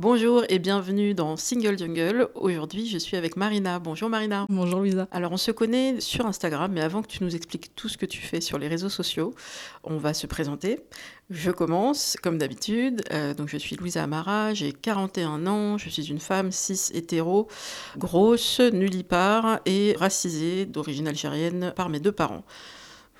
Bonjour 0.00 0.44
et 0.48 0.60
bienvenue 0.60 1.12
dans 1.12 1.36
Single 1.36 1.76
Jungle. 1.76 2.28
Aujourd'hui, 2.36 2.86
je 2.86 2.98
suis 2.98 3.16
avec 3.16 3.36
Marina. 3.36 3.80
Bonjour 3.80 4.08
Marina. 4.08 4.46
Bonjour 4.48 4.78
Louisa. 4.78 5.08
Alors, 5.10 5.32
on 5.32 5.36
se 5.36 5.50
connaît 5.50 6.00
sur 6.00 6.24
Instagram, 6.24 6.70
mais 6.72 6.82
avant 6.82 7.02
que 7.02 7.08
tu 7.08 7.24
nous 7.24 7.34
expliques 7.34 7.74
tout 7.74 7.88
ce 7.88 7.98
que 7.98 8.06
tu 8.06 8.20
fais 8.20 8.40
sur 8.40 8.58
les 8.58 8.68
réseaux 8.68 8.90
sociaux, 8.90 9.34
on 9.82 9.96
va 9.96 10.14
se 10.14 10.28
présenter. 10.28 10.78
Je 11.30 11.50
commence, 11.50 12.16
comme 12.22 12.38
d'habitude. 12.38 13.02
Euh, 13.10 13.34
donc, 13.34 13.48
je 13.48 13.56
suis 13.56 13.74
Louisa 13.74 14.04
Amara, 14.04 14.54
j'ai 14.54 14.72
41 14.72 15.48
ans, 15.48 15.78
je 15.78 15.88
suis 15.88 16.08
une 16.08 16.20
femme 16.20 16.52
cis 16.52 16.92
hétéro, 16.94 17.48
grosse, 17.96 18.60
nullipare 18.60 19.58
et 19.66 19.96
racisée 19.98 20.64
d'origine 20.64 21.08
algérienne 21.08 21.72
par 21.74 21.88
mes 21.88 21.98
deux 21.98 22.12
parents. 22.12 22.44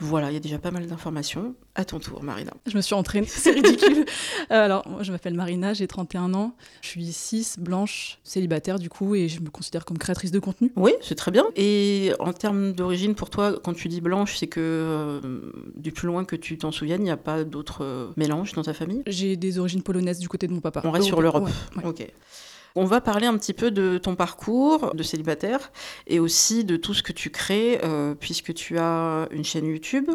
Voilà, 0.00 0.30
il 0.30 0.34
y 0.34 0.36
a 0.36 0.40
déjà 0.40 0.58
pas 0.58 0.70
mal 0.70 0.86
d'informations. 0.86 1.54
À 1.74 1.84
ton 1.84 1.98
tour, 1.98 2.22
Marina. 2.22 2.52
Je 2.66 2.76
me 2.76 2.82
suis 2.82 2.94
entraînée, 2.94 3.26
c'est 3.28 3.50
ridicule. 3.50 4.04
Euh, 4.50 4.64
alors, 4.64 4.86
moi, 4.88 5.02
je 5.02 5.10
m'appelle 5.10 5.34
Marina, 5.34 5.74
j'ai 5.74 5.86
31 5.86 6.34
ans. 6.34 6.54
Je 6.82 6.88
suis 6.88 7.12
cis, 7.12 7.46
blanche, 7.58 8.18
célibataire 8.22 8.78
du 8.78 8.88
coup, 8.88 9.14
et 9.14 9.28
je 9.28 9.40
me 9.40 9.50
considère 9.50 9.84
comme 9.84 9.98
créatrice 9.98 10.30
de 10.30 10.38
contenu. 10.38 10.72
Oui, 10.76 10.92
c'est 11.02 11.14
très 11.14 11.30
bien. 11.30 11.44
Et 11.56 12.12
en 12.20 12.32
termes 12.32 12.72
d'origine, 12.72 13.14
pour 13.14 13.30
toi, 13.30 13.58
quand 13.62 13.74
tu 13.74 13.88
dis 13.88 14.00
blanche, 14.00 14.36
c'est 14.36 14.46
que 14.46 14.60
euh, 14.60 15.52
du 15.76 15.92
plus 15.92 16.06
loin 16.06 16.24
que 16.24 16.36
tu 16.36 16.58
t'en 16.58 16.70
souviennes, 16.70 17.00
il 17.00 17.04
n'y 17.04 17.10
a 17.10 17.16
pas 17.16 17.44
d'autres 17.44 17.84
euh, 17.84 18.08
mélanges 18.16 18.52
dans 18.52 18.62
ta 18.62 18.74
famille? 18.74 19.02
J'ai 19.06 19.36
des 19.36 19.58
origines 19.58 19.82
polonaises 19.82 20.20
du 20.20 20.28
côté 20.28 20.46
de 20.46 20.52
mon 20.52 20.60
papa. 20.60 20.80
On 20.84 20.90
reste 20.90 21.06
sur 21.06 21.20
l'Europe. 21.20 21.44
Ouais, 21.76 21.82
ouais. 21.82 21.88
Ok. 21.88 22.06
On 22.80 22.84
va 22.84 23.00
parler 23.00 23.26
un 23.26 23.36
petit 23.36 23.54
peu 23.54 23.72
de 23.72 23.98
ton 23.98 24.14
parcours 24.14 24.94
de 24.94 25.02
célibataire 25.02 25.72
et 26.06 26.20
aussi 26.20 26.64
de 26.64 26.76
tout 26.76 26.94
ce 26.94 27.02
que 27.02 27.10
tu 27.12 27.28
crées, 27.28 27.80
euh, 27.82 28.14
puisque 28.14 28.54
tu 28.54 28.78
as 28.78 29.26
une 29.32 29.42
chaîne 29.44 29.66
YouTube, 29.66 30.08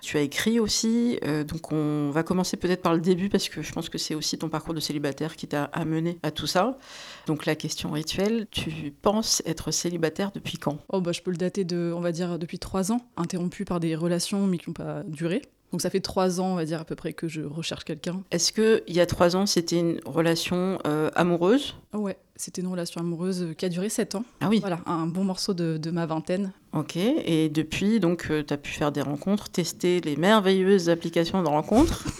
tu 0.00 0.16
as 0.16 0.20
écrit 0.20 0.60
aussi. 0.60 1.18
euh, 1.24 1.42
donc 1.42 1.72
on 1.72 2.10
va 2.12 2.22
commencer 2.22 2.56
peut-être 2.56 2.82
par 2.82 2.94
le 2.94 3.00
début, 3.00 3.30
parce 3.30 3.48
que 3.48 3.62
je 3.62 3.72
pense 3.72 3.88
que 3.88 3.98
c'est 3.98 4.14
aussi 4.14 4.38
ton 4.38 4.48
parcours 4.48 4.74
de 4.74 4.78
célibataire 4.80 5.34
qui 5.34 5.48
t'a 5.48 5.64
amené 5.72 6.20
à 6.22 6.30
tout 6.30 6.46
ça. 6.46 6.78
Donc 7.26 7.46
la 7.46 7.56
question 7.56 7.90
rituelle, 7.90 8.46
tu 8.48 8.94
penses 9.02 9.42
être 9.44 9.72
célibataire 9.72 10.30
depuis 10.30 10.56
quand? 10.56 10.78
Oh, 10.90 11.00
bah, 11.00 11.10
je 11.10 11.20
peux 11.20 11.32
le 11.32 11.36
dater 11.36 11.64
de, 11.64 11.92
on 11.96 12.00
va 12.00 12.12
dire, 12.12 12.38
depuis 12.38 12.60
trois 12.60 12.92
ans, 12.92 13.00
interrompu 13.16 13.64
par 13.64 13.80
des 13.80 13.96
relations, 13.96 14.46
mais 14.46 14.58
qui 14.58 14.70
n'ont 14.70 14.74
pas 14.74 15.02
duré. 15.02 15.42
Donc 15.74 15.82
ça 15.82 15.90
fait 15.90 15.98
trois 15.98 16.40
ans, 16.40 16.52
on 16.52 16.54
va 16.54 16.64
dire, 16.64 16.80
à 16.80 16.84
peu 16.84 16.94
près, 16.94 17.14
que 17.14 17.26
je 17.26 17.40
recherche 17.40 17.82
quelqu'un. 17.82 18.22
Est-ce 18.30 18.52
que 18.52 18.84
il 18.86 18.94
y 18.94 19.00
a 19.00 19.06
trois 19.06 19.34
ans, 19.34 19.44
c'était 19.44 19.80
une 19.80 19.98
relation 20.06 20.78
euh, 20.86 21.10
amoureuse? 21.16 21.74
Ouais, 21.92 22.16
c'était 22.36 22.62
une 22.62 22.68
relation 22.68 23.00
amoureuse 23.00 23.48
qui 23.58 23.64
a 23.64 23.68
duré 23.68 23.88
sept 23.88 24.14
ans. 24.14 24.24
Ah 24.40 24.46
oui. 24.48 24.60
Voilà, 24.60 24.78
un 24.86 25.08
bon 25.08 25.24
morceau 25.24 25.52
de, 25.52 25.76
de 25.76 25.90
ma 25.90 26.06
vingtaine. 26.06 26.52
Ok, 26.74 26.96
et 26.96 27.48
depuis, 27.48 27.98
donc, 27.98 28.28
tu 28.46 28.54
as 28.54 28.56
pu 28.56 28.70
faire 28.70 28.92
des 28.92 29.02
rencontres, 29.02 29.48
tester 29.48 30.00
les 30.00 30.14
merveilleuses 30.14 30.90
applications 30.90 31.42
de 31.42 31.48
rencontres. 31.48 32.04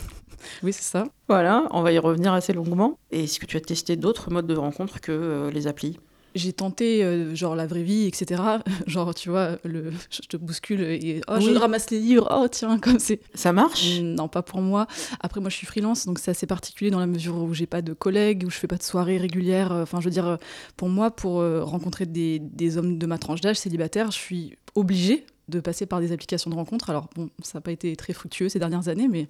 Oui, 0.62 0.74
c'est 0.74 0.82
ça. 0.82 1.06
Voilà, 1.28 1.68
on 1.70 1.80
va 1.80 1.90
y 1.92 1.98
revenir 1.98 2.34
assez 2.34 2.52
longuement. 2.52 2.98
Et 3.10 3.24
est-ce 3.24 3.40
que 3.40 3.46
tu 3.46 3.56
as 3.56 3.62
testé 3.62 3.96
d'autres 3.96 4.30
modes 4.30 4.46
de 4.46 4.54
rencontre 4.54 5.00
que 5.00 5.10
euh, 5.10 5.50
les 5.50 5.66
applis? 5.66 5.98
J'ai 6.34 6.52
tenté, 6.52 7.04
euh, 7.04 7.34
genre, 7.34 7.54
la 7.54 7.66
vraie 7.66 7.82
vie, 7.82 8.06
etc. 8.06 8.42
genre, 8.86 9.14
tu 9.14 9.30
vois, 9.30 9.58
le, 9.64 9.92
je 10.10 10.20
te 10.22 10.36
bouscule 10.36 10.80
et 10.82 11.20
oh, 11.28 11.34
Oui. 11.36 11.50
je 11.52 11.58
ramasse 11.58 11.90
les 11.90 12.00
livres. 12.00 12.28
Oh, 12.30 12.48
tiens, 12.50 12.78
comme 12.78 12.98
c'est. 12.98 13.20
Ça 13.34 13.52
marche? 13.52 14.00
Non, 14.00 14.28
pas 14.28 14.42
pour 14.42 14.60
moi. 14.60 14.86
Après, 15.20 15.40
moi, 15.40 15.50
je 15.50 15.56
suis 15.56 15.66
freelance, 15.66 16.06
donc 16.06 16.18
c'est 16.18 16.30
assez 16.30 16.46
particulier 16.46 16.90
dans 16.90 17.00
la 17.00 17.06
mesure 17.06 17.36
où 17.36 17.54
j'ai 17.54 17.66
pas 17.66 17.82
de 17.82 17.92
collègues, 17.92 18.44
où 18.46 18.50
je 18.50 18.56
fais 18.56 18.66
pas 18.66 18.76
de 18.76 18.82
soirées 18.82 19.18
régulières. 19.18 19.72
Enfin, 19.72 20.00
je 20.00 20.06
veux 20.06 20.10
dire, 20.10 20.38
pour 20.76 20.88
moi, 20.88 21.10
pour 21.10 21.40
euh, 21.40 21.62
rencontrer 21.62 22.06
des, 22.06 22.38
des 22.38 22.78
hommes 22.78 22.98
de 22.98 23.06
ma 23.06 23.18
tranche 23.18 23.40
d'âge 23.40 23.56
célibataire, 23.56 24.10
je 24.10 24.18
suis 24.18 24.56
obligée 24.74 25.26
de 25.48 25.60
passer 25.60 25.86
par 25.86 26.00
des 26.00 26.12
applications 26.12 26.50
de 26.50 26.56
rencontres. 26.56 26.90
Alors, 26.90 27.08
bon, 27.14 27.30
ça 27.42 27.58
n'a 27.58 27.62
pas 27.62 27.72
été 27.72 27.94
très 27.96 28.12
fructueux 28.12 28.48
ces 28.48 28.58
dernières 28.58 28.88
années, 28.88 29.08
mais 29.08 29.28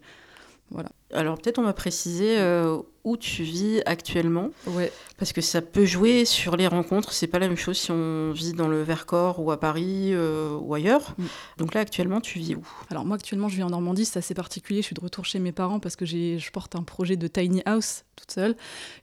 voilà. 0.70 0.90
Alors 1.14 1.38
peut-être 1.38 1.58
on 1.58 1.62
va 1.62 1.72
préciser 1.72 2.38
euh, 2.38 2.78
où 3.04 3.16
tu 3.16 3.42
vis 3.42 3.80
actuellement, 3.86 4.50
Ouais. 4.66 4.90
parce 5.18 5.32
que 5.32 5.40
ça 5.40 5.60
peut 5.62 5.84
jouer 5.84 6.24
sur 6.24 6.56
les 6.56 6.66
rencontres. 6.66 7.12
C'est 7.12 7.26
pas 7.26 7.38
la 7.38 7.48
même 7.48 7.56
chose 7.56 7.76
si 7.78 7.90
on 7.90 8.32
vit 8.32 8.52
dans 8.52 8.66
le 8.68 8.82
Vercors 8.82 9.40
ou 9.40 9.50
à 9.50 9.60
Paris 9.60 10.10
euh, 10.14 10.56
ou 10.58 10.74
ailleurs. 10.74 11.14
Mm. 11.18 11.24
Donc 11.58 11.74
là 11.74 11.80
actuellement 11.82 12.20
tu 12.20 12.38
vis 12.38 12.54
où? 12.54 12.66
Alors, 12.90 13.04
moi, 13.04 13.16
actuellement, 13.16 13.48
je 13.48 13.56
vis 13.56 13.62
en 13.62 13.70
Normandie, 13.70 14.04
c'est 14.06 14.18
assez 14.18 14.34
particulier. 14.34 14.80
Je 14.80 14.86
suis 14.86 14.94
de 14.94 15.00
retour 15.00 15.24
chez 15.24 15.38
mes 15.38 15.52
parents 15.52 15.80
parce 15.80 15.96
que 15.96 16.06
j'ai, 16.06 16.38
je 16.38 16.50
porte 16.50 16.74
un 16.76 16.82
projet 16.82 17.16
de 17.16 17.26
tiny 17.28 17.62
house 17.66 18.04
toute 18.16 18.30
seule, 18.30 18.56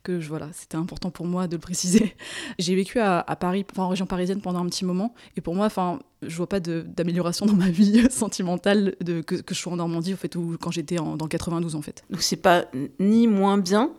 que 0.04 0.20
je, 0.22 0.30
voilà, 0.30 0.48
c'était 0.54 0.78
important 0.78 1.12
pour 1.12 1.26
moi 1.28 1.48
de 1.48 1.56
le 1.58 1.60
préciser. 1.60 2.16
J'ai 2.60 2.76
vécu 2.76 2.98
à, 3.00 3.20
à 3.20 3.36
Paris, 3.36 3.66
enfin, 3.72 3.84
en 3.84 3.90
région 3.90 4.06
parisienne 4.06 4.40
pendant 4.40 4.60
un 4.64 4.66
petit 4.68 4.86
moment, 4.86 5.14
et 5.36 5.42
pour 5.42 5.54
moi, 5.54 5.66
enfin, 5.66 6.00
je 6.22 6.36
vois 6.38 6.48
pas 6.48 6.62
d'amélioration 6.62 7.46
dans 7.46 7.54
ma 7.54 7.70
vie 7.70 8.10
sentimentale 8.10 8.96
de, 9.02 9.20
que, 9.20 9.36
que 9.36 9.54
je 9.54 9.60
sois 9.60 9.74
en 9.74 9.76
Normandie, 9.76 10.14
en 10.14 10.18
fait, 10.18 10.34
ou 10.38 10.56
quand 10.62 10.72
j'étais 10.72 10.98
en- 10.98 11.18
dans 11.18 11.26
le 11.26 11.30
92, 11.30 11.76
en 11.76 11.82
fait. 11.82 12.01
Donc 12.10 12.22
c'est 12.22 12.36
pas 12.36 12.66
ni 13.00 13.28
moins 13.28 13.58
bien, 13.58 13.92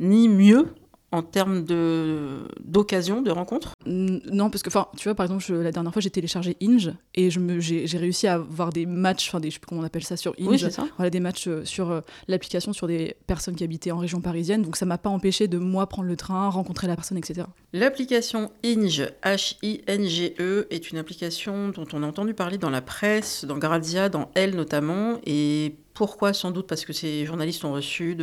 ni 0.00 0.28
mieux 0.28 0.66
en 1.12 1.22
termes 1.22 1.64
de 1.64 2.46
d'occasion 2.60 3.20
de 3.20 3.30
rencontre. 3.30 3.72
Non, 3.84 4.48
parce 4.48 4.62
que, 4.62 4.68
enfin, 4.68 4.86
tu 4.96 5.04
vois, 5.08 5.14
par 5.16 5.26
exemple, 5.26 5.42
je- 5.44 5.54
la 5.54 5.72
dernière 5.72 5.92
fois, 5.92 6.00
j'ai 6.00 6.10
téléchargé 6.10 6.56
Inge, 6.62 6.92
et 7.14 7.30
je 7.30 7.40
me, 7.40 7.58
j'ai, 7.58 7.84
réussi 7.98 8.28
à 8.28 8.34
avoir 8.34 8.70
des 8.72 8.86
matchs, 8.86 9.28
enfin, 9.28 9.40
des, 9.40 9.50
je 9.50 9.54
sais 9.54 9.60
plus 9.60 9.66
comment 9.66 9.80
on 9.80 9.84
appelle 9.84 10.04
ça 10.04 10.16
sur 10.16 10.34
Inge. 10.38 10.46
Oui, 10.48 10.70
ça. 10.70 10.86
voilà, 10.96 11.10
des 11.10 11.18
matchs 11.18 11.48
euh, 11.48 11.64
sur 11.64 11.90
euh, 11.90 12.00
l'application 12.28 12.72
sur 12.72 12.86
des 12.86 13.16
personnes 13.26 13.56
qui 13.56 13.64
habitaient 13.64 13.90
en 13.90 13.98
région 13.98 14.20
parisienne. 14.20 14.62
Donc 14.62 14.76
ça 14.76 14.86
m'a 14.86 14.98
pas 14.98 15.10
empêché 15.10 15.48
de 15.48 15.58
moi 15.58 15.88
prendre 15.88 16.06
le 16.06 16.16
train, 16.16 16.48
rencontrer 16.48 16.86
la 16.86 16.94
personne, 16.94 17.18
etc. 17.18 17.46
L'application 17.72 18.52
Inge, 18.64 19.02
H-I-N-G-E, 19.24 20.40
E, 20.40 20.66
est 20.70 20.90
une 20.92 20.98
application 20.98 21.70
dont 21.70 21.86
on 21.92 22.02
a 22.02 22.06
entendu 22.06 22.34
parler 22.34 22.56
dans 22.58 22.70
la 22.70 22.82
presse, 22.82 23.44
dans 23.44 23.58
Grazia, 23.58 24.08
dans 24.08 24.30
Elle 24.34 24.54
notamment. 24.54 25.18
Et 25.26 25.74
pourquoi 26.00 26.32
Sans 26.32 26.50
doute 26.50 26.66
parce 26.66 26.86
que 26.86 26.94
ces 26.94 27.26
journalistes 27.26 27.62
ont 27.62 27.74
reçu 27.74 28.16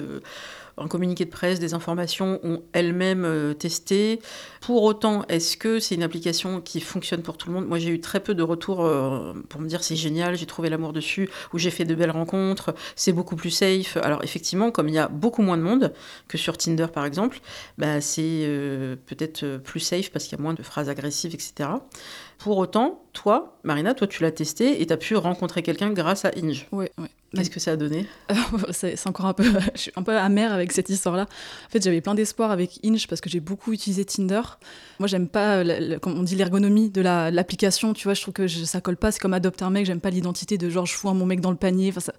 un 0.80 0.88
communiqué 0.88 1.26
de 1.26 1.30
presse, 1.30 1.60
des 1.60 1.76
informations, 1.76 2.40
ont 2.42 2.64
elles-mêmes 2.74 3.24
euh, 3.24 3.54
testé. 3.54 4.20
Pour 4.62 4.82
autant, 4.82 5.26
est-ce 5.28 5.58
que 5.58 5.80
c'est 5.80 5.94
une 5.94 6.02
application 6.02 6.60
qui 6.60 6.82
fonctionne 6.82 7.22
pour 7.22 7.38
tout 7.38 7.50
le 7.50 7.54
monde? 7.54 7.68
Moi, 7.68 7.78
j'ai 7.78 7.90
eu 7.90 8.02
très 8.02 8.20
peu 8.20 8.34
de 8.34 8.42
retours 8.42 8.84
euh, 8.84 9.34
pour 9.48 9.62
me 9.62 9.68
dire 9.68 9.84
c'est 9.84 9.96
génial, 9.96 10.36
j'ai 10.36 10.48
trouvé 10.48 10.70
l'amour 10.70 10.92
dessus, 10.92 11.30
ou 11.54 11.60
j'ai 11.60 11.70
fait 11.70 11.86
de 11.86 11.94
belles 11.94 12.10
rencontres, 12.10 12.74
c'est 12.96 13.14
beaucoup 13.14 13.36
plus 13.36 13.52
safe. 13.52 13.96
Alors 13.98 14.24
effectivement, 14.24 14.72
comme 14.72 14.90
il 14.90 14.96
y 14.96 15.00
a 15.00 15.08
beaucoup 15.08 15.44
moins 15.44 15.58
de 15.58 15.62
monde 15.64 15.94
que 16.28 16.40
sur 16.40 16.58
Tinder 16.58 16.88
par 16.92 17.06
exemple, 17.06 17.42
bah, 17.78 18.02
c'est 18.02 18.24
euh, 18.24 18.96
peut-être 19.06 19.58
plus 19.58 19.82
safe 19.82 20.10
parce 20.10 20.26
qu'il 20.26 20.36
y 20.36 20.42
a 20.42 20.44
moins 20.44 20.56
de 20.56 20.64
phrases 20.64 20.90
agressives, 20.90 21.36
etc. 21.36 21.70
Pour 22.38 22.58
autant, 22.60 23.02
toi, 23.14 23.58
Marina, 23.64 23.94
toi 23.96 24.06
tu 24.08 24.22
l'as 24.22 24.32
testé 24.32 24.82
et 24.82 24.86
tu 24.86 24.94
as 24.94 24.98
pu 24.98 25.16
rencontrer 25.16 25.64
quelqu'un 25.64 25.90
grâce 25.92 26.24
à 26.24 26.32
Inge. 26.38 26.68
Ouais. 26.72 26.92
Qu'est-ce 27.36 27.50
que 27.50 27.60
ça 27.60 27.72
a 27.72 27.76
donné? 27.76 28.06
C'est 28.72 29.08
encore 29.08 29.26
un 29.26 29.34
peu, 29.34 29.44
je 29.76 29.80
suis 29.82 29.92
un 29.96 30.04
peu 30.04 30.16
amère 30.18 30.54
avec 30.54 30.72
cette 30.72 30.90
histoire-là. 30.90 31.24
En 31.24 31.70
fait, 31.72 31.84
j'avais 31.84 32.00
plein 32.00 32.14
d'espoir 32.16 32.52
avec 32.52 32.80
Inge 32.86 33.08
parce 33.08 33.20
que 33.22 33.30
j'ai 33.30 33.40
beaucoup 33.40 33.74
utilisé 33.74 34.06
Tinder. 34.06 34.42
Moi, 35.00 35.08
j'aime 35.08 35.28
pas, 35.28 35.64
comme 36.00 36.18
on 36.18 36.24
dit, 36.24 36.36
l'ergonomie 36.36 36.90
de 36.90 37.02
la- 37.02 37.32
l'application. 37.32 37.94
Tu 37.94 38.04
vois, 38.06 38.14
je 38.14 38.22
trouve 38.22 38.34
que 38.36 38.48
je- 38.48 38.64
ça 38.66 38.82
colle 38.82 38.98
pas. 38.98 39.12
C'est 39.12 39.20
comme 39.20 39.34
adopter 39.34 39.66
un 39.66 39.72
mec. 39.72 39.86
J'aime 39.86 40.00
pas 40.00 40.10
l'identité 40.12 40.58
de 40.58 40.70
genre 40.70 40.86
je 40.86 40.94
fous 40.94 41.10
un 41.10 41.14
mon 41.16 41.26
mec 41.26 41.42
dans 41.42 41.52
le 41.52 41.58
panier. 41.58 41.90
Enfin, 41.90 42.00
ça, 42.02 42.14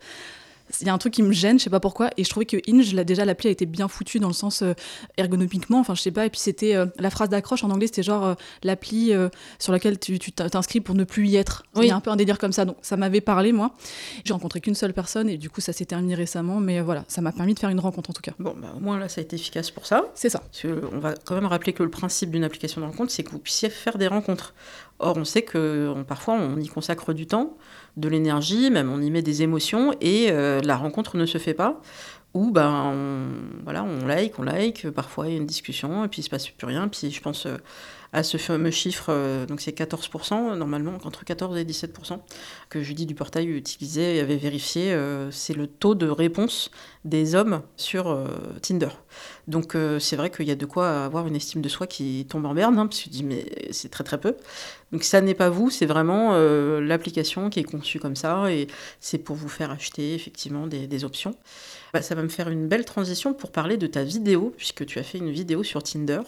il 0.81 0.87
y 0.87 0.91
a 0.91 0.94
un 0.94 0.99
truc 0.99 1.15
qui 1.15 1.23
me 1.23 1.32
gêne, 1.32 1.59
je 1.59 1.65
sais 1.65 1.70
pas 1.70 1.81
pourquoi, 1.81 2.11
et 2.17 2.25
je 2.25 2.31
trouvais 2.31 2.47
que 2.47 2.56
Inge, 2.69 2.93
là, 2.94 3.05
déjà 3.05 3.25
l'appli 3.25 3.49
a 3.49 3.50
été 3.50 3.67
bien 3.67 3.88
foutue 3.88 4.19
dans 4.19 4.29
le 4.29 4.35
sens 4.35 4.62
euh, 4.62 4.75
ergonomiquement, 5.17 5.81
enfin 5.81 5.94
je 5.94 6.03
sais 6.03 6.11
pas, 6.11 6.26
et 6.26 6.31
puis 6.31 6.41
c'était 6.41 6.75
euh, 6.75 6.87
la 6.99 7.11
phrase 7.11 7.29
d'accroche 7.29 7.65
en 7.65 7.70
anglais, 7.70 7.87
c'était 7.87 8.03
genre 8.03 8.25
euh, 8.25 8.35
l'appli 8.62 9.12
sur 9.59 9.73
laquelle 9.73 9.99
tu 9.99 10.19
t'inscris 10.19 10.81
pour 10.81 10.94
ne 10.94 11.05
plus 11.05 11.29
y 11.29 11.37
être. 11.37 11.65
Oui. 11.75 11.87
Il 11.87 11.88
y 11.88 11.91
a 11.91 11.97
un 11.97 12.00
peu 12.00 12.11
un 12.11 12.17
délire 12.17 12.38
comme 12.38 12.53
ça, 12.53 12.65
donc 12.65 12.76
ça 12.82 12.97
m'avait 12.97 13.20
parlé 13.20 13.53
moi. 13.53 13.75
J'ai 14.25 14.32
rencontré 14.32 14.61
qu'une 14.61 14.75
seule 14.75 14.93
personne 14.93 15.29
et 15.29 15.37
du 15.37 15.50
coup 15.50 15.61
ça 15.61 15.73
s'est 15.73 15.87
terminé 15.87 16.15
récemment, 16.15 16.61
mais 16.61 16.81
voilà, 16.81 17.05
ça 17.09 17.21
m'a 17.21 17.32
permis 17.32 17.55
de 17.55 17.59
faire 17.59 17.71
une 17.71 17.81
rencontre 17.81 18.11
en 18.11 18.12
tout 18.12 18.23
cas. 18.23 18.32
Bon, 18.38 18.55
bah, 18.56 18.73
au 18.76 18.81
moins 18.81 18.99
là 18.99 19.09
ça 19.09 19.21
a 19.21 19.25
été 19.25 19.37
efficace 19.37 19.71
pour 19.71 19.87
ça. 19.87 20.05
C'est 20.14 20.31
ça. 20.31 20.43
on 20.93 20.99
va 20.99 21.14
quand 21.25 21.35
même 21.35 21.47
rappeler 21.47 21.73
que 21.73 21.82
le 21.82 21.91
principe 21.91 22.31
d'une 22.31 22.44
application 22.44 22.81
de 22.81 22.87
rencontre, 22.87 23.12
c'est 23.12 23.23
que 23.23 23.31
vous 23.31 23.38
puissiez 23.38 23.71
faire 23.71 23.99
des 23.99 24.09
rencontres. 24.09 24.55
Or, 25.00 25.17
on 25.17 25.25
sait 25.25 25.43
que 25.43 25.94
parfois 26.09 26.35
on 26.35 26.59
y 26.59 26.67
consacre 26.67 27.12
du 27.12 27.26
temps, 27.26 27.56
de 27.99 28.09
l'énergie, 28.09 28.71
même 28.71 28.91
on 28.91 29.00
y 29.00 29.11
met 29.11 29.23
des 29.23 29.43
émotions, 29.43 29.93
et 30.00 30.29
euh, 30.31 30.61
la 30.62 30.77
rencontre 30.77 31.17
ne 31.17 31.27
se 31.27 31.39
fait 31.39 31.55
pas. 31.55 31.81
Ou 32.34 32.50
ben, 32.50 32.70
on, 32.70 33.64
voilà, 33.64 33.82
on 33.84 34.06
like, 34.06 34.38
on 34.38 34.42
like, 34.42 34.90
parfois 34.90 35.28
il 35.28 35.32
y 35.32 35.34
a 35.34 35.38
une 35.38 35.46
discussion, 35.46 36.04
et 36.04 36.08
puis 36.08 36.20
il 36.20 36.25
se 36.25 36.30
passe 36.30 36.48
plus 36.48 36.66
rien. 36.66 36.86
Puis 36.88 37.10
je 37.10 37.20
pense 37.22 37.46
euh, 37.46 37.56
à 38.12 38.22
ce 38.22 38.36
fameux 38.36 38.70
chiffre, 38.70 39.06
euh, 39.08 39.46
donc 39.46 39.62
c'est 39.62 39.76
14%, 39.76 40.54
normalement 40.54 40.98
entre 41.04 41.25
14 41.25 41.56
et 41.56 41.64
17%, 41.64 42.19
que 42.69 42.82
Judy 42.82 43.06
du 43.06 43.14
portail 43.14 43.48
utilisait 43.48 44.16
et 44.16 44.20
avait 44.20 44.36
vérifié, 44.36 44.92
euh, 44.92 45.30
c'est 45.30 45.54
le 45.54 45.66
taux 45.66 45.94
de 45.94 46.06
réponse 46.06 46.70
des 47.06 47.34
hommes 47.34 47.62
sur 47.76 48.14
Tinder. 48.60 48.90
Donc 49.46 49.75
c'est 49.98 50.16
vrai 50.16 50.28
qu'il 50.28 50.46
y 50.46 50.50
a 50.50 50.56
de 50.56 50.66
quoi 50.66 51.04
avoir 51.04 51.26
une 51.26 51.36
estime 51.36 51.62
de 51.62 51.69
soi 51.70 51.86
qui 51.86 52.26
tombe 52.28 52.44
en 52.44 52.52
berne, 52.52 52.78
hein, 52.78 52.86
parce 52.86 52.98
que 52.98 53.04
je 53.06 53.10
dis 53.10 53.25
mais 53.25 53.46
c'est 53.70 53.90
très 53.90 54.04
très 54.04 54.20
peu. 54.20 54.36
Donc 54.92 55.04
ça 55.04 55.22
n'est 55.22 55.34
pas 55.34 55.48
vous, 55.48 55.70
c'est 55.70 55.86
vraiment 55.86 56.36
l'application 56.80 57.48
qui 57.48 57.60
est 57.60 57.64
conçue 57.64 57.98
comme 57.98 58.16
ça, 58.16 58.52
et 58.52 58.66
c'est 59.00 59.19
pour 59.19 59.36
vous 59.36 59.48
faire 59.48 59.70
acheter 59.70 60.14
effectivement 60.14 60.66
des, 60.66 61.04
options. 61.04 61.34
Bah, 61.93 62.02
ça 62.02 62.14
va 62.14 62.23
me 62.23 62.29
faire 62.29 62.49
une 62.49 62.69
belle 62.69 62.85
transition 62.85 63.32
pour 63.32 63.50
parler 63.50 63.76
de 63.76 63.87
ta 63.87 64.05
vidéo, 64.05 64.52
puisque 64.56 64.85
tu 64.85 64.99
as 64.99 65.02
fait 65.02 65.19
une 65.19 65.31
vidéo 65.31 65.62
sur 65.62 65.82
Tinder. 65.82 66.20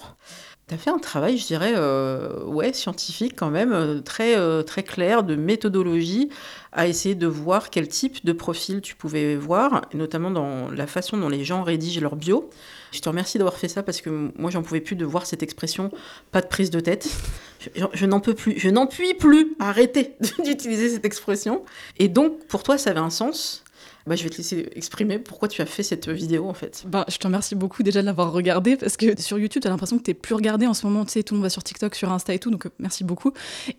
Tu 0.69 0.75
as 0.75 0.79
fait 0.79 0.91
un 0.91 0.99
travail, 0.99 1.37
je 1.37 1.47
dirais, 1.47 1.75
euh, 1.77 2.45
ouais, 2.45 2.73
scientifique 2.73 3.35
quand 3.37 3.51
même, 3.51 3.73
euh, 3.73 4.01
très, 4.01 4.39
euh, 4.39 4.63
très 4.63 4.85
clair, 4.85 5.23
de 5.23 5.35
méthodologie, 5.35 6.31
à 6.73 6.87
essayer 6.87 7.15
de 7.15 7.27
voir 7.27 7.71
quel 7.71 7.89
type 7.89 8.25
de 8.25 8.33
profil 8.33 8.81
tu 8.81 8.95
pouvais 8.95 9.37
voir, 9.37 9.83
notamment 9.93 10.31
dans 10.31 10.71
la 10.71 10.87
façon 10.87 11.17
dont 11.17 11.29
les 11.29 11.45
gens 11.45 11.63
rédigent 11.63 12.01
leur 12.01 12.17
bio. 12.17 12.49
Je 12.93 13.01
te 13.01 13.09
remercie 13.09 13.37
d'avoir 13.39 13.57
fait 13.57 13.69
ça 13.69 13.83
parce 13.83 14.01
que 14.01 14.31
moi, 14.39 14.51
j'en 14.51 14.63
pouvais 14.63 14.81
plus 14.81 14.97
de 14.97 15.05
voir 15.05 15.27
cette 15.27 15.43
expression, 15.43 15.91
pas 16.33 16.41
de 16.41 16.47
prise 16.47 16.71
de 16.71 16.81
tête. 16.81 17.09
Je 17.93 18.07
n'en 18.07 18.21
peux 18.21 18.33
plus, 18.33 18.59
je 18.59 18.71
n'en 18.71 18.87
puis 18.87 19.13
plus 19.13 19.55
arrêter 19.59 20.15
d'utiliser 20.45 20.89
cette 20.89 21.05
expression. 21.05 21.63
Et 21.99 22.09
donc, 22.09 22.47
pour 22.47 22.63
toi, 22.63 22.79
ça 22.79 22.89
avait 22.89 23.01
un 23.01 23.11
sens? 23.11 23.65
Bah, 24.07 24.17
je 24.17 24.25
vais 24.25 24.31
te 24.31 24.39
laisser 24.39 24.69
exprimer 24.75 25.19
pourquoi 25.19 25.49
tu 25.49 25.61
as 25.61 25.67
fait 25.67 25.83
cette 25.83 26.09
vidéo 26.09 26.49
en 26.49 26.55
fait. 26.55 26.85
Bah, 26.87 27.05
je 27.09 27.19
te 27.19 27.27
remercie 27.27 27.55
beaucoup 27.55 27.83
déjà 27.83 28.01
de 28.01 28.07
l'avoir 28.07 28.33
regardée 28.33 28.77
parce 28.77 28.97
que 28.97 29.21
sur 29.21 29.39
YouTube, 29.39 29.63
tu 29.63 29.69
as 29.69 29.71
l'impression 29.71 29.99
que 29.99 30.03
tu 30.03 30.15
plus 30.15 30.35
regardé 30.35 30.67
en 30.67 30.75
ce 30.75 30.87
moment. 30.87 31.05
Tu 31.05 31.13
sais, 31.13 31.23
tout 31.23 31.35
le 31.35 31.39
monde 31.39 31.45
va 31.45 31.51
sur 31.51 31.63
TikTok, 31.63 31.95
sur 31.95 32.11
Insta 32.11 32.33
et 32.35 32.39
tout, 32.39 32.51
donc 32.51 32.67
euh, 32.67 32.71
merci 32.79 33.05
beaucoup. 33.05 33.33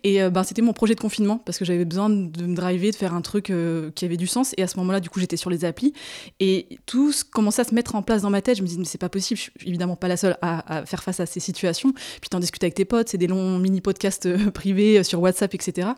Et 0.04 0.22
euh, 0.22 0.30
bah, 0.30 0.44
c'était 0.44 0.62
mon 0.62 0.72
projet 0.72 0.94
de 0.94 1.00
confinement 1.00 1.38
parce 1.38 1.58
que 1.58 1.64
j'avais 1.64 1.84
besoin 1.84 2.08
de 2.08 2.46
me 2.46 2.54
driver, 2.54 2.90
de 2.90 2.96
faire 2.96 3.14
un 3.14 3.20
truc 3.20 3.50
euh, 3.50 3.90
qui 3.94 4.04
avait 4.04 4.16
du 4.16 4.26
sens. 4.26 4.54
Et 4.56 4.62
à 4.62 4.66
ce 4.68 4.76
moment-là, 4.78 5.00
du 5.00 5.10
coup, 5.10 5.18
j'étais 5.18 5.36
sur 5.36 5.50
les 5.50 5.64
applis 5.64 5.92
et 6.40 6.78
tout 6.86 7.12
commençait 7.32 7.62
à 7.62 7.64
se 7.64 7.74
mettre 7.74 7.94
en 7.94 8.02
place 8.02 8.22
dans 8.22 8.30
ma 8.30 8.42
tête. 8.42 8.56
Je 8.56 8.62
me 8.62 8.66
disais, 8.66 8.78
mais 8.78 8.84
c'est 8.84 8.98
pas 8.98 9.08
possible, 9.08 9.38
je 9.38 9.42
suis 9.42 9.52
évidemment 9.66 9.96
pas 9.96 10.08
la 10.08 10.16
seule 10.16 10.36
à, 10.40 10.84
faire 10.86 11.02
face 11.02 11.20
à 11.20 11.26
ces 11.26 11.40
situations. 11.40 11.92
Puis 12.20 12.30
t'en 12.30 12.40
discutes 12.40 12.62
avec 12.62 12.74
tes 12.74 12.84
potes, 12.84 13.08
c'est 13.08 13.18
des 13.18 13.26
longs 13.26 13.58
mini-podcasts 13.58 14.50
privés 14.52 15.02
sur 15.02 15.20
WhatsApp, 15.20 15.54
etc. 15.54 15.88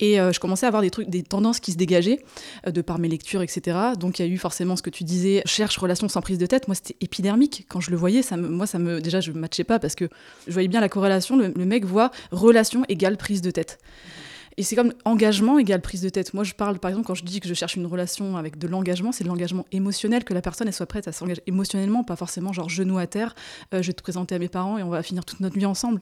Et 0.00 0.16
je 0.16 0.38
commençais 0.38 0.66
à 0.66 0.68
avoir 0.68 0.82
des 0.82 0.90
trucs, 0.90 1.08
des 1.08 1.22
tendances 1.22 1.60
qui 1.60 1.72
se 1.72 1.76
dégageaient 1.76 2.20
de 2.66 2.80
par 2.80 2.98
mes 2.98 3.08
lectures, 3.08 3.42
etc. 3.42 3.63
Donc 3.98 4.18
il 4.18 4.26
y 4.26 4.28
a 4.28 4.30
eu 4.30 4.38
forcément 4.38 4.76
ce 4.76 4.82
que 4.82 4.90
tu 4.90 5.04
disais, 5.04 5.42
cherche 5.46 5.76
relation 5.78 6.08
sans 6.08 6.20
prise 6.20 6.38
de 6.38 6.46
tête. 6.46 6.68
Moi, 6.68 6.74
c'était 6.74 6.96
épidermique. 7.00 7.66
Quand 7.68 7.80
je 7.80 7.90
le 7.90 7.96
voyais, 7.96 8.22
ça 8.22 8.36
moi, 8.36 8.66
ça 8.66 8.78
me, 8.78 9.00
déjà, 9.00 9.20
je 9.20 9.32
ne 9.32 9.38
matchais 9.38 9.64
pas 9.64 9.78
parce 9.78 9.94
que 9.94 10.08
je 10.46 10.52
voyais 10.52 10.68
bien 10.68 10.80
la 10.80 10.88
corrélation. 10.88 11.36
Le, 11.36 11.52
mec 11.64 11.84
voit 11.84 12.10
relation 12.30 12.84
égale 12.88 13.16
prise 13.16 13.40
de 13.40 13.50
tête. 13.50 13.78
Et 14.56 14.62
c'est 14.62 14.76
comme 14.76 14.92
engagement 15.04 15.58
égale 15.58 15.80
prise 15.80 16.00
de 16.00 16.08
tête. 16.08 16.32
Moi, 16.32 16.44
je 16.44 16.54
parle, 16.54 16.78
par 16.78 16.90
exemple, 16.90 17.06
quand 17.06 17.14
je 17.14 17.24
dis 17.24 17.40
que 17.40 17.48
je 17.48 17.54
cherche 17.54 17.76
une 17.76 17.86
relation 17.86 18.36
avec 18.36 18.58
de 18.58 18.68
l'engagement, 18.68 19.10
c'est 19.10 19.24
de 19.24 19.28
l'engagement 19.28 19.66
émotionnel, 19.72 20.24
que 20.24 20.34
la 20.34 20.42
personne 20.42 20.68
elle 20.68 20.74
soit 20.74 20.86
prête 20.86 21.08
à 21.08 21.12
s'engager 21.12 21.42
émotionnellement, 21.46 22.04
pas 22.04 22.16
forcément 22.16 22.52
genre 22.52 22.68
genou 22.68 22.98
à 22.98 23.06
terre, 23.06 23.34
euh, 23.72 23.82
je 23.82 23.88
vais 23.88 23.92
te 23.92 24.02
présenter 24.02 24.34
à 24.34 24.38
mes 24.38 24.48
parents 24.48 24.78
et 24.78 24.82
on 24.82 24.90
va 24.90 25.02
finir 25.02 25.24
toute 25.24 25.40
notre 25.40 25.58
vie 25.58 25.66
ensemble. 25.66 26.00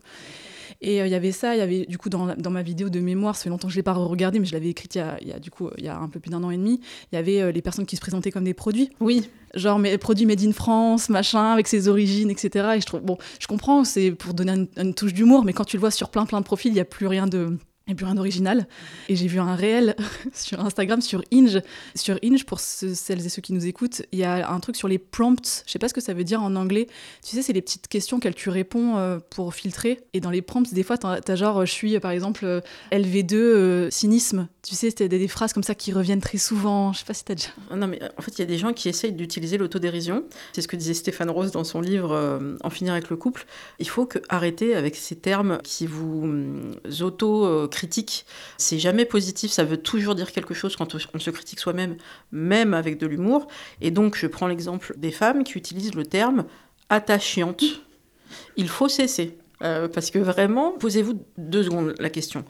Et 0.80 1.00
euh, 1.00 1.06
il 1.06 1.10
y 1.10 1.14
avait 1.14 1.32
ça, 1.32 1.54
il 1.54 1.58
y 1.58 1.62
avait 1.62 1.86
du 1.86 1.96
coup 1.96 2.08
dans, 2.08 2.34
dans, 2.34 2.50
ma 2.50 2.62
vidéo 2.62 2.90
de 2.90 3.00
mémoire, 3.00 3.36
ça 3.36 3.44
fait 3.44 3.50
longtemps 3.50 3.68
que 3.68 3.72
je 3.72 3.78
ne 3.78 3.80
l'ai 3.80 3.84
pas 3.84 3.92
regardé, 3.92 4.38
mais 4.38 4.46
je 4.46 4.52
l'avais 4.52 4.68
écrite 4.68 4.94
il 4.94 4.98
y, 4.98 5.00
a, 5.00 5.16
il 5.20 5.28
y 5.28 5.32
a, 5.32 5.38
du 5.38 5.50
coup 5.50 5.70
il 5.78 5.84
y 5.84 5.88
a 5.88 5.96
un 5.96 6.08
peu 6.08 6.20
plus 6.20 6.30
d'un 6.30 6.42
an 6.42 6.50
et 6.50 6.56
demi. 6.56 6.80
Il 7.12 7.16
y 7.16 7.18
avait 7.18 7.40
euh, 7.40 7.52
les 7.52 7.62
personnes 7.62 7.86
qui 7.86 7.96
se 7.96 8.00
présentaient 8.00 8.30
comme 8.30 8.44
des 8.44 8.54
produits. 8.54 8.90
Oui. 9.00 9.28
Genre 9.54 9.78
mes 9.78 9.96
produits 9.98 10.26
made 10.26 10.42
in 10.42 10.52
France, 10.52 11.08
machin, 11.08 11.52
avec 11.52 11.68
ses 11.68 11.88
origines, 11.88 12.30
etc. 12.30 12.72
Et 12.76 12.80
je 12.80 12.86
trouve, 12.86 13.00
bon, 13.00 13.18
je 13.38 13.46
comprends, 13.46 13.84
c'est 13.84 14.12
pour 14.12 14.34
donner 14.34 14.52
une, 14.52 14.68
une 14.76 14.94
touche 14.94 15.14
d'humour, 15.14 15.44
mais 15.44 15.52
quand 15.52 15.64
tu 15.64 15.76
le 15.76 15.80
vois 15.80 15.90
sur 15.90 16.08
plein 16.08 16.26
plein 16.26 16.40
de 16.40 16.44
profils, 16.44 16.70
il 16.70 16.74
n'y 16.74 16.80
a 16.80 16.84
plus 16.84 17.06
rien 17.06 17.26
de 17.26 17.58
et 17.88 17.94
plus 17.94 18.04
rien 18.04 18.14
d'original. 18.14 18.66
Et 19.08 19.16
j'ai 19.16 19.26
vu 19.26 19.40
un 19.40 19.54
réel 19.54 19.96
sur 20.32 20.60
Instagram, 20.60 21.00
sur 21.00 21.22
Inge. 21.32 21.60
Sur 21.94 22.18
Inge, 22.24 22.44
pour 22.44 22.60
celles 22.60 23.24
et 23.24 23.28
ceux 23.28 23.42
qui 23.42 23.52
nous 23.52 23.66
écoutent, 23.66 24.02
il 24.12 24.18
y 24.18 24.24
a 24.24 24.50
un 24.50 24.60
truc 24.60 24.76
sur 24.76 24.88
les 24.88 24.98
prompts. 24.98 25.64
Je 25.66 25.72
sais 25.72 25.78
pas 25.78 25.88
ce 25.88 25.94
que 25.94 26.00
ça 26.00 26.14
veut 26.14 26.24
dire 26.24 26.42
en 26.42 26.54
anglais. 26.54 26.86
Tu 27.24 27.36
sais, 27.36 27.42
c'est 27.42 27.52
les 27.52 27.62
petites 27.62 27.88
questions 27.88 28.20
qu'elles 28.20 28.34
tu 28.34 28.50
réponds 28.50 28.96
euh, 28.96 29.18
pour 29.30 29.54
filtrer. 29.54 30.00
Et 30.12 30.20
dans 30.20 30.30
les 30.30 30.42
prompts, 30.42 30.72
des 30.72 30.82
fois, 30.82 30.96
tu 30.96 31.06
as, 31.06 31.36
genre, 31.36 31.66
je 31.66 31.72
suis 31.72 31.98
par 31.98 32.12
exemple 32.12 32.44
euh, 32.44 32.60
LV2, 32.92 33.34
euh, 33.34 33.90
cynisme. 33.90 34.48
Tu 34.62 34.76
sais, 34.76 34.90
c'était 34.90 35.08
des, 35.08 35.26
phrases 35.26 35.52
comme 35.52 35.64
ça 35.64 35.74
qui 35.74 35.92
reviennent 35.92 36.20
très 36.20 36.38
souvent. 36.38 36.92
Je 36.92 37.00
sais 37.00 37.04
pas 37.04 37.14
si 37.14 37.24
tu 37.24 37.32
as 37.32 37.34
déjà. 37.34 37.48
Ah 37.70 37.76
non, 37.76 37.88
mais 37.88 38.00
en 38.16 38.22
fait, 38.22 38.30
il 38.32 38.38
y 38.38 38.42
a 38.42 38.46
des 38.46 38.58
gens 38.58 38.72
qui 38.72 38.88
essayent 38.88 39.12
d'utiliser 39.12 39.58
l'autodérision. 39.58 40.24
C'est 40.52 40.62
ce 40.62 40.68
que 40.68 40.76
disait 40.76 40.94
Stéphane 40.94 41.30
Rose 41.30 41.50
dans 41.50 41.64
son 41.64 41.80
livre 41.80 42.40
En 42.62 42.70
finir 42.70 42.92
avec 42.92 43.10
le 43.10 43.16
couple. 43.16 43.44
Il 43.80 43.88
faut 43.88 44.06
que 44.06 44.20
arrêter 44.28 44.76
avec 44.76 44.94
ces 44.94 45.16
termes 45.16 45.58
qui 45.64 45.88
vous 45.88 46.22
hum, 46.22 46.70
auto 47.00 47.66
critique, 47.68 48.24
c'est 48.56 48.78
jamais 48.78 49.04
positif, 49.04 49.50
ça 49.50 49.64
veut 49.64 49.78
toujours 49.78 50.14
dire 50.14 50.30
quelque 50.30 50.54
chose 50.54 50.76
quand 50.76 50.94
on 50.94 51.18
se 51.18 51.30
critique 51.30 51.58
soi-même, 51.58 51.96
même 52.30 52.72
avec 52.72 52.98
de 52.98 53.06
l'humour. 53.08 53.48
Et 53.80 53.90
donc, 53.90 54.16
je 54.16 54.28
prends 54.28 54.46
l'exemple 54.46 54.94
des 54.96 55.10
femmes 55.10 55.42
qui 55.42 55.58
utilisent 55.58 55.94
le 55.94 56.04
terme 56.04 56.44
attachante. 56.88 57.64
Il 58.56 58.68
faut 58.68 58.88
cesser. 58.88 59.38
Euh, 59.62 59.86
parce 59.86 60.10
que 60.10 60.18
vraiment, 60.18 60.72
posez-vous 60.72 61.22
deux 61.38 61.62
secondes 61.62 61.94
la 62.00 62.10
question. 62.10 62.44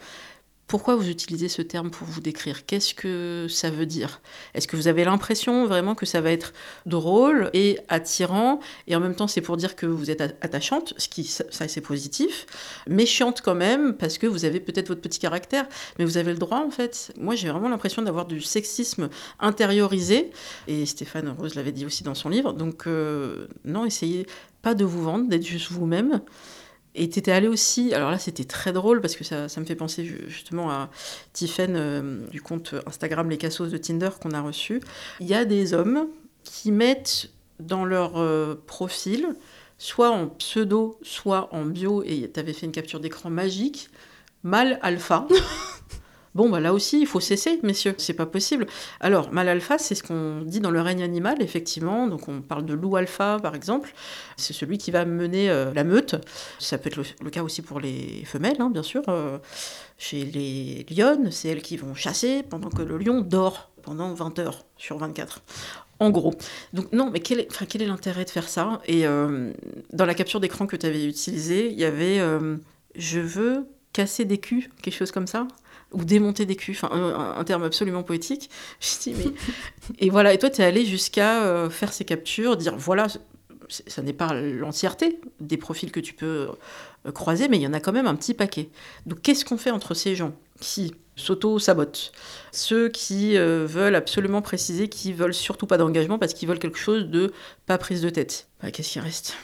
Pourquoi 0.72 0.96
vous 0.96 1.10
utilisez 1.10 1.50
ce 1.50 1.60
terme 1.60 1.90
pour 1.90 2.08
vous 2.08 2.22
décrire? 2.22 2.64
Qu'est-ce 2.64 2.94
que 2.94 3.46
ça 3.46 3.68
veut 3.68 3.84
dire? 3.84 4.22
Est-ce 4.54 4.66
que 4.66 4.74
vous 4.74 4.88
avez 4.88 5.04
l'impression 5.04 5.66
vraiment 5.66 5.94
que 5.94 6.06
ça 6.06 6.22
va 6.22 6.32
être 6.32 6.54
drôle 6.86 7.50
et 7.52 7.78
attirant? 7.90 8.58
Et 8.86 8.96
en 8.96 9.00
même 9.00 9.14
temps 9.14 9.26
c'est 9.26 9.42
pour 9.42 9.58
dire 9.58 9.76
que 9.76 9.84
vous 9.84 10.10
êtes 10.10 10.22
attachante, 10.22 10.94
ce 10.96 11.10
qui 11.10 11.24
ça 11.24 11.44
c'est 11.68 11.82
positif, 11.82 12.46
méchante 12.88 13.42
quand 13.42 13.54
même 13.54 13.92
parce 13.98 14.16
que 14.16 14.26
vous 14.26 14.46
avez 14.46 14.60
peut-être 14.60 14.88
votre 14.88 15.02
petit 15.02 15.18
caractère, 15.18 15.68
mais 15.98 16.06
vous 16.06 16.16
avez 16.16 16.32
le 16.32 16.38
droit 16.38 16.60
en 16.60 16.70
fait. 16.70 17.12
Moi 17.18 17.34
j'ai 17.34 17.50
vraiment 17.50 17.68
l'impression 17.68 18.00
d'avoir 18.00 18.24
du 18.24 18.40
sexisme 18.40 19.10
intériorisé 19.40 20.30
et 20.68 20.86
Stéphane 20.86 21.28
Rose 21.38 21.54
l'avait 21.54 21.72
dit 21.72 21.84
aussi 21.84 22.02
dans 22.02 22.14
son 22.14 22.30
livre. 22.30 22.54
Donc 22.54 22.86
euh, 22.86 23.46
non, 23.66 23.84
essayez 23.84 24.26
pas 24.62 24.74
de 24.74 24.86
vous 24.86 25.02
vendre, 25.02 25.28
d'être 25.28 25.44
juste 25.44 25.70
vous-même. 25.70 26.22
Et 26.94 27.08
tu 27.08 27.18
étais 27.18 27.32
allé 27.32 27.48
aussi, 27.48 27.94
alors 27.94 28.10
là 28.10 28.18
c'était 28.18 28.44
très 28.44 28.72
drôle 28.72 29.00
parce 29.00 29.16
que 29.16 29.24
ça, 29.24 29.48
ça, 29.48 29.60
me 29.60 29.64
fait 29.64 29.74
penser 29.74 30.04
justement 30.28 30.70
à 30.70 30.90
Tiffen 31.32 31.74
euh, 31.74 32.26
du 32.28 32.42
compte 32.42 32.74
Instagram 32.86 33.30
Les 33.30 33.38
Cassos 33.38 33.70
de 33.70 33.78
Tinder 33.78 34.10
qu'on 34.20 34.32
a 34.32 34.42
reçu. 34.42 34.80
Il 35.20 35.26
y 35.26 35.34
a 35.34 35.46
des 35.46 35.72
hommes 35.72 36.08
qui 36.44 36.70
mettent 36.70 37.30
dans 37.60 37.84
leur 37.84 38.18
euh, 38.18 38.62
profil, 38.66 39.34
soit 39.78 40.10
en 40.10 40.28
pseudo, 40.28 40.98
soit 41.02 41.48
en 41.54 41.64
bio, 41.64 42.02
et 42.04 42.30
tu 42.32 42.38
avais 42.38 42.52
fait 42.52 42.66
une 42.66 42.72
capture 42.72 43.00
d'écran 43.00 43.30
magique, 43.30 43.88
mal 44.42 44.78
alpha. 44.82 45.26
Bon, 46.34 46.48
bah 46.48 46.60
là 46.60 46.72
aussi, 46.72 47.00
il 47.00 47.06
faut 47.06 47.20
cesser, 47.20 47.60
messieurs, 47.62 47.94
c'est 47.98 48.14
pas 48.14 48.24
possible. 48.24 48.66
Alors, 49.00 49.32
mal 49.32 49.48
alpha, 49.48 49.76
c'est 49.76 49.94
ce 49.94 50.02
qu'on 50.02 50.40
dit 50.42 50.60
dans 50.60 50.70
le 50.70 50.80
règne 50.80 51.02
animal, 51.02 51.42
effectivement. 51.42 52.06
Donc, 52.06 52.26
on 52.28 52.40
parle 52.40 52.64
de 52.64 52.72
loup 52.72 52.96
alpha, 52.96 53.38
par 53.42 53.54
exemple. 53.54 53.92
C'est 54.38 54.54
celui 54.54 54.78
qui 54.78 54.90
va 54.90 55.04
mener 55.04 55.50
euh, 55.50 55.72
la 55.74 55.84
meute. 55.84 56.14
Ça 56.58 56.78
peut 56.78 56.88
être 56.88 56.96
le, 56.96 57.30
cas 57.30 57.42
aussi 57.42 57.60
pour 57.60 57.80
les 57.80 58.24
femelles, 58.24 58.56
hein, 58.60 58.70
bien 58.70 58.82
sûr. 58.82 59.02
Euh, 59.08 59.38
chez 59.98 60.24
les 60.24 60.86
lionnes, 60.90 61.30
c'est 61.30 61.48
elles 61.48 61.62
qui 61.62 61.76
vont 61.76 61.94
chasser 61.94 62.42
pendant 62.42 62.70
que 62.70 62.82
le 62.82 62.96
lion 62.96 63.20
dort 63.20 63.70
pendant 63.82 64.14
20 64.14 64.38
heures 64.38 64.64
sur 64.78 64.96
24 64.96 65.42
en 65.98 66.10
gros. 66.10 66.34
Donc 66.72 66.92
non, 66.92 67.10
mais 67.10 67.20
quel 67.20 67.40
est, 67.40 67.48
enfin, 67.50 67.64
quel 67.68 67.82
est 67.82 67.86
l'intérêt 67.86 68.24
de 68.24 68.30
faire 68.30 68.48
ça? 68.48 68.80
Et 68.86 69.06
euh, 69.06 69.52
dans 69.92 70.06
la 70.06 70.14
capture 70.14 70.40
d'écran 70.40 70.66
que 70.66 70.74
tu 70.74 70.86
avais 70.86 71.04
utilisée, 71.04 71.70
il 71.70 71.78
y 71.78 71.84
avait 71.84 72.20
je 72.94 73.20
veux 73.20 73.66
casser 73.92 74.24
des 74.24 74.38
culs, 74.38 74.68
quelque 74.82 74.94
chose 74.94 75.12
comme 75.12 75.26
ça? 75.26 75.46
Ou 75.92 76.04
démonter 76.04 76.46
des 76.46 76.56
culs, 76.56 76.76
un, 76.82 77.44
terme 77.44 77.64
absolument 77.64 78.02
poétique. 78.02 78.50
Je 78.80 78.98
dis, 79.00 79.14
mais... 79.14 79.32
et 79.98 80.10
voilà, 80.10 80.32
et 80.32 80.38
toi, 80.38 80.50
tu 80.50 80.62
es 80.62 80.64
allé 80.64 80.84
jusqu'à 80.84 81.44
euh, 81.44 81.70
faire 81.70 81.92
ces 81.92 82.04
captures, 82.04 82.56
dire 82.56 82.76
voilà, 82.76 83.06
ça 83.68 84.02
n'est 84.02 84.12
pas 84.12 84.34
l'entièreté 84.34 85.20
des 85.40 85.56
profils 85.56 85.90
que 85.90 86.00
tu 86.00 86.14
peux 86.14 86.50
euh, 87.06 87.12
croisés, 87.12 87.48
mais 87.48 87.56
il 87.56 87.62
y 87.62 87.66
en 87.66 87.72
a 87.72 87.80
quand 87.80 87.92
même 87.92 88.06
un 88.06 88.14
petit 88.14 88.34
paquet. 88.34 88.68
Donc 89.06 89.22
qu'est-ce 89.22 89.44
qu'on 89.44 89.56
fait 89.56 89.70
entre 89.70 89.94
ces 89.94 90.14
gens 90.14 90.34
qui 90.60 90.94
s'auto-sabotent 91.16 92.12
Ceux 92.52 92.88
qui 92.88 93.36
euh, 93.36 93.66
veulent 93.66 93.94
absolument 93.94 94.42
préciser 94.42 94.88
qu'ils 94.88 95.14
veulent 95.14 95.34
surtout 95.34 95.66
pas 95.66 95.78
d'engagement 95.78 96.18
parce 96.18 96.34
qu'ils 96.34 96.48
veulent 96.48 96.58
quelque 96.58 96.78
chose 96.78 97.06
de 97.06 97.32
pas 97.66 97.78
prise 97.78 98.02
de 98.02 98.10
tête? 98.10 98.48
Bah, 98.62 98.70
qu'est-ce 98.70 98.90
qui 98.90 99.00
reste? 99.00 99.36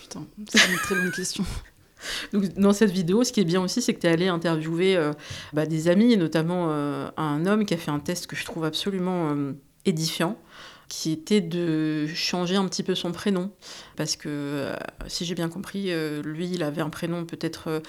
Putain, 0.00 0.26
c'est 0.48 0.70
une 0.70 0.78
très 0.78 0.94
bonne 0.94 1.12
question. 1.12 1.44
Donc, 2.32 2.54
dans 2.54 2.72
cette 2.72 2.90
vidéo, 2.90 3.24
ce 3.24 3.32
qui 3.32 3.40
est 3.40 3.44
bien 3.44 3.62
aussi, 3.62 3.82
c'est 3.82 3.94
que 3.94 4.00
tu 4.00 4.06
es 4.06 4.10
allé 4.10 4.28
interviewer 4.28 4.96
euh, 4.96 5.12
bah, 5.52 5.66
des 5.66 5.88
amis, 5.88 6.12
et 6.12 6.16
notamment 6.16 6.68
euh, 6.70 7.08
un 7.16 7.46
homme 7.46 7.64
qui 7.64 7.74
a 7.74 7.76
fait 7.76 7.90
un 7.90 8.00
test 8.00 8.26
que 8.26 8.36
je 8.36 8.44
trouve 8.44 8.64
absolument 8.64 9.30
euh, 9.30 9.52
édifiant, 9.84 10.36
qui 10.88 11.12
était 11.12 11.40
de 11.40 12.06
changer 12.08 12.56
un 12.56 12.66
petit 12.66 12.82
peu 12.82 12.94
son 12.94 13.12
prénom. 13.12 13.50
Parce 13.96 14.16
que, 14.16 14.72
si 15.06 15.24
j'ai 15.24 15.36
bien 15.36 15.48
compris, 15.48 15.92
lui, 16.24 16.50
il 16.50 16.64
avait 16.64 16.80
un 16.82 16.90
prénom 16.90 17.24
peut-être 17.24 17.80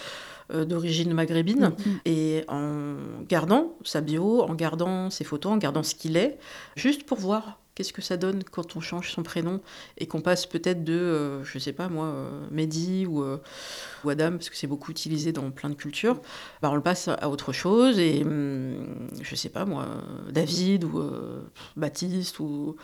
d'origine 0.53 1.11
maghrébine. 1.11 1.71
Mhm. 1.83 1.99
Et 2.05 2.43
en 2.47 2.93
gardant 3.27 3.75
sa 3.83 4.01
bio, 4.01 4.43
en 4.43 4.53
gardant 4.53 5.09
ses 5.09 5.23
photos, 5.23 5.53
en 5.53 5.57
gardant 5.57 5.81
ce 5.81 5.95
qu'il 5.95 6.15
est, 6.15 6.37
juste 6.75 7.03
pour 7.07 7.17
voir 7.17 7.60
Qu'est-ce 7.81 7.93
que 7.93 8.03
ça 8.03 8.15
donne 8.15 8.43
quand 8.43 8.75
on 8.75 8.79
change 8.79 9.11
son 9.11 9.23
prénom 9.23 9.59
et 9.97 10.05
qu'on 10.05 10.21
passe 10.21 10.45
peut-être 10.45 10.83
de, 10.83 10.93
euh, 10.93 11.43
je 11.43 11.57
sais 11.57 11.73
pas 11.73 11.89
moi, 11.89 12.05
euh, 12.05 12.29
Mehdi 12.51 13.07
ou, 13.07 13.23
euh, 13.23 13.39
Adam, 14.07 14.33
parce 14.33 14.51
que 14.51 14.55
c'est 14.55 14.67
beaucoup 14.67 14.91
utilisé 14.91 15.31
dans 15.31 15.49
plein 15.49 15.71
de 15.71 15.73
cultures, 15.73 16.21
bah, 16.61 16.69
on 16.69 16.75
le 16.75 16.81
passe 16.83 17.07
à 17.07 17.27
autre 17.27 17.53
chose 17.53 17.97
et 17.97 18.21
hum, 18.21 18.85
je 19.19 19.35
sais 19.35 19.49
pas 19.49 19.65
moi, 19.65 19.87
David 20.29 20.83
ou 20.83 20.99
euh, 20.99 21.41
Baptiste 21.75 22.39
ou 22.39 22.75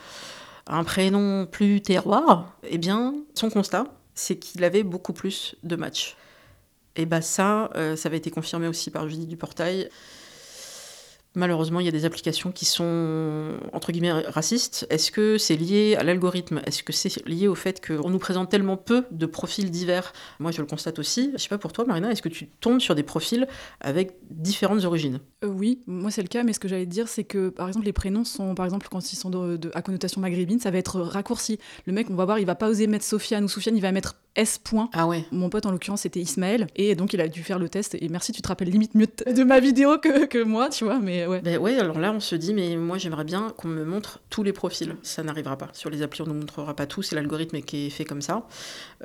un 0.66 0.82
prénom 0.82 1.46
plus 1.46 1.80
terroir, 1.80 2.56
eh 2.68 2.78
bien, 2.78 3.14
son 3.34 3.50
constat, 3.50 3.84
c'est 4.16 4.36
qu'il 4.36 4.64
avait 4.64 4.82
beaucoup 4.82 5.12
plus 5.12 5.54
de 5.62 5.76
matchs. 5.76 6.16
Et 6.96 7.06
bah 7.06 7.22
ça, 7.22 7.70
euh, 7.76 7.94
ça 7.94 8.08
avait 8.08 8.16
été 8.16 8.32
confirmé 8.32 8.66
aussi 8.66 8.90
par 8.90 9.08
Julie 9.08 9.26
du 9.26 9.36
Portail. 9.36 9.90
Malheureusement, 11.38 11.78
il 11.78 11.86
y 11.86 11.88
a 11.88 11.92
des 11.92 12.04
applications 12.04 12.50
qui 12.50 12.64
sont 12.64 13.52
entre 13.72 13.92
guillemets 13.92 14.10
racistes. 14.10 14.88
Est-ce 14.90 15.12
que 15.12 15.38
c'est 15.38 15.54
lié 15.54 15.94
à 15.96 16.02
l'algorithme? 16.02 16.60
Est-ce 16.66 16.82
que 16.82 16.92
c'est 16.92 17.24
lié 17.28 17.46
au 17.46 17.54
fait 17.54 17.80
qu'on 17.86 18.10
nous 18.10 18.18
présente 18.18 18.50
tellement 18.50 18.76
peu 18.76 19.04
de 19.12 19.24
profils 19.24 19.70
divers? 19.70 20.12
Moi, 20.40 20.50
je 20.50 20.60
le 20.60 20.66
constate 20.66 20.98
aussi. 20.98 21.30
Je 21.34 21.38
sais 21.38 21.48
pas 21.48 21.58
pour 21.58 21.72
toi, 21.72 21.84
Marina, 21.84 22.10
est-ce 22.10 22.22
que 22.22 22.28
tu 22.28 22.48
tombes 22.48 22.80
sur 22.80 22.96
des 22.96 23.04
profils 23.04 23.46
avec 23.80 24.16
différentes 24.30 24.84
origines? 24.84 25.20
Euh, 25.44 25.46
oui, 25.46 25.80
moi 25.86 26.10
c'est 26.10 26.22
le 26.22 26.28
cas, 26.28 26.42
mais 26.42 26.52
ce 26.52 26.58
que 26.58 26.66
j'allais 26.66 26.86
dire, 26.86 27.06
c'est 27.06 27.22
que 27.22 27.50
par 27.50 27.68
exemple, 27.68 27.86
les 27.86 27.92
prénoms 27.92 28.24
sont, 28.24 28.56
par 28.56 28.64
exemple, 28.64 28.88
quand 28.90 29.12
ils 29.12 29.16
sont 29.16 29.30
à 29.74 29.82
connotation 29.82 30.20
maghrébine, 30.20 30.58
ça 30.58 30.72
va 30.72 30.78
être 30.78 31.00
raccourci. 31.00 31.60
Le 31.86 31.92
mec, 31.92 32.10
on 32.10 32.16
va 32.16 32.24
voir, 32.24 32.40
il 32.40 32.46
va 32.46 32.56
pas 32.56 32.68
oser 32.68 32.88
mettre 32.88 33.04
Sofiane 33.04 33.44
ou 33.44 33.48
Soufiane, 33.48 33.76
il 33.76 33.80
va 33.80 33.92
mettre 33.92 34.16
S. 34.38 34.56
point. 34.58 34.88
Ah 34.92 35.06
ouais. 35.06 35.24
Mon 35.32 35.50
pote, 35.50 35.66
en 35.66 35.72
l'occurrence, 35.72 36.02
c'était 36.02 36.20
Ismaël, 36.20 36.68
et 36.76 36.94
donc 36.94 37.12
il 37.12 37.20
a 37.20 37.28
dû 37.28 37.42
faire 37.42 37.58
le 37.58 37.68
test. 37.68 37.96
Et 38.00 38.08
merci, 38.08 38.32
tu 38.32 38.40
te 38.40 38.48
rappelles 38.48 38.70
limite 38.70 38.94
mieux 38.94 39.06
de 39.06 39.42
ma 39.42 39.58
vidéo 39.58 39.98
que, 39.98 40.26
que 40.26 40.42
moi, 40.42 40.68
tu 40.68 40.84
vois, 40.84 41.00
mais 41.00 41.26
ouais. 41.26 41.40
Ben 41.40 41.58
ouais, 41.58 41.76
alors 41.78 41.98
là, 41.98 42.12
on 42.12 42.20
se 42.20 42.36
dit, 42.36 42.54
mais 42.54 42.76
moi, 42.76 42.98
j'aimerais 42.98 43.24
bien 43.24 43.52
qu'on 43.56 43.68
me 43.68 43.84
montre 43.84 44.20
tous 44.30 44.44
les 44.44 44.52
profils. 44.52 44.94
Ça 45.02 45.22
n'arrivera 45.24 45.58
pas. 45.58 45.68
Sur 45.72 45.90
les 45.90 46.02
applis, 46.02 46.22
on 46.22 46.26
ne 46.26 46.32
nous 46.32 46.38
montrera 46.38 46.74
pas 46.74 46.86
tout. 46.86 47.02
C'est 47.02 47.16
l'algorithme 47.16 47.60
qui 47.60 47.86
est 47.86 47.90
fait 47.90 48.04
comme 48.04 48.22
ça. 48.22 48.46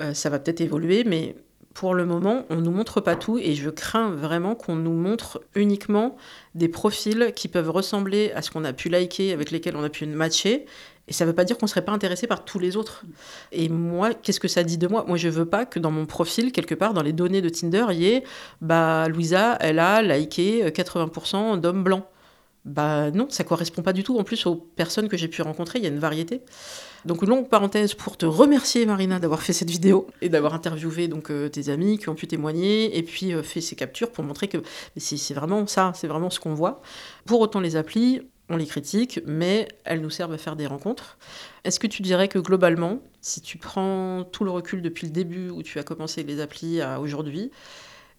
Euh, 0.00 0.14
ça 0.14 0.30
va 0.30 0.38
peut-être 0.38 0.60
évoluer, 0.60 1.02
mais 1.04 1.34
pour 1.74 1.94
le 1.94 2.06
moment, 2.06 2.44
on 2.50 2.56
ne 2.56 2.60
nous 2.60 2.70
montre 2.70 3.00
pas 3.00 3.16
tout. 3.16 3.36
Et 3.38 3.54
je 3.54 3.68
crains 3.68 4.10
vraiment 4.10 4.54
qu'on 4.54 4.76
nous 4.76 4.92
montre 4.92 5.42
uniquement 5.56 6.16
des 6.54 6.68
profils 6.68 7.32
qui 7.34 7.48
peuvent 7.48 7.70
ressembler 7.70 8.30
à 8.36 8.42
ce 8.42 8.52
qu'on 8.52 8.64
a 8.64 8.72
pu 8.72 8.88
liker, 8.88 9.32
avec 9.32 9.50
lesquels 9.50 9.76
on 9.76 9.82
a 9.82 9.88
pu 9.88 10.06
matcher. 10.06 10.66
Et 11.06 11.12
ça 11.12 11.24
ne 11.24 11.30
veut 11.30 11.34
pas 11.34 11.44
dire 11.44 11.58
qu'on 11.58 11.66
ne 11.66 11.70
serait 11.70 11.84
pas 11.84 11.92
intéressé 11.92 12.26
par 12.26 12.44
tous 12.44 12.58
les 12.58 12.76
autres. 12.76 13.04
Et 13.52 13.68
moi, 13.68 14.14
qu'est-ce 14.14 14.40
que 14.40 14.48
ça 14.48 14.62
dit 14.62 14.78
de 14.78 14.88
moi? 14.88 15.04
Moi, 15.06 15.16
je 15.16 15.28
veux 15.28 15.44
pas 15.44 15.66
que 15.66 15.78
dans 15.78 15.90
mon 15.90 16.06
profil, 16.06 16.50
quelque 16.50 16.74
part, 16.74 16.94
dans 16.94 17.02
les 17.02 17.12
données 17.12 17.42
de 17.42 17.48
Tinder, 17.48 17.86
il 17.90 17.98
y 17.98 18.06
ait 18.06 18.24
bah, 18.60 19.06
Louisa, 19.08 19.56
elle 19.60 19.78
a 19.78 20.00
liké 20.02 20.64
euh, 20.64 20.70
80% 20.70 21.60
d'hommes 21.60 21.82
blancs. 21.82 22.04
Bah 22.64 23.10
non, 23.10 23.26
ça 23.28 23.44
correspond 23.44 23.82
pas 23.82 23.92
du 23.92 24.02
tout 24.02 24.18
en 24.18 24.24
plus 24.24 24.46
aux 24.46 24.54
personnes 24.54 25.08
que 25.08 25.18
j'ai 25.18 25.28
pu 25.28 25.42
rencontrer, 25.42 25.78
il 25.80 25.82
y 25.82 25.86
a 25.86 25.90
une 25.90 25.98
variété. 25.98 26.40
Donc 27.04 27.20
longue 27.22 27.50
parenthèse 27.50 27.92
pour 27.92 28.16
te 28.16 28.24
remercier 28.24 28.86
Marina 28.86 29.18
d'avoir 29.18 29.42
fait 29.42 29.52
cette 29.52 29.68
vidéo 29.68 30.06
et 30.22 30.30
d'avoir 30.30 30.54
interviewé 30.54 31.06
donc 31.06 31.30
euh, 31.30 31.50
tes 31.50 31.68
amis 31.68 31.98
qui 31.98 32.08
ont 32.08 32.14
pu 32.14 32.26
témoigner 32.26 32.96
et 32.96 33.02
puis 33.02 33.34
euh, 33.34 33.42
fait 33.42 33.60
ces 33.60 33.76
captures 33.76 34.10
pour 34.10 34.24
montrer 34.24 34.48
que 34.48 34.58
c'est 34.96 35.34
vraiment 35.34 35.66
ça, 35.66 35.92
c'est 35.94 36.06
vraiment 36.06 36.30
ce 36.30 36.40
qu'on 36.40 36.54
voit. 36.54 36.80
Pour 37.26 37.40
autant 37.40 37.60
les 37.60 37.76
applis, 37.76 38.22
on 38.48 38.56
les 38.56 38.66
critique, 38.66 39.20
mais 39.26 39.68
elles 39.84 40.00
nous 40.00 40.10
servent 40.10 40.32
à 40.32 40.38
faire 40.38 40.56
des 40.56 40.66
rencontres. 40.66 41.18
Est-ce 41.64 41.80
que 41.80 41.86
tu 41.86 42.02
dirais 42.02 42.28
que 42.28 42.38
globalement, 42.38 43.00
si 43.20 43.40
tu 43.40 43.58
prends 43.58 44.24
tout 44.24 44.44
le 44.44 44.50
recul 44.50 44.82
depuis 44.82 45.06
le 45.06 45.12
début 45.12 45.48
où 45.50 45.62
tu 45.62 45.78
as 45.78 45.82
commencé 45.82 46.22
les 46.22 46.40
applis 46.40 46.80
à 46.80 47.00
aujourd'hui, 47.00 47.50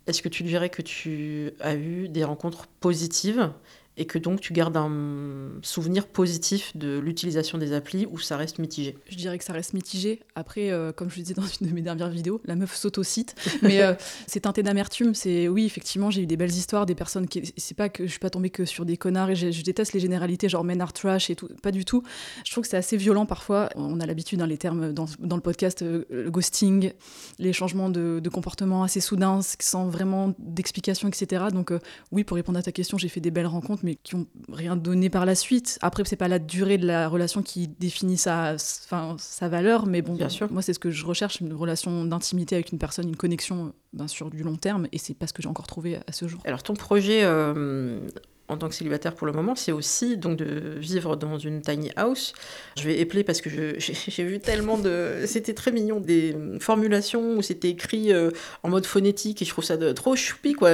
est-ce 0.08 0.22
que 0.22 0.30
tu 0.30 0.44
dirais 0.44 0.70
que 0.70 0.82
tu 0.82 1.52
as 1.60 1.76
eu 1.76 2.10
des 2.10 2.24
rencontres 2.24 2.68
positives 2.80 3.52
et 3.98 4.06
que 4.06 4.18
donc 4.18 4.42
tu 4.42 4.54
gardes 4.54 4.78
un 4.78 5.52
souvenir 5.62 6.08
positif 6.08 6.76
de 6.76 7.00
l'utilisation 7.00 7.58
des 7.58 7.74
applis 7.74 8.06
ou 8.06 8.20
ça 8.20 8.38
reste 8.38 8.60
mitigé? 8.60 8.98
Je 9.10 9.16
dirais 9.16 9.38
que 9.38 9.44
ça 9.44 9.54
reste 9.54 9.74
mitigé. 9.74 10.22
Après, 10.36 10.72
euh, 10.72 10.92
comme 10.92 11.10
je 11.10 11.18
le 11.18 11.24
disais 11.24 11.34
dans 11.42 11.44
une 11.44 11.68
de 11.68 11.74
mes 11.74 11.82
dernières 11.82 12.10
vidéos, 12.10 12.42
la 12.46 12.56
meuf 12.56 12.76
s'auto-cite. 12.76 13.36
Mais 13.62 13.82
euh, 13.82 13.94
c'est 14.28 14.42
teinté 14.42 14.64
d'amertume. 14.64 15.14
C'est 15.14 15.48
oui, 15.48 15.66
effectivement, 15.66 16.10
j'ai 16.12 16.22
eu 16.22 16.28
des 16.28 16.38
belles 16.38 16.52
histoires, 16.52 16.86
des 16.86 16.96
personnes 16.96 17.28
qui. 17.28 17.54
C'est 17.58 17.76
pas 17.76 17.90
que 17.90 18.06
je 18.06 18.12
suis 18.12 18.20
pas 18.20 18.30
tombée 18.30 18.50
que 18.50 18.66
sur 18.66 18.86
des 18.86 18.98
connards 18.98 19.30
et 19.30 19.36
je 19.36 19.64
déteste 19.64 19.94
les 19.94 20.00
généralités, 20.00 20.50
genre 20.50 20.64
men 20.64 20.82
are 20.82 20.94
trash 20.94 21.30
et 21.30 21.36
tout. 21.36 21.48
Pas 21.62 21.72
du 21.72 21.86
tout. 21.86 22.04
Je 22.46 22.52
trouve 22.52 22.64
que 22.64 22.70
c'est 22.70 22.78
assez 22.78 22.98
violent 22.98 23.26
parfois. 23.26 23.70
On 23.76 24.00
a 24.00 24.06
l'habitude, 24.06 24.40
dans 24.40 24.46
les 24.46 24.58
termes 24.58 24.94
dans, 24.94 25.06
dans 25.20 25.36
le 25.36 25.42
podcast, 25.42 25.82
euh, 25.82 26.06
le 26.10 26.32
ghosting, 26.32 26.92
les 27.40 27.54
changements 27.54 27.90
de, 27.90 28.20
de 28.22 28.30
comportement 28.30 28.84
assez 28.84 29.00
soudains, 29.00 29.40
sans 29.60 29.88
vraiment 29.88 30.34
d'explication, 30.40 31.08
etc. 31.08 31.46
Donc 31.52 31.72
euh, 31.72 31.80
oui, 32.12 32.24
pour 32.24 32.36
répondre 32.36 32.58
à 32.58 32.64
ta 32.64 32.72
question, 32.72 32.98
j'ai 32.98 33.10
fait 33.10 33.22
des 33.22 33.32
belles 33.32 33.48
rencontres, 33.48 33.85
mais 33.86 33.96
qui 33.96 34.16
ont 34.16 34.28
rien 34.52 34.76
donné 34.76 35.10
par 35.10 35.26
la 35.26 35.36
suite. 35.36 35.80
Après, 35.82 36.04
c'est 36.06 36.16
pas 36.16 36.28
la 36.28 36.40
durée 36.40 36.78
de 36.78 36.86
la 36.86 37.08
relation 37.08 37.42
qui 37.42 37.68
définit 37.68 38.18
sa, 38.18 38.56
enfin, 38.56 39.16
sa 39.20 39.48
valeur, 39.48 39.86
mais 39.86 40.02
bon, 40.02 40.16
Bien 40.16 40.30
sûr. 40.30 40.52
moi, 40.52 40.62
c'est 40.62 40.74
ce 40.74 40.80
que 40.80 40.92
je 40.92 41.06
recherche, 41.06 41.40
une 41.40 41.54
relation 41.54 42.04
d'intimité 42.06 42.56
avec 42.56 42.72
une 42.72 42.80
personne, 42.80 43.08
une 43.08 43.16
connexion 43.16 43.74
ben, 43.94 44.08
sur 44.08 44.30
du 44.30 44.44
long 44.44 44.58
terme, 44.58 44.88
et 44.92 44.98
c'est 44.98 45.14
pas 45.14 45.28
ce 45.28 45.34
que 45.34 45.42
j'ai 45.42 45.48
encore 45.50 45.68
trouvé 45.68 45.96
à 45.96 46.12
ce 46.12 46.28
jour. 46.28 46.42
Alors 46.46 46.64
ton 46.64 46.74
projet 46.74 47.22
euh, 47.24 48.00
en 48.48 48.58
tant 48.58 48.70
que 48.70 48.76
célibataire 48.76 49.16
pour 49.16 49.26
le 49.26 49.34
moment, 49.34 49.56
c'est 49.56 49.72
aussi 49.72 50.18
donc 50.18 50.38
de 50.38 50.76
vivre 50.78 51.16
dans 51.16 51.38
une 51.38 51.62
tiny 51.62 51.92
house. 51.96 52.34
Je 52.78 52.84
vais 52.84 53.00
épeler 53.00 53.24
parce 53.24 53.42
que 53.42 53.50
j'ai 53.80 54.24
vu 54.24 54.40
tellement 54.40 54.78
de... 54.78 55.24
C'était 55.26 55.54
très 55.54 55.72
mignon, 55.72 56.00
des 56.00 56.36
formulations 56.60 57.38
où 57.38 57.42
c'était 57.42 57.70
écrit 57.70 58.14
euh, 58.14 58.30
en 58.64 58.70
mode 58.70 58.86
phonétique 58.86 59.42
et 59.42 59.46
je 59.46 59.50
trouve 59.50 59.64
ça 59.64 59.78
de- 59.78 59.92
trop 59.94 60.16
choupi 60.16 60.54
quoi. 60.54 60.74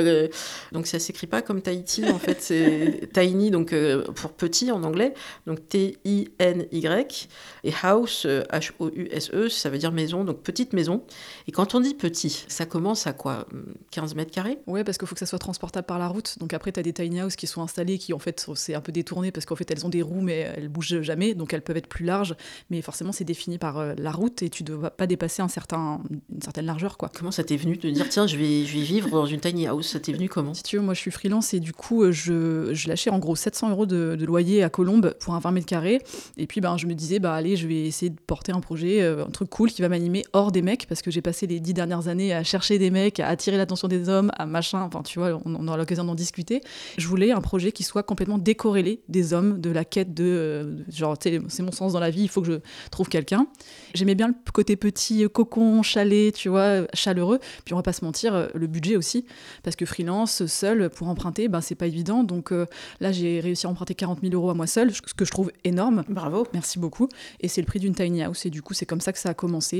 Donc 0.71 0.87
ça 0.87 0.99
s'écrit 0.99 1.27
pas 1.27 1.41
comme 1.41 1.61
Tahiti 1.61 2.03
en 2.09 2.19
fait, 2.19 2.41
c'est 2.41 3.09
tiny 3.13 3.51
donc 3.51 3.71
euh, 3.73 4.03
pour 4.03 4.33
petit 4.33 4.71
en 4.71 4.83
anglais, 4.83 5.13
donc 5.47 5.67
T-I-N-Y 5.69 7.29
et 7.63 7.71
house, 7.83 8.25
euh, 8.25 8.43
H-O-U-S-E, 8.51 9.49
ça 9.49 9.69
veut 9.69 9.77
dire 9.77 9.91
maison, 9.91 10.23
donc 10.23 10.41
petite 10.41 10.73
maison. 10.73 11.03
Et 11.47 11.51
quand 11.51 11.75
on 11.75 11.79
dit 11.79 11.93
petit, 11.93 12.45
ça 12.47 12.65
commence 12.65 13.07
à 13.07 13.13
quoi 13.13 13.47
15 13.91 14.15
mètres 14.15 14.31
carrés? 14.31 14.59
Ouais, 14.67 14.83
parce 14.83 14.97
qu'il 14.97 15.07
faut 15.07 15.15
que 15.15 15.19
ça 15.19 15.25
soit 15.25 15.39
transportable 15.39 15.85
par 15.85 15.99
la 15.99 16.07
route. 16.07 16.37
Donc 16.39 16.53
après, 16.53 16.71
tu 16.71 16.79
as 16.79 16.83
des 16.83 16.93
tiny 16.93 17.21
houses 17.21 17.35
qui 17.35 17.47
sont 17.47 17.60
installées, 17.61 17.97
qui 17.97 18.13
en 18.13 18.19
fait, 18.19 18.45
c'est 18.55 18.75
un 18.75 18.81
peu 18.81 18.91
détourné 18.91 19.31
parce 19.31 19.45
qu'en 19.45 19.55
fait, 19.55 19.69
elles 19.71 19.85
ont 19.85 19.89
des 19.89 20.01
roues, 20.01 20.21
mais 20.21 20.51
elles 20.55 20.69
bougent 20.69 21.01
jamais, 21.01 21.33
donc 21.33 21.53
elles 21.53 21.61
peuvent 21.61 21.77
être 21.77 21.87
plus 21.87 22.05
larges. 22.05 22.35
Mais 22.69 22.81
forcément, 22.81 23.11
c'est 23.11 23.23
défini 23.23 23.57
par 23.57 23.77
euh, 23.77 23.93
la 23.97 24.11
route 24.11 24.41
et 24.41 24.49
tu 24.49 24.63
ne 24.63 24.67
dois 24.67 24.91
pas 24.91 25.07
dépasser 25.07 25.41
un 25.41 25.47
certain, 25.47 26.01
une 26.33 26.41
certaine 26.41 26.65
largeur, 26.65 26.97
quoi. 26.97 27.09
Comment 27.13 27.31
ça 27.31 27.43
t'est 27.43 27.57
venu 27.57 27.77
de 27.77 27.89
dire 27.89 28.07
tiens 28.09 28.27
je 28.27 28.37
vais, 28.37 28.65
je 28.65 28.77
vais 28.77 28.83
vivre 28.83 29.09
dans 29.09 29.25
une 29.25 29.39
tiny 29.39 29.67
house? 29.67 29.87
Ça 29.87 29.99
t'est 29.99 30.13
venu 30.13 30.29
comment? 30.29 30.53
Si 30.53 30.63
tu 30.63 30.77
veux, 30.77 30.81
moi 30.81 30.93
je 30.93 30.99
suis 30.99 31.11
freelance 31.11 31.53
et 31.53 31.59
du 31.59 31.73
coup, 31.73 32.03
euh, 32.03 32.11
je, 32.11 32.73
je 32.73 32.87
lâchais 32.87 33.09
en 33.09 33.19
gros 33.19 33.35
700 33.35 33.69
euros 33.69 33.85
de, 33.85 34.15
de 34.19 34.25
loyer 34.25 34.63
à 34.63 34.69
Colombes 34.69 35.13
pour 35.19 35.33
un 35.33 35.39
20 35.39 35.51
mètres 35.51 35.67
carrés. 35.67 36.01
Et 36.37 36.47
puis 36.47 36.61
ben, 36.61 36.77
je 36.77 36.87
me 36.87 36.93
disais, 36.93 37.19
bah 37.19 37.33
allez, 37.33 37.55
je 37.55 37.67
vais 37.67 37.83
essayer 37.83 38.09
de 38.09 38.19
porter 38.19 38.51
un 38.51 38.59
projet, 38.59 39.01
euh, 39.01 39.25
un 39.25 39.29
truc 39.29 39.49
cool 39.49 39.71
qui 39.71 39.81
va 39.81 39.89
m'animer 39.89 40.23
hors 40.33 40.51
des 40.51 40.61
mecs 40.61 40.87
parce 40.87 41.01
que 41.01 41.11
j'ai 41.11 41.21
passé 41.21 41.47
les 41.47 41.59
dix 41.59 41.73
dernières 41.73 42.07
années 42.07 42.33
à 42.33 42.43
chercher 42.43 42.77
des 42.77 42.91
mecs, 42.91 43.19
à 43.19 43.27
attirer 43.27 43.57
l'attention 43.57 43.87
des 43.87 44.09
hommes, 44.09 44.31
à 44.37 44.45
machin. 44.45 44.81
Enfin, 44.81 45.03
tu 45.03 45.19
vois, 45.19 45.39
on, 45.45 45.55
on 45.55 45.67
aura 45.67 45.77
l'occasion 45.77 46.03
d'en 46.03 46.15
discuter. 46.15 46.61
Je 46.97 47.07
voulais 47.07 47.31
un 47.31 47.41
projet 47.51 47.73
qui 47.73 47.83
soit 47.83 48.03
complètement 48.03 48.37
décorrélé 48.37 49.01
des 49.09 49.33
hommes, 49.33 49.59
de 49.59 49.69
la 49.71 49.83
quête 49.83 50.13
de. 50.13 50.23
euh, 50.23 50.63
de- 50.63 50.85
genre, 50.89 51.17
c'est 51.21 51.61
mon 51.61 51.71
sens 51.73 51.91
dans 51.91 51.99
la 51.99 52.09
vie, 52.09 52.21
il 52.23 52.29
faut 52.29 52.41
que 52.41 52.47
je 52.47 52.59
trouve 52.91 53.09
quelqu'un. 53.09 53.45
J'aimais 53.93 54.15
bien 54.15 54.29
le 54.29 54.33
côté 54.53 54.77
petit, 54.77 55.27
cocon, 55.33 55.83
chalet, 55.83 56.33
tu 56.33 56.47
vois, 56.47 56.87
chaleureux. 56.93 57.39
Puis 57.65 57.73
on 57.73 57.77
va 57.77 57.83
pas 57.83 57.91
se 57.91 58.05
mentir, 58.05 58.33
euh, 58.33 58.47
le 58.53 58.67
budget 58.67 58.95
aussi 58.95 59.25
parce 59.63 59.75
que 59.75 59.85
freelance, 59.85 60.45
seul, 60.45 60.89
pour 60.89 61.09
emprunter, 61.09 61.49
ben, 61.49 61.59
c'est 61.59 61.75
pas 61.75 61.87
évident. 61.87 62.23
Donc 62.23 62.53
euh, 62.53 62.65
là, 63.01 63.11
j'ai 63.11 63.41
réussi 63.41 63.65
à 63.67 63.69
emprunter 63.69 63.95
40 63.95 64.19
000 64.21 64.33
euros 64.33 64.49
à 64.49 64.53
moi 64.53 64.65
seule, 64.67 64.93
ce 64.93 65.01
que 65.13 65.25
je 65.25 65.31
trouve 65.31 65.51
énorme. 65.65 66.03
Bravo. 66.07 66.47
Merci 66.53 66.79
beaucoup. 66.79 67.09
Et 67.41 67.49
c'est 67.49 67.59
le 67.61 67.67
prix 67.67 67.79
d'une 67.81 67.93
tiny 67.95 68.23
house. 68.23 68.45
Et 68.45 68.49
du 68.49 68.61
coup, 68.61 68.73
c'est 68.73 68.85
comme 68.85 69.01
ça 69.01 69.11
que 69.11 69.19
ça 69.19 69.29
a 69.31 69.33
commencé. 69.33 69.77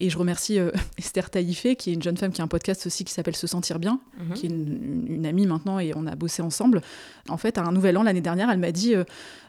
Et, 0.00 0.04
et 0.06 0.10
je 0.10 0.18
remercie 0.18 0.58
euh, 0.58 0.72
Esther 0.98 1.30
Taïfé, 1.30 1.76
qui 1.76 1.90
est 1.90 1.94
une 1.94 2.02
jeune 2.02 2.16
femme 2.16 2.32
qui 2.32 2.40
a 2.40 2.44
un 2.44 2.48
podcast 2.48 2.84
aussi 2.88 3.04
qui 3.04 3.12
s'appelle 3.12 3.36
Se 3.36 3.46
sentir 3.46 3.78
bien, 3.78 4.00
Mhm. 4.18 4.34
qui 4.34 4.46
est 4.46 4.48
une, 4.48 5.04
une 5.08 5.26
amie 5.26 5.46
maintenant, 5.46 5.78
et 5.78 5.92
on 5.94 6.06
a 6.06 6.14
bossé 6.16 6.40
ensemble. 6.42 6.80
En 7.28 7.36
fait, 7.36 7.58
à 7.58 7.62
un 7.62 7.72
nouvel 7.72 7.96
an 7.96 8.02
l'année 8.02 8.20
dernière, 8.20 8.50
elle 8.50 8.58
m'a 8.58 8.72
dit, 8.72 8.94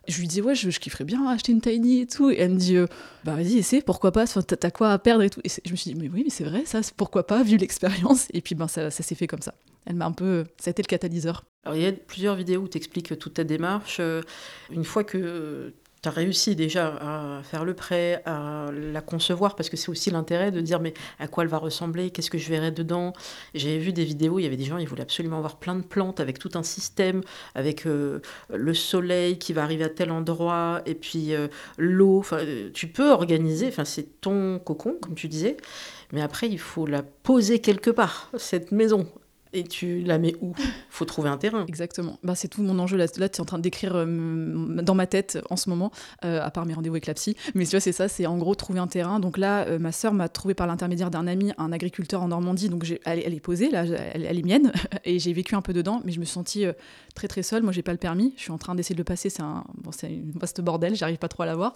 je 0.07 0.19
lui 0.19 0.27
dis 0.27 0.41
ouais, 0.41 0.55
je, 0.55 0.69
kifferais 0.79 1.03
bien 1.03 1.27
acheter 1.27 1.51
une 1.51 1.61
tiny 1.61 2.01
et 2.01 2.07
tout. 2.07 2.29
Et 2.31 2.37
elle 2.39 2.51
me 2.51 2.57
dit 2.57 2.77
bah 3.23 3.35
vas-y, 3.35 3.57
essaie, 3.57 3.81
pourquoi 3.81 4.11
pas, 4.11 4.25
t'as 4.25 4.71
quoi 4.71 4.91
à 4.91 4.99
perdre 4.99 5.23
et 5.23 5.29
tout. 5.29 5.41
Et 5.43 5.49
je 5.49 5.71
me 5.71 5.75
suis 5.75 5.93
dit 5.93 5.99
mais 5.99 6.09
oui, 6.09 6.23
mais 6.23 6.29
c'est 6.29 6.43
vrai, 6.43 6.63
ça, 6.65 6.81
pourquoi 6.95 7.27
pas, 7.27 7.43
vu 7.43 7.57
l'expérience. 7.57 8.27
Et 8.33 8.41
puis 8.41 8.55
ben 8.55 8.67
ça, 8.67 8.89
ça 8.91 9.03
s'est 9.03 9.15
fait 9.15 9.27
comme 9.27 9.41
ça. 9.41 9.53
Elle 9.85 9.95
m'a 9.95 10.05
un 10.05 10.11
peu, 10.11 10.45
ça 10.59 10.69
a 10.69 10.71
été 10.71 10.81
le 10.81 10.87
catalyseur. 10.87 11.45
Alors 11.63 11.77
il 11.77 11.83
y 11.83 11.85
a 11.85 11.91
plusieurs 11.91 12.35
vidéos 12.35 12.61
où 12.61 12.67
tu 12.67 12.77
expliques 12.77 13.17
toute 13.19 13.35
ta 13.35 13.43
démarche. 13.43 14.01
Une 14.71 14.83
fois 14.83 15.03
que 15.03 15.73
réussi 16.09 16.55
déjà 16.55 16.95
à 16.99 17.43
faire 17.43 17.65
le 17.65 17.73
prêt, 17.73 18.21
à 18.25 18.67
la 18.71 19.01
concevoir, 19.01 19.55
parce 19.55 19.69
que 19.69 19.77
c'est 19.77 19.89
aussi 19.89 20.11
l'intérêt 20.11 20.51
de 20.51 20.61
dire 20.61 20.79
mais 20.79 20.93
à 21.19 21.27
quoi 21.27 21.43
elle 21.43 21.49
va 21.49 21.57
ressembler, 21.57 22.11
qu'est-ce 22.11 22.29
que 22.29 22.37
je 22.37 22.49
verrai 22.49 22.71
dedans? 22.71 23.13
J'avais 23.53 23.77
vu 23.77 23.93
des 23.93 24.03
vidéos, 24.03 24.39
il 24.39 24.43
y 24.43 24.45
avait 24.45 24.57
des 24.57 24.65
gens, 24.65 24.77
ils 24.77 24.87
voulaient 24.87 25.01
absolument 25.01 25.37
avoir 25.37 25.57
plein 25.57 25.75
de 25.75 25.83
plantes 25.83 26.19
avec 26.19 26.39
tout 26.39 26.51
un 26.55 26.63
système, 26.63 27.21
avec 27.55 27.85
euh, 27.85 28.19
le 28.53 28.73
soleil 28.73 29.37
qui 29.37 29.53
va 29.53 29.63
arriver 29.63 29.83
à 29.83 29.89
tel 29.89 30.11
endroit, 30.11 30.81
et 30.85 30.95
puis 30.95 31.33
euh, 31.33 31.47
l'eau. 31.77 32.23
Tu 32.73 32.87
peux 32.87 33.11
organiser, 33.11 33.67
enfin, 33.67 33.85
c'est 33.85 34.21
ton 34.21 34.59
cocon, 34.59 34.97
comme 35.01 35.15
tu 35.15 35.27
disais, 35.27 35.57
mais 36.11 36.21
après, 36.21 36.47
il 36.47 36.59
faut 36.59 36.85
la 36.85 37.03
poser 37.03 37.59
quelque 37.59 37.89
part, 37.89 38.31
cette 38.37 38.71
maison. 38.71 39.07
Et 39.53 39.63
tu 39.63 40.01
la 40.01 40.17
mets 40.17 40.35
où? 40.41 40.53
Faut 40.89 41.05
trouver 41.05 41.29
un 41.29 41.37
terrain. 41.37 41.65
Exactement. 41.67 42.19
Bah, 42.23 42.35
c'est 42.35 42.47
tout 42.47 42.61
mon 42.61 42.77
enjeu. 42.79 42.97
Là, 42.97 43.05
là 43.17 43.29
tu 43.29 43.37
es 43.37 43.41
en 43.41 43.45
train 43.45 43.57
de 43.57 43.63
décrire 43.63 43.93
euh, 43.95 44.05
dans 44.81 44.95
ma 44.95 45.07
tête 45.07 45.39
en 45.49 45.55
ce 45.55 45.69
moment, 45.69 45.91
euh, 46.25 46.41
à 46.41 46.51
part 46.51 46.65
mes 46.65 46.73
rendez-vous 46.73 46.95
avec 46.95 47.07
la 47.07 47.13
psy. 47.13 47.35
Mais 47.55 47.65
tu 47.65 47.71
vois, 47.71 47.79
c'est 47.79 47.91
ça, 47.91 48.07
c'est 48.07 48.25
en 48.25 48.37
gros 48.37 48.55
trouver 48.55 48.79
un 48.79 48.87
terrain. 48.87 49.19
Donc 49.19 49.37
là, 49.37 49.65
euh, 49.67 49.79
ma 49.79 49.91
sœur 49.91 50.13
m'a 50.13 50.29
trouvé 50.29 50.53
par 50.53 50.67
l'intermédiaire 50.67 51.11
d'un 51.11 51.27
ami, 51.27 51.53
un 51.57 51.71
agriculteur 51.71 52.21
en 52.21 52.29
Normandie. 52.29 52.69
Donc 52.69 52.85
elle, 53.05 53.33
est 53.33 53.39
posée, 53.39 53.69
là, 53.69 53.85
elle, 53.85 54.25
est 54.25 54.45
mienne. 54.45 54.71
Et 55.05 55.19
j'ai 55.19 55.33
vécu 55.33 55.55
un 55.55 55.61
peu 55.61 55.73
dedans, 55.73 56.01
mais 56.03 56.11
je 56.11 56.19
me 56.19 56.25
suis 56.25 56.33
sentie 56.33 56.65
très 57.15 57.27
très 57.27 57.43
seule. 57.43 57.63
Moi, 57.63 57.71
j'ai 57.71 57.83
pas 57.83 57.93
le 57.93 57.97
permis. 57.97 58.33
Je 58.37 58.43
suis 58.43 58.51
en 58.51 58.57
train 58.57 58.75
d'essayer 58.75 58.95
de 58.95 58.99
le 58.99 59.05
passer. 59.05 59.29
C'est 59.29 59.41
un, 59.41 59.63
bon, 59.75 59.91
une 60.03 60.31
vaste 60.31 60.61
bordel. 60.61 60.95
J'arrive 60.95 61.17
pas 61.17 61.29
trop 61.29 61.43
à 61.43 61.45
l'avoir. 61.45 61.73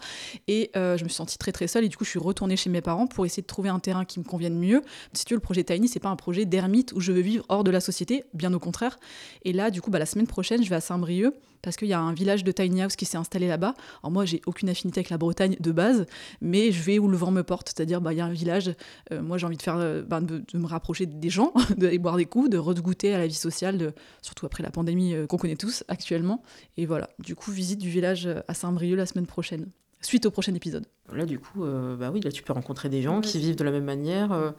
Et 0.47 0.71
je 0.75 1.03
me 1.03 1.09
suis 1.09 1.15
sentie 1.15 1.37
très 1.37 1.51
très 1.51 1.67
seule. 1.67 1.85
Et 1.85 1.89
du 1.89 1.97
coup, 1.97 2.05
je 2.05 2.09
suis 2.09 2.19
retournée 2.19 2.57
chez 2.57 2.69
mes 2.69 2.81
parents 2.81 3.07
pour 3.07 3.25
essayer 3.25 3.41
de 3.41 3.47
trouver 3.47 3.69
un 3.69 3.79
terrain 3.79 4.05
qui 4.05 4.19
me 4.19 4.25
convienne 4.25 4.57
mieux. 4.57 4.81
Si 5.13 5.25
tu 5.25 5.33
veux, 5.33 5.37
le 5.37 5.41
projet 5.41 5.63
Tiny, 5.63 5.87
c'est 5.87 5.99
pas 5.99 6.09
un 6.09 6.15
projet 6.15 6.45
d'ermite 6.45 6.93
où 6.93 6.99
je 6.99 7.11
veux 7.11 7.21
vivre 7.21 7.45
hors 7.49 7.60
de 7.63 7.71
la 7.71 7.79
société, 7.79 8.23
bien 8.33 8.53
au 8.53 8.59
contraire. 8.59 8.97
Et 9.43 9.53
là, 9.53 9.71
du 9.71 9.81
coup, 9.81 9.91
bah, 9.91 9.99
la 9.99 10.05
semaine 10.05 10.27
prochaine, 10.27 10.63
je 10.63 10.69
vais 10.69 10.75
à 10.75 10.81
Saint-Brieuc 10.81 11.33
parce 11.61 11.77
qu'il 11.77 11.87
y 11.87 11.93
a 11.93 11.99
un 11.99 12.13
village 12.13 12.43
de 12.43 12.51
tiny 12.51 12.81
house 12.81 12.95
qui 12.95 13.05
s'est 13.05 13.17
installé 13.17 13.47
là-bas. 13.47 13.73
Alors 14.03 14.11
moi, 14.11 14.25
j'ai 14.25 14.41
aucune 14.45 14.69
affinité 14.69 14.99
avec 14.99 15.09
la 15.09 15.17
Bretagne 15.17 15.55
de 15.59 15.71
base, 15.71 16.05
mais 16.41 16.71
je 16.71 16.81
vais 16.81 16.99
où 16.99 17.07
le 17.07 17.17
vent 17.17 17.31
me 17.31 17.43
porte, 17.43 17.69
c'est-à-dire 17.69 18.01
bah 18.01 18.13
il 18.13 18.17
y 18.17 18.21
a 18.21 18.25
un 18.25 18.31
village. 18.31 18.73
Euh, 19.11 19.21
moi, 19.21 19.37
j'ai 19.37 19.45
envie 19.45 19.57
de 19.57 19.61
faire, 19.61 19.77
euh, 19.77 20.01
bah, 20.01 20.21
de, 20.21 20.43
me 20.53 20.65
rapprocher 20.65 21.05
des 21.05 21.29
gens, 21.29 21.53
d'aller 21.77 21.99
boire 21.99 22.17
des 22.17 22.25
coups, 22.25 22.49
de 22.49 22.57
regoûter 22.57 23.13
à 23.13 23.19
la 23.19 23.27
vie 23.27 23.33
sociale, 23.33 23.93
surtout 24.21 24.45
après 24.45 24.63
la 24.63 24.71
pandémie 24.71 25.13
euh, 25.13 25.27
qu'on 25.27 25.37
connaît 25.37 25.55
tous 25.55 25.83
actuellement. 25.87 26.41
Et 26.77 26.85
voilà. 26.85 27.09
Du 27.19 27.35
coup, 27.35 27.51
visite 27.51 27.79
du 27.79 27.89
village 27.89 28.27
à 28.47 28.53
Saint-Brieuc 28.53 28.97
la 28.97 29.05
semaine 29.05 29.27
prochaine 29.27 29.67
suite 30.03 30.25
au 30.25 30.31
prochain 30.31 30.55
épisode. 30.55 30.87
Là, 31.13 31.25
du 31.27 31.37
coup, 31.37 31.63
bah 31.63 32.09
oui, 32.11 32.21
là, 32.21 32.31
tu 32.31 32.41
peux 32.41 32.53
rencontrer 32.53 32.89
des 32.89 33.03
gens 33.03 33.21
qui 33.21 33.37
vivent 33.37 33.55
de 33.55 33.63
la 33.63 33.69
même 33.69 33.83
manière. 33.83 34.53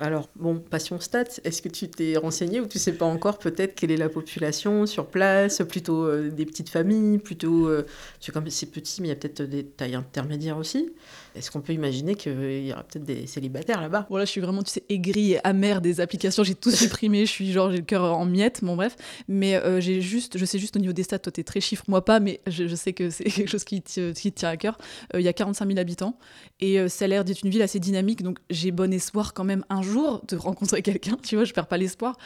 Alors, 0.00 0.28
bon, 0.36 0.60
Passion 0.60 1.00
Stats, 1.00 1.40
est-ce 1.42 1.60
que 1.60 1.68
tu 1.68 1.88
t'es 1.88 2.16
renseigné 2.16 2.60
ou 2.60 2.66
tu 2.66 2.78
sais 2.78 2.92
pas 2.92 3.04
encore 3.04 3.38
peut-être 3.38 3.74
quelle 3.74 3.90
est 3.90 3.96
la 3.96 4.08
population 4.08 4.86
sur 4.86 5.06
place 5.06 5.60
Plutôt 5.68 6.04
euh, 6.04 6.30
des 6.30 6.46
petites 6.46 6.68
familles, 6.68 7.18
plutôt. 7.18 7.66
Euh, 7.66 7.84
comme 8.32 8.48
c'est 8.48 8.70
petit, 8.70 9.02
mais 9.02 9.08
il 9.08 9.10
y 9.10 9.12
a 9.12 9.16
peut-être 9.16 9.42
des 9.42 9.64
tailles 9.64 9.96
intermédiaires 9.96 10.56
aussi. 10.56 10.92
Est-ce 11.34 11.50
qu'on 11.50 11.60
peut 11.60 11.72
imaginer 11.72 12.14
qu'il 12.14 12.66
y 12.66 12.72
aura 12.72 12.84
peut-être 12.84 13.04
des 13.04 13.26
célibataires 13.26 13.80
là-bas? 13.80 14.06
Voilà, 14.08 14.24
je 14.24 14.30
suis 14.30 14.40
vraiment, 14.40 14.62
tu 14.62 14.70
sais, 14.70 14.84
aigrie 14.88 15.32
et 15.32 15.46
amère 15.46 15.80
des 15.80 16.00
applications. 16.00 16.44
J'ai 16.44 16.54
tout 16.54 16.70
supprimé. 16.70 17.26
je 17.26 17.32
suis 17.32 17.50
genre, 17.50 17.70
j'ai 17.70 17.78
le 17.78 17.84
cœur 17.84 18.04
en 18.04 18.24
miettes, 18.24 18.60
bon 18.62 18.76
bref. 18.76 18.96
Mais 19.26 19.56
euh, 19.56 19.80
j'ai 19.80 20.00
juste, 20.00 20.38
je 20.38 20.44
sais 20.44 20.58
juste 20.60 20.76
au 20.76 20.78
niveau 20.78 20.92
des 20.92 21.02
stats, 21.02 21.18
toi, 21.18 21.32
tu 21.32 21.40
es 21.40 21.44
très 21.44 21.60
chiffre, 21.60 21.84
moi 21.88 22.04
pas, 22.04 22.20
mais 22.20 22.40
je, 22.46 22.74
sais 22.76 22.92
que 22.92 23.10
c'est 23.10 23.24
quelque 23.30 23.50
chose 23.50 23.64
qui 23.64 23.82
te, 23.82 24.12
qui 24.12 24.30
tient 24.30 24.50
à 24.50 24.56
cœur. 24.56 24.78
Il 25.14 25.22
y 25.22 25.28
a 25.28 25.32
45 25.32 25.66
000 25.66 25.78
habitants 25.78 26.16
et 26.60 26.88
ça 26.88 27.06
a 27.06 27.08
l'air 27.08 27.24
d'être 27.24 27.42
une 27.42 27.50
ville 27.50 27.62
assez 27.62 27.80
dynamique, 27.80 28.22
donc 28.22 28.38
j'ai 28.50 28.70
bon 28.70 28.92
espoir 28.92 29.34
quand 29.34 29.44
même 29.44 29.64
un 29.68 29.82
jour 29.82 29.87
de 30.28 30.36
rencontrer 30.36 30.82
quelqu'un, 30.82 31.16
tu 31.22 31.36
vois, 31.36 31.44
je 31.44 31.52
perds 31.52 31.66
pas 31.66 31.76
l'espoir. 31.76 32.16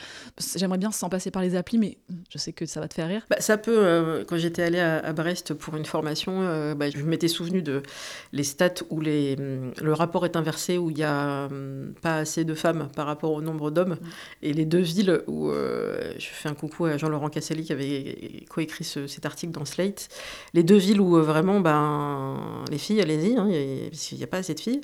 J'aimerais 0.57 0.79
bien 0.79 0.91
s'en 0.91 1.09
passer 1.09 1.31
par 1.31 1.43
les 1.43 1.55
applis, 1.55 1.79
mais 1.79 1.99
je 2.31 2.39
sais 2.39 2.53
que 2.53 2.67
ça 2.67 2.81
va 2.81 2.89
te 2.89 2.95
faire 2.95 3.09
rire. 3.09 3.25
Bah, 3.31 3.37
ça 3.41 3.59
peut, 3.59 3.77
euh, 3.77 4.25
quand 4.25 4.37
j'étais 4.37 4.63
allée 4.63 4.81
à, 4.81 5.13
Brest 5.13 5.55
pour 5.55 5.77
une 5.77 5.85
formation, 5.85 6.43
euh, 6.43 6.75
bah, 6.75 6.91
je 6.91 7.03
m'étais 7.03 7.29
souvenu 7.29 7.63
de 7.63 7.83
les 8.33 8.45
stats 8.45 8.83
où 8.91 9.01
les, 9.01 9.37
mm, 9.37 9.73
le 9.83 9.93
rapport 9.93 10.25
est 10.25 10.37
inversé, 10.37 10.79
où 10.79 10.91
il 10.91 10.97
n'y 10.97 11.03
a 11.03 11.49
mm, 11.49 11.95
pas 12.03 12.17
assez 12.17 12.45
de 12.45 12.55
femmes 12.55 12.89
par 12.95 13.07
rapport 13.07 13.33
au 13.33 13.43
nombre 13.43 13.71
d'hommes. 13.71 13.95
Mm. 13.95 14.07
Et 14.43 14.53
les 14.53 14.65
deux 14.65 14.81
villes 14.81 15.23
où 15.27 15.51
euh, 15.51 16.13
je 16.19 16.27
fais 16.27 16.49
un 16.49 16.55
coucou 16.55 16.87
à 16.87 16.97
Jean-Laurent 16.97 17.29
Casselli 17.29 17.65
qui 17.65 17.73
avait 17.73 18.45
coécrit 18.49 18.85
cet 18.85 19.27
article 19.27 19.53
dans 19.53 19.65
Slate, 19.65 20.09
les 20.55 20.63
deux 20.63 20.77
villes 20.77 21.01
où 21.01 21.17
vraiment, 21.23 21.61
ben, 21.61 22.65
les 22.71 22.79
filles, 22.79 23.01
allez-y, 23.01 23.37
hein, 23.37 23.49
il 23.51 24.17
n'y 24.17 24.25
a 24.25 24.27
pas 24.27 24.39
assez 24.39 24.55
de 24.55 24.61
filles, 24.61 24.81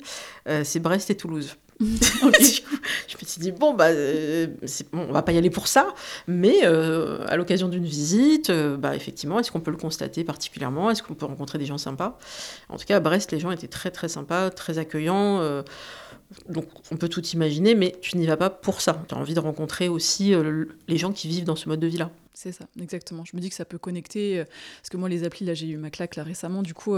c'est 0.63 0.79
Brest 0.79 1.09
et 1.09 1.15
Toulouse. 1.15 1.55
je 1.81 3.15
me 3.21 3.25
suis 3.25 3.39
dit, 3.39 3.53
bon, 3.53 3.73
bah, 3.73 3.87
euh, 3.87 4.47
bon, 4.91 5.05
on 5.07 5.13
va 5.13 5.21
pas 5.21 5.31
y 5.31 5.37
aller 5.37 5.49
pour 5.49 5.69
ça, 5.69 5.93
mais 6.27 6.65
euh, 6.65 7.25
à 7.27 7.37
l'occasion 7.37 7.69
d'une 7.69 7.85
visite, 7.85 8.49
euh, 8.49 8.75
bah, 8.75 8.97
effectivement, 8.97 9.39
est-ce 9.39 9.49
qu'on 9.49 9.61
peut 9.61 9.71
le 9.71 9.77
constater 9.77 10.25
particulièrement? 10.25 10.91
Est-ce 10.91 11.01
qu'on 11.01 11.13
peut 11.13 11.25
rencontrer 11.25 11.57
des 11.57 11.65
gens 11.65 11.77
sympas? 11.77 12.17
En 12.67 12.77
tout 12.77 12.85
cas, 12.85 12.97
à 12.97 12.99
Brest, 12.99 13.31
les 13.31 13.39
gens 13.39 13.51
étaient 13.51 13.69
très, 13.69 13.91
très 13.91 14.09
sympas, 14.09 14.49
très 14.49 14.77
accueillants. 14.77 15.63
donc, 16.49 16.65
on 16.91 16.97
peut 16.97 17.07
tout 17.07 17.25
imaginer, 17.27 17.75
mais 17.75 17.95
tu 18.01 18.17
n'y 18.17 18.27
vas 18.27 18.37
pas 18.37 18.49
pour 18.49 18.81
ça. 18.81 19.01
Tu 19.07 19.15
as 19.15 19.17
envie 19.17 19.33
de 19.33 19.39
rencontrer 19.39 19.87
aussi 19.87 20.33
les 20.89 20.97
gens 20.97 21.13
qui 21.13 21.29
vivent 21.29 21.45
dans 21.45 21.55
ce 21.55 21.69
mode 21.69 21.79
de 21.79 21.87
vie-là. 21.87 22.11
C'est 22.33 22.51
ça, 22.51 22.65
exactement. 22.81 23.23
Je 23.23 23.37
me 23.37 23.41
dis 23.41 23.49
que 23.49 23.55
ça 23.55 23.65
peut 23.65 23.77
connecter. 23.77 24.43
parce 24.81 24.89
que 24.89 24.97
moi, 24.97 25.07
les 25.07 25.23
applis, 25.23 25.45
là, 25.45 25.53
j'ai 25.53 25.67
eu 25.67 25.77
ma 25.77 25.91
claque 25.91 26.17
là 26.17 26.23
récemment. 26.23 26.61
Du 26.61 26.73
coup, 26.73 26.95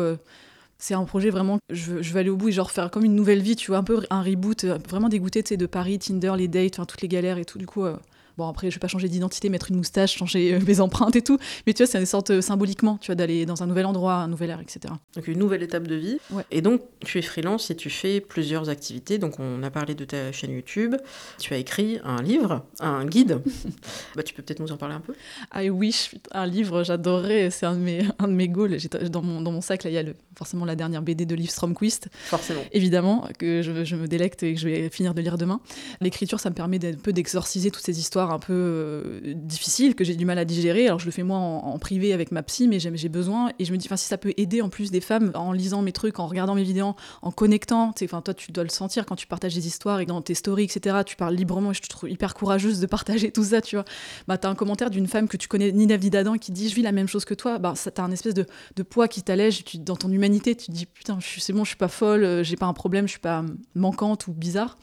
c'est 0.82 0.96
un 0.96 1.06
projet 1.06 1.30
vraiment, 1.30 1.60
je, 1.70 2.02
je, 2.02 2.14
vais 2.14 2.22
aller 2.22 2.32
au 2.32 2.36
bout 2.36 2.50
et 2.50 2.52
genre 2.52 2.72
faire 2.72 2.90
comme 2.90 3.06
une 3.06 3.14
nouvelle 3.14 3.42
vie, 3.42 3.56
tu 3.56 3.68
vois, 3.68 3.78
un 3.78 3.84
peu 3.84 4.02
un 4.10 4.24
reboot, 4.24 4.64
euh, 4.64 4.80
vraiment 4.90 5.10
dégoûté, 5.10 5.44
de 5.56 5.66
Paris, 5.68 6.00
Tinder, 6.00 6.34
les 6.36 6.48
dates, 6.48 6.80
enfin, 6.80 6.86
toutes 6.86 7.02
les 7.02 7.08
galères 7.08 7.38
et 7.38 7.46
tout. 7.46 7.60
Du 7.60 7.68
coup, 7.68 7.86
euh, 7.86 7.96
Bon, 8.42 8.50
après, 8.50 8.72
je 8.72 8.76
vais 8.78 8.80
pas 8.80 8.88
changer 8.88 9.08
d'identité, 9.08 9.50
mettre 9.50 9.70
une 9.70 9.78
moustache, 9.78 10.18
changer 10.18 10.56
euh, 10.56 10.60
mes 10.66 10.80
empreintes 10.80 11.16
et 11.16 11.22
tout. 11.22 11.38
Mais 11.68 11.76
tu 11.76 11.84
vois, 11.84 11.92
c'est 11.92 12.00
une 12.00 12.08
sorte 12.08 12.32
euh, 12.32 12.42
symboliquement, 12.42 12.98
tu 13.00 13.10
vois, 13.10 13.16
d'aller 13.16 13.46
dans 13.46 13.62
un 13.62 13.68
nouvel 13.68 13.86
endroit, 13.86 14.16
un 14.16 14.28
nouvel 14.28 14.50
air, 14.50 14.60
etc. 14.60 14.96
Donc, 15.16 15.28
une 15.28 15.38
nouvelle 15.38 15.62
étape 15.62 15.86
de 15.86 15.94
vie. 15.94 16.18
Et 16.50 16.64
donc, 16.64 16.82
tu 17.06 17.20
es 17.20 17.22
freelance 17.22 17.70
et 17.70 17.76
tu 17.76 17.92
fais 17.92 18.20
plusieurs 18.20 18.68
activités. 18.70 19.20
Donc, 19.20 19.40
on 19.40 19.62
a 19.62 19.70
parlé 19.70 19.94
de 19.94 20.06
ta 20.06 20.32
chaîne 20.32 20.54
YouTube. 20.54 20.96
Tu 21.38 21.54
as 21.54 21.58
écrit 21.58 22.00
un 22.04 22.24
livre, 22.24 22.66
un 22.80 23.06
guide. 23.06 23.44
bah, 24.16 24.24
tu 24.24 24.34
peux 24.34 24.42
peut-être 24.42 24.60
nous 24.60 24.72
en 24.72 24.78
parler 24.78 24.96
un 24.96 25.02
peu? 25.02 25.14
Ah 25.52 25.64
oui, 25.66 25.96
un 26.32 26.48
livre, 26.48 26.84
j'adorerais. 26.84 27.52
C'est 27.52 27.68
un, 27.68 27.76
de 27.76 27.82
mes, 27.82 28.08
un 28.18 28.28
de 28.28 28.34
mes 28.34 28.50
goals. 28.50 28.76
Dans 29.12 29.22
mon, 29.22 29.42
dans 29.42 29.52
mon 29.52 29.62
sac, 29.62 29.84
là, 29.84 29.92
il 29.92 29.94
y 29.94 30.00
a 30.00 30.04
le, 30.04 30.16
forcément 30.36 30.66
la 30.66 30.76
dernière 30.76 31.04
BD 31.04 31.28
de 31.28 31.36
Liv 31.36 31.52
Stromquist. 31.52 32.08
Forcément. 32.24 32.62
Évidemment, 32.72 33.28
que 33.38 33.62
je, 33.62 33.86
je, 33.86 33.96
me 33.96 34.08
délecte 34.08 34.42
et 34.42 34.56
que 34.56 34.60
je 34.60 34.68
vais 34.68 34.90
finir 34.90 35.14
de 35.14 35.22
lire 35.22 35.38
demain. 35.38 35.60
L'écriture, 36.00 36.40
ça 36.40 36.50
me 36.50 36.56
permet 36.56 36.80
d'un 36.80 36.94
peu 36.94 37.14
d'exorciser 37.14 37.70
toutes 37.70 37.86
ces 37.86 38.00
histoires 38.00 38.31
un 38.32 38.40
peu 38.40 38.54
euh, 38.54 39.34
difficiles 39.36 39.96
que 39.96 40.04
j'ai 40.04 40.16
du 40.16 40.26
mal 40.26 40.38
à 40.38 40.46
digérer. 40.46 40.88
Alors 40.88 41.00
je 41.00 41.06
le 41.06 41.12
fais 41.12 41.24
moi 41.24 41.38
en, 41.38 41.78
privé 41.80 42.14
avec 42.14 42.32
ma 42.32 42.44
psy, 42.44 42.68
mais 42.68 42.80
j'ai 42.80 43.10
besoin. 43.10 43.52
Et 43.60 43.66
je 43.66 43.72
me 43.72 43.78
dis, 43.78 43.88
si 43.88 44.06
ça 44.06 44.18
peut 44.18 44.34
aider 44.38 44.62
en 44.62 44.70
plus 44.70 44.92
des 44.92 45.02
femmes 45.02 45.32
en 45.36 45.52
lisant 45.52 45.82
mes 45.82 45.92
trucs, 45.92 46.20
en 46.20 46.28
regardant 46.28 46.56
mes 46.56 46.64
vidéos, 46.64 46.96
en 47.22 47.32
connectant, 47.32 47.94
enfin 48.04 48.22
toi 48.22 48.34
tu 48.34 48.52
dois 48.52 48.64
le 48.64 48.70
sentir 48.70 49.06
quand 49.06 49.16
tu 49.16 49.28
partages 49.28 49.56
des 49.56 49.68
histoires 49.68 50.00
et 50.00 50.06
dans 50.06 50.22
tes 50.22 50.34
stories, 50.34 50.64
etc. 50.64 50.98
Tu 51.06 51.16
parles 51.16 51.36
librement. 51.36 51.72
Et 51.72 51.74
je 51.74 51.82
te 51.82 51.88
trouve 51.88 52.10
hyper 52.10 52.34
courageuse 52.34 52.80
de 52.80 52.86
partager 52.86 53.32
tout 53.32 53.44
ça, 53.44 53.62
tu 53.62 53.76
vois. 53.76 53.86
Bah 54.28 54.38
t'as 54.38 54.50
un 54.50 54.56
commentaire 54.56 54.90
d'une 54.90 55.08
femme 55.08 55.28
que 55.28 55.38
tu 55.38 55.48
connais, 55.48 55.72
Nina 55.72 55.98
Vidadin, 55.98 56.38
qui 56.38 56.52
dit, 56.52 56.70
je 56.70 56.76
vis 56.76 56.82
la 56.82 56.92
même 56.92 57.08
chose 57.08 57.26
que 57.26 57.34
toi. 57.34 57.60
Bah 57.60 57.74
ça 57.76 57.92
t'as 57.92 58.04
un 58.04 58.12
espèce 58.12 58.34
de, 58.34 58.46
poids 58.84 59.08
qui 59.08 59.22
t'allège 59.22 59.64
dans 59.76 59.96
ton 59.96 60.12
humanité. 60.12 60.56
Tu 60.56 60.68
te 60.68 60.72
dis, 60.72 60.86
putain, 60.86 61.20
c'est 61.22 61.54
bon, 61.54 61.64
je 61.64 61.70
suis 61.70 61.78
pas 61.78 61.88
folle, 61.88 62.24
euh, 62.24 62.44
j'ai 62.44 62.56
pas 62.56 62.66
un 62.66 62.74
problème, 62.74 63.08
je 63.08 63.12
suis 63.12 63.20
pas 63.20 63.44
manquante 63.76 64.28
ou 64.28 64.34
bizarre. 64.34 64.78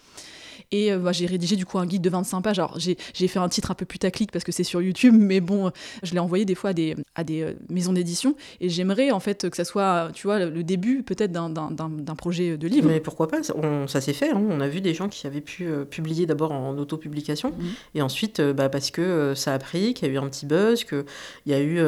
Et 0.70 0.92
euh, 0.92 0.98
bah, 0.98 1.12
j'ai 1.12 1.26
rédigé 1.26 1.56
du 1.56 1.64
coup 1.64 1.78
un 1.78 1.86
guide 1.86 2.02
de 2.02 2.10
25 2.10 2.42
pages. 2.42 2.58
Alors 2.58 2.78
j'ai 2.78 2.96
fait 3.28 3.38
un 3.38 3.48
titre 3.48 3.70
un 3.70 3.74
peu 3.74 3.86
putaclic 3.86 4.30
parce 4.30 4.44
que 4.44 4.52
c'est 4.52 4.64
sur 4.64 4.82
YouTube, 4.82 5.14
mais 5.18 5.40
bon, 5.40 5.70
je 6.02 6.12
l'ai 6.12 6.18
envoyé 6.18 6.44
des 6.44 6.54
fois 6.54 6.70
à 6.70 6.72
des, 6.72 6.94
à 7.14 7.24
des 7.24 7.42
euh, 7.42 7.52
maisons 7.70 7.92
d'édition. 7.92 8.36
Et 8.60 8.68
j'aimerais 8.68 9.10
en 9.10 9.20
fait 9.20 9.48
que 9.48 9.56
ça 9.56 9.64
soit, 9.64 10.10
tu 10.12 10.26
vois, 10.26 10.38
le 10.38 10.62
début 10.62 11.02
peut-être 11.02 11.32
d'un 11.32 12.14
projet 12.16 12.56
de 12.56 12.68
livre. 12.68 12.88
Mais 12.88 13.00
pourquoi 13.00 13.28
pas 13.28 13.42
Ça, 13.42 14.00
s'est 14.00 14.12
fait. 14.12 14.30
Hein. 14.30 14.42
On 14.50 14.60
a 14.60 14.68
vu 14.68 14.80
des 14.80 14.94
gens 14.94 15.08
qui 15.08 15.26
avaient 15.26 15.40
pu 15.40 15.66
euh, 15.66 15.84
publier 15.84 16.26
d'abord 16.26 16.52
en 16.52 16.76
autopublication 16.76 17.50
mmh. 17.50 17.64
et 17.94 18.02
ensuite 18.02 18.40
bah, 18.40 18.68
parce 18.68 18.90
que 18.90 19.32
ça 19.34 19.54
a 19.54 19.58
pris, 19.58 19.94
qu'il 19.94 20.08
y 20.08 20.10
a 20.10 20.14
eu 20.14 20.18
un 20.18 20.28
petit 20.28 20.46
buzz, 20.46 20.84
qu'il 20.84 21.04
y 21.46 21.54
a 21.54 21.60
eu, 21.60 21.80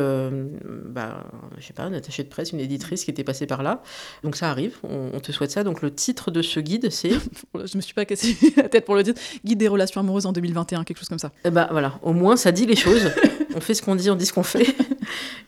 bah, 0.86 1.24
je 1.58 1.66
sais 1.66 1.72
pas, 1.72 1.84
un 1.84 1.92
attaché 1.92 2.22
de 2.22 2.28
presse, 2.28 2.52
une 2.52 2.60
éditrice 2.60 3.04
qui 3.04 3.10
était 3.10 3.24
passée 3.24 3.46
par 3.46 3.62
là. 3.62 3.82
Donc 4.22 4.36
ça 4.36 4.50
arrive. 4.50 4.78
On, 4.84 5.10
on 5.12 5.20
te 5.20 5.32
souhaite 5.32 5.50
ça. 5.50 5.64
Donc 5.64 5.82
le 5.82 5.92
titre 5.92 6.30
de 6.30 6.42
ce 6.42 6.60
guide, 6.60 6.90
c'est. 6.90 7.10
je 7.54 7.76
me 7.76 7.82
suis 7.82 7.94
pas 7.94 8.04
cassé 8.04 8.36
peut-être 8.70 8.84
pour 8.84 8.94
le 8.94 9.02
dire, 9.02 9.14
guide 9.44 9.58
des 9.58 9.68
relations 9.68 10.00
amoureuses 10.00 10.26
en 10.26 10.32
2021, 10.32 10.84
quelque 10.84 10.98
chose 10.98 11.08
comme 11.08 11.18
ça. 11.18 11.28
Et 11.28 11.48
eh 11.48 11.50
bah 11.50 11.64
ben, 11.64 11.72
voilà, 11.72 11.98
au 12.02 12.12
moins 12.12 12.36
ça 12.36 12.52
dit 12.52 12.66
les 12.66 12.76
choses. 12.76 13.10
on 13.54 13.60
fait 13.60 13.74
ce 13.74 13.82
qu'on 13.82 13.94
dit, 13.94 14.10
on 14.10 14.16
dit 14.16 14.26
ce 14.26 14.32
qu'on 14.32 14.42
fait. 14.42 14.74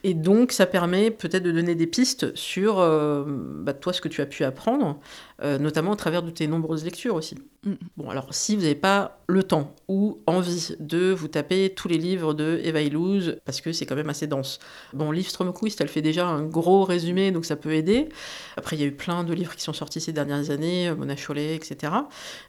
Et 0.04 0.14
donc, 0.14 0.52
ça 0.52 0.66
permet 0.66 1.10
peut-être 1.10 1.42
de 1.42 1.52
donner 1.52 1.74
des 1.74 1.86
pistes 1.86 2.34
sur 2.34 2.80
euh, 2.80 3.24
bah, 3.26 3.72
toi, 3.72 3.92
ce 3.92 4.00
que 4.00 4.08
tu 4.08 4.20
as 4.20 4.26
pu 4.26 4.44
apprendre, 4.44 4.98
euh, 5.42 5.58
notamment 5.58 5.92
à 5.92 5.96
travers 5.96 6.22
de 6.22 6.30
tes 6.30 6.46
nombreuses 6.46 6.84
lectures 6.84 7.14
aussi. 7.14 7.36
Mm. 7.64 7.72
Bon, 7.96 8.10
alors, 8.10 8.34
si 8.34 8.56
vous 8.56 8.62
n'avez 8.62 8.74
pas 8.74 9.22
le 9.28 9.44
temps 9.44 9.74
ou 9.88 10.20
envie 10.26 10.74
de 10.80 11.12
vous 11.12 11.28
taper 11.28 11.72
tous 11.74 11.88
les 11.88 11.98
livres 11.98 12.34
de 12.34 12.60
Eva 12.64 12.80
Illouz, 12.80 13.36
parce 13.44 13.60
que 13.60 13.72
c'est 13.72 13.86
quand 13.86 13.94
même 13.94 14.10
assez 14.10 14.26
dense. 14.26 14.58
Bon, 14.92 15.12
Liv 15.12 15.28
Stromquist, 15.28 15.80
elle 15.80 15.88
fait 15.88 16.02
déjà 16.02 16.26
un 16.26 16.42
gros 16.42 16.84
résumé, 16.84 17.30
donc 17.30 17.44
ça 17.44 17.56
peut 17.56 17.72
aider. 17.72 18.08
Après, 18.56 18.76
il 18.76 18.80
y 18.80 18.84
a 18.84 18.86
eu 18.86 18.96
plein 18.96 19.22
de 19.22 19.32
livres 19.32 19.54
qui 19.54 19.62
sont 19.62 19.72
sortis 19.72 20.00
ces 20.00 20.12
dernières 20.12 20.50
années, 20.50 20.92
Mona 20.92 21.16
Chollet, 21.16 21.54
etc. 21.54 21.92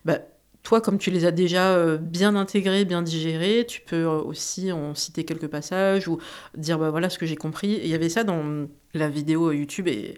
Bah, 0.06 0.20
toi, 0.64 0.80
comme 0.80 0.98
tu 0.98 1.12
les 1.12 1.26
as 1.26 1.32
déjà 1.32 1.76
euh, 1.76 1.98
bien 1.98 2.36
intégrés, 2.36 2.86
bien 2.86 3.02
digérés, 3.02 3.66
tu 3.68 3.82
peux 3.82 4.06
euh, 4.06 4.22
aussi 4.22 4.72
en 4.72 4.96
citer 4.96 5.26
quelques 5.26 5.48
passages 5.48 6.08
ou 6.08 6.20
dire 6.58 6.80
bah 6.80 6.90
voilà 6.90 7.10
ce 7.10 7.18
que 7.18 7.26
j'ai 7.26 7.36
compris. 7.36 7.80
il 7.84 7.90
y 7.90 7.94
avait 7.94 8.10
ça 8.10 8.24
dans 8.24 8.68
la 8.94 9.10
vidéo 9.10 9.52
YouTube 9.52 9.90
et 9.90 10.18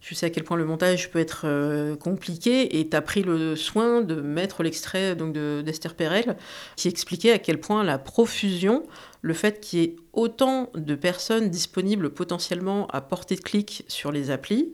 je 0.00 0.14
sais 0.14 0.26
à 0.26 0.30
quel 0.30 0.44
point 0.44 0.56
le 0.56 0.64
montage 0.64 1.10
peut 1.10 1.18
être 1.18 1.42
euh, 1.44 1.96
compliqué 1.96 2.78
et 2.78 2.88
tu 2.88 2.96
as 2.96 3.02
pris 3.02 3.22
le 3.22 3.56
soin 3.56 4.00
de 4.00 4.14
mettre 4.16 4.62
l'extrait 4.62 5.14
d'Esther 5.16 5.94
Perel 5.94 6.36
qui 6.76 6.88
expliquait 6.88 7.32
à 7.32 7.38
quel 7.38 7.60
point 7.60 7.84
la 7.84 7.98
profusion, 7.98 8.86
le 9.20 9.34
fait 9.34 9.60
qu'il 9.60 9.78
y 9.78 9.82
ait 9.82 9.96
autant 10.14 10.70
de 10.74 10.94
personnes 10.94 11.50
disponibles 11.50 12.10
potentiellement 12.10 12.86
à 12.88 13.02
portée 13.02 13.36
de 13.36 13.40
clic 13.42 13.84
sur 13.88 14.12
les 14.12 14.30
applis, 14.30 14.72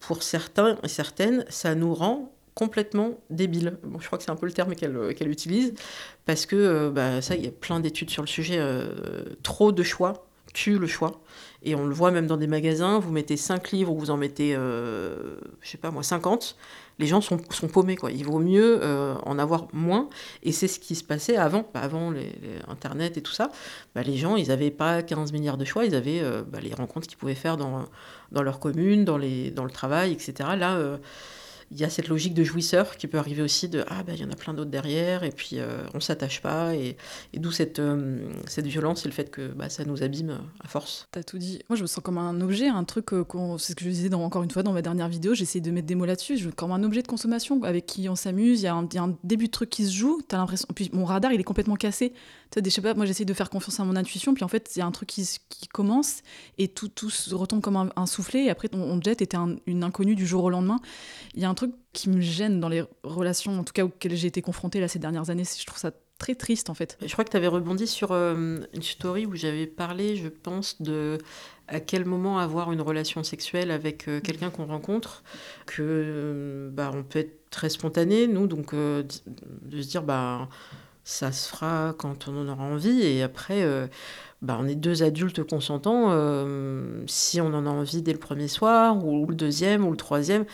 pour 0.00 0.24
certains 0.24 0.78
et 0.82 0.88
certaines, 0.88 1.44
ça 1.48 1.76
nous 1.76 1.94
rend 1.94 2.31
complètement 2.54 3.18
débile. 3.30 3.78
Bon, 3.82 3.98
je 4.00 4.06
crois 4.06 4.18
que 4.18 4.24
c'est 4.24 4.30
un 4.30 4.36
peu 4.36 4.46
le 4.46 4.52
terme 4.52 4.74
qu'elle 4.74 4.96
euh, 4.96 5.12
utilise, 5.22 5.74
parce 6.26 6.46
que 6.46 6.56
euh, 6.56 6.90
bah, 6.90 7.22
ça, 7.22 7.34
il 7.34 7.44
y 7.44 7.48
a 7.48 7.50
plein 7.50 7.80
d'études 7.80 8.10
sur 8.10 8.22
le 8.22 8.28
sujet. 8.28 8.56
Euh, 8.58 9.24
trop 9.42 9.72
de 9.72 9.82
choix 9.82 10.26
tue 10.52 10.78
le 10.78 10.86
choix. 10.86 11.22
Et 11.62 11.74
on 11.74 11.86
le 11.86 11.94
voit 11.94 12.10
même 12.10 12.26
dans 12.26 12.36
des 12.36 12.46
magasins, 12.46 12.98
vous 12.98 13.10
mettez 13.10 13.38
5 13.38 13.70
livres 13.70 13.92
ou 13.92 13.98
vous 13.98 14.10
en 14.10 14.18
mettez, 14.18 14.52
je 14.52 15.38
sais 15.62 15.78
pas 15.78 15.90
moi, 15.90 16.02
50, 16.02 16.56
les 16.98 17.06
gens 17.06 17.22
sont, 17.22 17.40
sont 17.48 17.68
paumés. 17.68 17.96
Quoi. 17.96 18.10
Il 18.10 18.24
vaut 18.26 18.40
mieux 18.40 18.80
en 19.24 19.38
avoir 19.38 19.68
moins. 19.72 20.10
Et 20.42 20.52
c'est 20.52 20.68
ce 20.68 20.78
qui 20.78 20.94
se 20.94 21.04
passait 21.04 21.36
avant, 21.36 21.66
bah, 21.72 21.80
avant 21.80 22.10
les, 22.10 22.32
Internet 22.68 23.16
et 23.16 23.22
tout 23.22 23.32
ça. 23.32 23.50
Bah, 23.94 24.02
les 24.02 24.16
gens, 24.18 24.36
ils 24.36 24.48
n'avaient 24.48 24.72
pas 24.72 25.02
15 25.02 25.32
milliards 25.32 25.56
de 25.56 25.64
choix, 25.64 25.86
ils 25.86 25.94
avaient 25.94 26.20
bah, 26.48 26.58
les 26.60 26.74
rencontres 26.74 27.06
qu'ils 27.06 27.16
pouvaient 27.16 27.34
faire 27.34 27.56
dans, 27.56 27.84
dans 28.32 28.42
leur 28.42 28.58
commune, 28.58 29.06
dans, 29.06 29.16
les, 29.16 29.52
dans 29.52 29.64
le 29.64 29.70
travail, 29.70 30.12
etc. 30.12 30.50
Là, 30.58 30.98
il 31.72 31.80
y 31.80 31.84
a 31.84 31.90
cette 31.90 32.08
logique 32.08 32.34
de 32.34 32.44
jouisseur 32.44 32.96
qui 32.96 33.06
peut 33.06 33.18
arriver 33.18 33.42
aussi 33.42 33.68
de 33.68 33.84
ah 33.88 34.02
ben 34.02 34.14
il 34.14 34.20
y 34.20 34.24
en 34.24 34.30
a 34.30 34.36
plein 34.36 34.52
d'autres 34.52 34.70
derrière 34.70 35.24
et 35.24 35.30
puis 35.30 35.52
euh, 35.54 35.82
on 35.94 36.00
s'attache 36.00 36.42
pas 36.42 36.74
et, 36.74 36.96
d'où 37.34 37.50
cette, 37.50 37.78
euh, 37.78 38.28
cette 38.46 38.66
violence 38.66 39.06
et 39.06 39.08
le 39.08 39.14
fait 39.14 39.30
que 39.30 39.48
bah, 39.48 39.70
ça 39.70 39.84
nous 39.84 40.02
abîme 40.02 40.38
à 40.62 40.68
force. 40.68 41.08
T'as 41.12 41.22
tout 41.22 41.38
dit. 41.38 41.60
Moi 41.70 41.76
je 41.76 41.82
me 41.82 41.86
sens 41.86 42.04
comme 42.04 42.18
un 42.18 42.40
objet, 42.42 42.68
un 42.68 42.84
truc 42.84 43.12
euh, 43.14 43.24
c'est 43.58 43.72
ce 43.72 43.76
que 43.76 43.84
je 43.84 43.90
disais 43.90 44.12
encore 44.14 44.42
une 44.42 44.50
fois 44.50 44.62
dans 44.62 44.72
ma 44.72 44.82
dernière 44.82 45.08
vidéo, 45.08 45.34
j'essaie 45.34 45.60
de 45.60 45.70
mettre 45.70 45.86
des 45.86 45.94
mots 45.94 46.04
là-dessus, 46.04 46.36
je, 46.36 46.50
comme 46.50 46.72
un 46.72 46.82
objet 46.82 47.02
de 47.02 47.08
consommation 47.08 47.62
avec 47.62 47.86
qui 47.86 48.08
on 48.08 48.16
s'amuse, 48.16 48.60
il 48.60 48.64
y, 48.64 48.68
a 48.68 48.74
un 48.74 49.16
début 49.24 49.46
de 49.46 49.50
truc 49.50 49.70
qui 49.70 49.86
se 49.86 49.92
joue, 49.92 50.20
t'as 50.28 50.36
l'impression 50.36 50.68
puis 50.74 50.90
mon 50.92 51.06
radar 51.06 51.32
il 51.32 51.40
est 51.40 51.44
complètement 51.44 51.76
cassé. 51.76 52.12
Tu 52.50 52.58
sais, 52.58 52.64
je 52.64 52.70
sais 52.70 52.82
pas, 52.82 52.92
moi 52.92 53.06
j'essaie 53.06 53.24
de 53.24 53.32
faire 53.32 53.48
confiance 53.48 53.80
à 53.80 53.84
mon 53.84 53.96
intuition 53.96 54.34
puis 54.34 54.44
en 54.44 54.48
fait 54.48 54.70
il 54.76 54.80
y 54.80 54.82
a 54.82 54.86
un 54.86 54.90
truc 54.90 55.08
qui, 55.08 55.26
commence 55.72 56.20
et 56.58 56.68
tout, 56.68 56.88
tout 56.88 57.10
retombe 57.32 57.62
comme 57.62 57.90
un, 57.96 58.06
soufflet 58.06 58.44
et 58.44 58.50
après 58.50 58.68
on, 58.74 58.80
on 58.80 59.00
jette 59.00 59.22
et 59.22 59.26
t'es 59.26 59.38
une 59.66 59.84
inconnue 59.84 60.14
du 60.14 60.26
jour 60.26 60.44
au 60.44 60.50
lendemain. 60.50 60.80
Il 61.34 61.40
y 61.40 61.46
a 61.46 61.48
un 61.48 61.54
qui 61.92 62.08
me 62.10 62.20
gêne 62.20 62.60
dans 62.60 62.68
les 62.68 62.84
relations, 63.02 63.58
en 63.58 63.64
tout 63.64 63.72
cas 63.72 63.84
auxquelles 63.84 64.16
j'ai 64.16 64.28
été 64.28 64.42
confrontée 64.42 64.80
là, 64.80 64.88
ces 64.88 64.98
dernières 64.98 65.30
années. 65.30 65.44
Je 65.44 65.66
trouve 65.66 65.78
ça 65.78 65.92
très 66.22 66.34
triste 66.36 66.70
en 66.70 66.74
fait. 66.74 66.96
Je 67.04 67.12
crois 67.12 67.24
que 67.24 67.30
tu 67.30 67.36
avais 67.36 67.48
rebondi 67.48 67.86
sur 67.86 68.12
euh, 68.12 68.60
une 68.72 68.82
story 68.82 69.26
où 69.26 69.34
j'avais 69.34 69.66
parlé, 69.66 70.16
je 70.16 70.28
pense, 70.28 70.80
de 70.80 71.18
à 71.66 71.80
quel 71.80 72.04
moment 72.04 72.38
avoir 72.38 72.70
une 72.70 72.80
relation 72.80 73.24
sexuelle 73.24 73.70
avec 73.70 74.06
euh, 74.06 74.20
quelqu'un 74.20 74.50
qu'on 74.50 74.66
rencontre, 74.66 75.24
que 75.66 75.82
euh, 75.82 76.70
bah, 76.70 76.92
on 76.94 77.02
peut 77.02 77.18
être 77.18 77.50
très 77.50 77.68
spontané, 77.68 78.28
nous, 78.28 78.46
donc 78.46 78.74
de 78.74 79.06
se 79.82 79.88
dire 79.88 80.02
bah 80.02 80.48
ça 81.04 81.32
se 81.32 81.48
fera 81.48 81.94
quand 81.98 82.28
on 82.28 82.42
en 82.42 82.48
aura 82.48 82.62
envie 82.62 83.02
et 83.02 83.24
après 83.24 83.66
bah, 84.40 84.56
on 84.60 84.68
est 84.68 84.76
deux 84.76 85.02
adultes 85.02 85.42
consentants 85.42 86.16
si 87.08 87.40
on 87.40 87.48
en 87.48 87.66
a 87.66 87.68
envie 87.68 88.00
dès 88.00 88.12
le 88.12 88.20
premier 88.20 88.46
soir 88.46 89.04
ou 89.04 89.26
le 89.26 89.34
deuxième 89.34 89.84
ou 89.84 89.90
le 89.90 89.96
troisième 89.96 90.46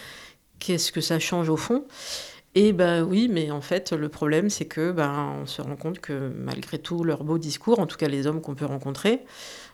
qu'est-ce 0.59 0.93
que 0.93 1.01
ça 1.01 1.19
change 1.19 1.49
au 1.49 1.57
fond 1.57 1.85
et 2.55 2.73
ben 2.73 3.05
oui, 3.05 3.29
mais 3.31 3.51
en 3.51 3.61
fait, 3.61 3.93
le 3.93 4.09
problème, 4.09 4.51
c'est 4.51 4.65
que 4.65 4.91
ben, 4.91 5.37
on 5.43 5.47
se 5.47 5.63
rend 5.63 5.77
compte 5.77 6.01
que 6.01 6.33
malgré 6.35 6.79
tout 6.79 7.05
leur 7.05 7.23
beau 7.23 7.39
discours, 7.39 7.79
en 7.79 7.87
tout 7.87 7.97
cas 7.97 8.09
les 8.09 8.27
hommes 8.27 8.41
qu'on 8.41 8.55
peut 8.55 8.65
rencontrer, 8.65 9.21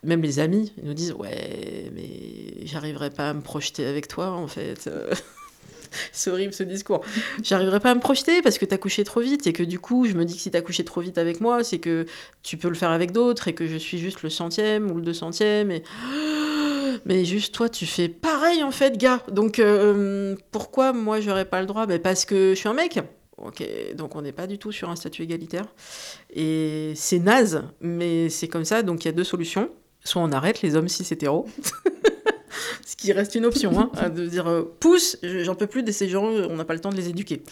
même 0.02 0.20
les 0.20 0.38
amis, 0.38 0.72
ils 0.76 0.84
nous 0.84 0.92
disent 0.92 1.12
Ouais, 1.12 1.90
mais 1.94 2.66
j'arriverai 2.66 3.10
pas 3.10 3.30
à 3.30 3.32
me 3.32 3.40
projeter 3.40 3.86
avec 3.86 4.08
toi, 4.08 4.32
en 4.32 4.48
fait. 4.48 4.90
c'est 6.12 6.30
horrible 6.30 6.52
ce 6.52 6.62
discours. 6.62 7.00
J'arriverai 7.42 7.80
pas 7.80 7.90
à 7.90 7.94
me 7.94 8.00
projeter 8.00 8.42
parce 8.42 8.58
que 8.58 8.64
t'as 8.64 8.78
couché 8.78 9.04
trop 9.04 9.20
vite 9.20 9.46
et 9.46 9.52
que 9.52 9.62
du 9.62 9.78
coup, 9.78 10.06
je 10.06 10.14
me 10.14 10.24
dis 10.24 10.34
que 10.34 10.40
si 10.40 10.50
t'as 10.50 10.60
couché 10.60 10.84
trop 10.84 11.00
vite 11.00 11.18
avec 11.18 11.40
moi, 11.40 11.64
c'est 11.64 11.78
que 11.78 12.06
tu 12.42 12.56
peux 12.56 12.68
le 12.68 12.74
faire 12.74 12.90
avec 12.90 13.12
d'autres 13.12 13.48
et 13.48 13.54
que 13.54 13.66
je 13.66 13.76
suis 13.76 13.98
juste 13.98 14.22
le 14.22 14.30
centième 14.30 14.90
ou 14.90 14.96
le 14.96 15.02
deux 15.02 15.14
centième 15.14 15.70
et 15.70 15.82
mais 17.04 17.24
juste 17.24 17.54
toi, 17.54 17.68
tu 17.68 17.86
fais 17.86 18.08
pareil 18.08 18.62
en 18.62 18.70
fait, 18.70 18.96
gars. 18.96 19.22
Donc 19.30 19.58
euh, 19.58 20.36
pourquoi 20.50 20.92
moi 20.92 21.20
j'aurais 21.20 21.44
pas 21.44 21.60
le 21.60 21.66
droit? 21.66 21.86
Ben, 21.86 22.00
Parce 22.00 22.24
que 22.24 22.50
je 22.50 22.54
suis 22.54 22.68
un 22.68 22.74
mec. 22.74 23.00
Ok, 23.36 23.64
donc 23.96 24.14
on 24.14 24.22
n'est 24.22 24.32
pas 24.32 24.46
du 24.46 24.58
tout 24.58 24.70
sur 24.70 24.90
un 24.90 24.96
statut 24.96 25.22
égalitaire. 25.22 25.66
Et 26.32 26.92
c'est 26.94 27.18
naze, 27.18 27.64
mais 27.80 28.28
c'est 28.28 28.48
comme 28.48 28.64
ça. 28.64 28.82
Donc 28.82 29.04
il 29.04 29.08
y 29.08 29.10
a 29.10 29.12
deux 29.12 29.24
solutions. 29.24 29.70
Soit 30.04 30.22
on 30.22 30.32
arrête 30.32 30.62
les 30.62 30.76
hommes 30.76 30.88
cis 30.88 31.06
hétéros. 31.10 31.46
Ce 32.86 32.96
qui 32.96 33.12
reste 33.12 33.34
une 33.34 33.46
option, 33.46 33.90
hein, 33.96 34.10
de 34.10 34.26
dire 34.26 34.46
euh, 34.46 34.76
pousse, 34.78 35.18
j'en 35.22 35.54
peux 35.54 35.66
plus 35.66 35.82
de 35.82 35.90
ces 35.90 36.08
gens, 36.08 36.24
on 36.24 36.56
n'a 36.56 36.64
pas 36.64 36.74
le 36.74 36.80
temps 36.80 36.90
de 36.90 36.96
les 36.96 37.08
éduquer. 37.08 37.42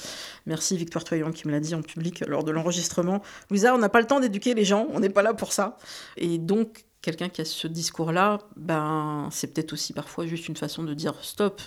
Merci 0.47 0.77
Victoire 0.77 1.05
Toyon 1.05 1.33
qui 1.33 1.49
me 1.49 1.53
l'a 1.53 1.61
dit 1.61 1.75
en 1.75 1.83
public 1.83 2.23
lors 2.27 2.45
de 2.45 2.53
l'enregistrement. 2.53 3.23
Louisa, 3.51 3.75
on 3.75 3.79
n'a 3.79 3.89
pas 3.89 4.01
le 4.01 4.07
temps 4.07 4.21
d'éduquer 4.21 4.55
les 4.55 4.65
gens, 4.65 4.87
on 4.93 5.01
n'est 5.01 5.11
pas 5.11 5.23
là 5.23 5.35
pour 5.35 5.53
ça. 5.53 5.77
Et 6.17 6.39
donc, 6.39 6.85
quelqu'un 7.03 7.29
qui 7.29 7.41
a 7.41 7.45
ce 7.45 7.67
discours-là, 7.67 8.39
ben, 8.57 9.29
c'est 9.31 9.53
peut-être 9.53 9.73
aussi 9.73 9.93
parfois 9.93 10.27
juste 10.27 10.49
une 10.49 10.57
façon 10.57 10.85
de 10.85 10.95
dire 10.95 11.15
stop. 11.23 11.61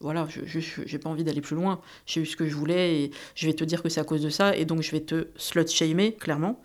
Voilà, 0.00 0.26
je 0.28 0.58
n'ai 0.92 0.98
pas 0.98 1.08
envie 1.08 1.22
d'aller 1.22 1.40
plus 1.40 1.54
loin. 1.54 1.80
J'ai 2.06 2.20
eu 2.20 2.26
ce 2.26 2.36
que 2.36 2.46
je 2.48 2.56
voulais 2.56 3.04
et 3.04 3.10
je 3.36 3.46
vais 3.46 3.54
te 3.54 3.62
dire 3.62 3.82
que 3.82 3.88
c'est 3.88 4.00
à 4.00 4.04
cause 4.04 4.20
de 4.20 4.30
ça 4.30 4.56
et 4.56 4.64
donc 4.64 4.82
je 4.82 4.90
vais 4.90 5.00
te 5.00 5.28
slut 5.36 5.68
shamer, 5.68 6.14
clairement. 6.14 6.60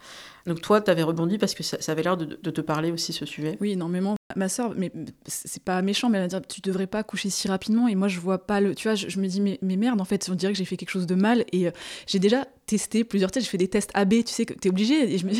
Donc 0.47 0.61
toi, 0.61 0.81
tu 0.81 0.89
avais 0.89 1.03
rebondi 1.03 1.37
parce 1.37 1.53
que 1.53 1.61
ça, 1.61 1.77
avait 1.91 2.01
l'air 2.01 2.17
de, 2.17 2.25
de, 2.25 2.49
te 2.49 2.61
parler 2.61 2.91
aussi 2.91 3.13
ce 3.13 3.25
sujet? 3.25 3.57
Oui, 3.61 3.71
énormément 3.71 4.16
ma 4.35 4.49
soeur, 4.49 4.73
mais 4.75 4.91
c'est 5.25 5.63
pas 5.63 5.81
méchant, 5.81 6.09
mais 6.09 6.17
elle 6.17 6.25
va 6.25 6.27
dire 6.27 6.41
tu 6.47 6.59
devrais 6.61 6.87
pas 6.87 7.03
coucher 7.03 7.29
si 7.29 7.47
rapidement. 7.47 7.87
Et 7.87 7.95
moi, 7.95 8.07
je 8.07 8.19
vois 8.19 8.45
pas 8.45 8.59
le. 8.59 8.75
Tu 8.75 8.87
vois, 8.87 8.95
je, 8.95 9.19
me 9.19 9.27
dis 9.27 9.39
mais, 9.39 9.57
mais, 9.61 9.77
merde, 9.77 10.01
en 10.01 10.05
fait, 10.05 10.27
on 10.29 10.35
dirait 10.35 10.51
que 10.51 10.57
j'ai 10.57 10.65
fait 10.65 10.75
quelque 10.75 10.89
chose 10.89 11.07
de 11.07 11.15
mal. 11.15 11.45
Et 11.53 11.67
euh, 11.67 11.71
j'ai 12.07 12.19
déjà 12.19 12.45
testé 12.65 13.05
plusieurs 13.05 13.31
tests. 13.31 13.45
J'ai 13.45 13.51
fait 13.51 13.57
des 13.57 13.69
tests 13.69 13.91
AB, 13.93 14.25
tu 14.25 14.33
sais, 14.33 14.45
que 14.45 14.53
t'es 14.53 14.69
obligé. 14.69 15.13
Et, 15.13 15.17
je 15.17 15.25
me 15.25 15.31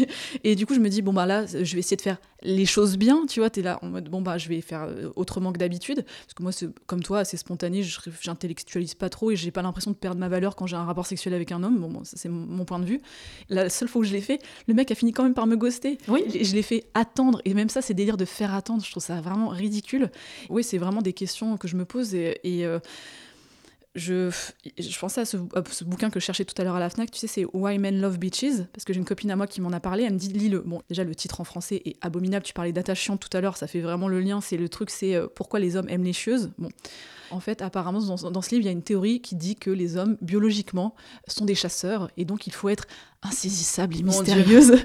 et 0.43 0.55
du 0.55 0.65
coup, 0.65 0.73
je 0.73 0.79
me 0.79 0.87
dis 0.87 1.01
bon, 1.01 1.11
bah 1.11 1.25
là, 1.25 1.45
je 1.45 1.73
vais 1.73 1.79
essayer 1.79 1.97
de 1.97 2.01
faire 2.01 2.17
les 2.43 2.65
choses 2.65 2.97
bien. 2.97 3.25
Tu 3.27 3.41
vois, 3.41 3.49
t'es 3.49 3.61
là 3.61 3.77
en 3.81 3.87
mode 3.87 4.09
bon, 4.09 4.21
bah, 4.21 4.37
je 4.37 4.47
vais 4.47 4.61
faire 4.61 4.83
euh, 4.83 5.09
autrement 5.17 5.51
que 5.51 5.57
d'habitude. 5.57 6.05
Parce 6.05 6.33
que 6.33 6.43
moi, 6.43 6.51
comme 6.85 7.03
toi, 7.03 7.25
c'est 7.25 7.37
spontané, 7.37 7.83
j'intellectualise 8.21 8.93
pas 8.93 9.09
trop 9.09 9.31
et 9.31 9.35
j'ai 9.35 9.51
pas 9.51 9.61
l'impression 9.61 9.91
de 9.91 9.97
perdre 9.97 10.19
ma 10.19 10.29
valeur 10.29 10.55
quand 10.55 10.65
j'ai 10.65 10.77
un 10.77 10.85
rapport 10.85 11.07
sexuel 11.07 11.33
avec 11.33 11.51
un 11.51 11.61
homme. 11.61 11.77
Bon, 11.79 11.89
bon 11.89 12.01
c'est 12.03 12.29
mon 12.29 12.63
point 12.63 12.79
de 12.79 12.85
vue. 12.85 13.01
La 13.49 13.69
seule 13.69 13.89
fois 13.89 14.01
où 14.01 14.05
je 14.05 14.13
l'ai 14.13 14.21
fait, 14.21 14.41
le 14.67 14.73
mec 14.73 14.91
a 14.91 14.95
fini 14.95 15.11
quand 15.11 15.23
même 15.23 15.33
par 15.33 15.45
me 15.45 15.57
ghoster. 15.57 15.97
Oui. 16.07 16.23
Je, 16.33 16.45
je 16.45 16.55
l'ai 16.55 16.61
fait 16.61 16.85
attendre. 16.93 17.41
Et 17.43 17.53
même 17.53 17.69
ça, 17.69 17.81
c'est 17.81 17.93
délire 17.93 18.15
de 18.15 18.25
faire 18.25 18.53
attendre 18.53 18.76
je 18.83 18.91
trouve 18.91 19.03
ça 19.03 19.21
vraiment 19.21 19.49
ridicule. 19.49 20.11
Oui, 20.49 20.63
c'est 20.63 20.77
vraiment 20.77 21.01
des 21.01 21.13
questions 21.13 21.57
que 21.57 21.67
je 21.67 21.75
me 21.75 21.85
pose 21.85 22.13
et, 22.15 22.37
euh, 22.45 22.79
je, 23.95 24.29
pensais 24.99 25.21
à 25.21 25.25
ce, 25.25 25.37
bouquin 25.83 26.09
que 26.09 26.19
je 26.19 26.25
cherchais 26.25 26.45
tout 26.45 26.59
à 26.61 26.63
l'heure 26.63 26.75
à 26.75 26.79
la 26.79 26.89
FNAC, 26.89 27.09
tu 27.09 27.17
sais, 27.17 27.27
c'est 27.27 27.45
Why 27.53 27.79
Men 27.79 27.99
Love 27.99 28.19
Beaches, 28.19 28.63
parce 28.71 28.85
que 28.85 28.93
j'ai 28.93 28.99
une 28.99 29.05
copine 29.05 29.31
à 29.31 29.35
moi 29.35 29.47
qui 29.47 29.59
m'en 29.59 29.71
a 29.71 29.79
parlé, 29.79 30.03
elle 30.03 30.13
me 30.13 30.19
dit, 30.19 30.29
lis-le. 30.29 30.59
Bon, 30.59 30.81
déjà, 30.87 31.03
le 31.03 31.15
titre 31.15 31.41
en 31.41 31.43
français 31.43 31.81
est 31.83 31.95
abominable, 32.01 32.45
tu 32.45 32.53
parlais 32.53 32.71
d'attachement 32.71 33.17
tout 33.17 33.35
à 33.35 33.41
l'heure, 33.41 33.57
ça 33.57 33.65
fait 33.65 33.81
vraiment 33.81 34.07
le 34.07 34.19
lien, 34.19 34.39
c'est 34.39 34.57
le 34.57 34.69
truc, 34.69 34.91
c'est 34.91 35.15
euh, 35.15 35.27
pourquoi 35.33 35.59
les 35.59 35.75
hommes 35.75 35.89
aiment 35.89 36.03
les 36.03 36.13
chieuses. 36.13 36.51
Bon, 36.59 36.69
en 37.31 37.39
fait, 37.39 37.61
apparemment, 37.61 38.01
dans, 38.01 38.31
dans, 38.31 38.41
ce 38.41 38.49
livre, 38.51 38.61
il 38.61 38.65
y 38.65 38.69
a 38.69 38.71
une 38.71 38.83
théorie 38.83 39.21
qui 39.21 39.35
dit 39.35 39.55
que 39.55 39.69
les 39.69 39.97
hommes, 39.97 40.17
biologiquement, 40.21 40.95
sont 41.27 41.45
des 41.45 41.55
chasseurs, 41.55 42.09
et 42.17 42.25
donc 42.25 42.47
il 42.47 42.53
faut 42.53 42.69
être 42.69 42.85
insaisissable 43.23 43.97
et 43.97 44.03
mystérieuse. 44.03 44.75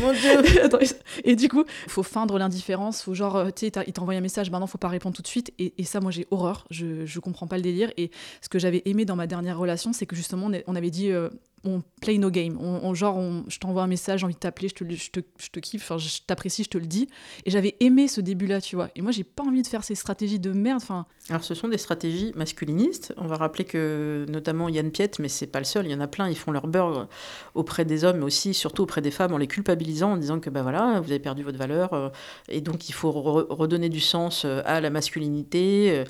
Mon 0.00 0.12
Dieu. 0.12 0.68
et 1.24 1.36
du 1.36 1.48
coup, 1.48 1.64
il 1.86 1.90
faut 1.90 2.02
feindre 2.02 2.38
l'indifférence, 2.38 3.02
faut 3.02 3.14
genre, 3.14 3.36
euh, 3.36 3.50
tu 3.50 3.66
sais, 3.66 3.84
il 3.86 3.92
t'envoie 3.92 4.14
un 4.14 4.20
message, 4.20 4.50
maintenant, 4.50 4.66
faut 4.66 4.78
pas 4.78 4.88
répondre 4.88 5.14
tout 5.14 5.22
de 5.22 5.28
suite, 5.28 5.52
et, 5.58 5.74
et 5.78 5.84
ça, 5.84 6.00
moi, 6.00 6.10
j'ai 6.10 6.26
horreur, 6.30 6.66
je, 6.70 7.06
je 7.06 7.20
comprends 7.20 7.46
pas 7.46 7.56
le 7.56 7.62
délire, 7.62 7.90
et 7.96 8.10
ce 8.40 8.48
que 8.48 8.58
j'avais 8.58 8.82
aimé 8.84 9.04
dans 9.04 9.16
ma 9.16 9.26
dernière 9.26 9.58
relation, 9.58 9.92
c'est 9.92 10.06
que 10.06 10.16
justement, 10.16 10.50
on 10.66 10.74
avait 10.74 10.90
dit... 10.90 11.10
Euh, 11.10 11.28
on 11.64 11.82
play 12.00 12.18
no 12.18 12.30
game. 12.30 12.58
On, 12.60 12.92
genre, 12.94 13.20
je 13.48 13.58
t'envoie 13.58 13.82
un 13.82 13.86
message, 13.86 14.20
j'ai 14.20 14.24
envie 14.24 14.34
de 14.34 14.38
t'appeler, 14.38 14.68
je 14.68 14.74
te, 14.74 14.90
je, 14.90 15.10
te, 15.10 15.20
je 15.38 15.48
te 15.50 15.60
kiffe, 15.60 15.82
enfin, 15.82 15.98
je 15.98 16.18
t'apprécie, 16.26 16.64
je 16.64 16.68
te 16.68 16.78
le 16.78 16.86
dis. 16.86 17.08
Et 17.44 17.50
j'avais 17.50 17.76
aimé 17.80 18.08
ce 18.08 18.20
début-là, 18.20 18.60
tu 18.60 18.76
vois. 18.76 18.90
Et 18.96 19.02
moi, 19.02 19.12
j'ai 19.12 19.24
pas 19.24 19.44
envie 19.44 19.62
de 19.62 19.66
faire 19.66 19.84
ces 19.84 19.94
stratégies 19.94 20.40
de 20.40 20.52
merde. 20.52 20.82
Alors, 21.28 21.44
ce 21.44 21.54
sont 21.54 21.68
des 21.68 21.78
stratégies 21.78 22.32
masculinistes. 22.34 23.14
On 23.16 23.26
va 23.26 23.36
rappeler 23.36 23.64
que, 23.64 24.26
notamment 24.28 24.68
Yann 24.68 24.90
Piette, 24.90 25.18
mais 25.18 25.28
c'est 25.28 25.46
pas 25.46 25.60
le 25.60 25.64
seul, 25.64 25.86
il 25.86 25.92
y 25.92 25.94
en 25.94 26.00
a 26.00 26.08
plein, 26.08 26.28
ils 26.28 26.36
font 26.36 26.50
leur 26.50 26.66
beurre 26.66 27.08
auprès 27.54 27.84
des 27.84 28.04
hommes, 28.04 28.18
mais 28.18 28.24
aussi, 28.24 28.54
surtout 28.54 28.82
auprès 28.82 29.00
des 29.00 29.10
femmes, 29.10 29.32
en 29.32 29.38
les 29.38 29.46
culpabilisant, 29.46 30.12
en 30.12 30.16
disant 30.16 30.40
que, 30.40 30.50
bah 30.50 30.62
voilà, 30.62 31.00
vous 31.00 31.10
avez 31.10 31.20
perdu 31.20 31.42
votre 31.42 31.58
valeur, 31.58 31.92
euh, 31.92 32.08
et 32.48 32.60
donc 32.60 32.88
il 32.88 32.92
faut 32.92 33.12
redonner 33.12 33.88
du 33.88 34.00
sens 34.00 34.44
euh, 34.44 34.62
à 34.64 34.80
la 34.80 34.90
masculinité. 34.90 35.90
Euh, 35.92 36.04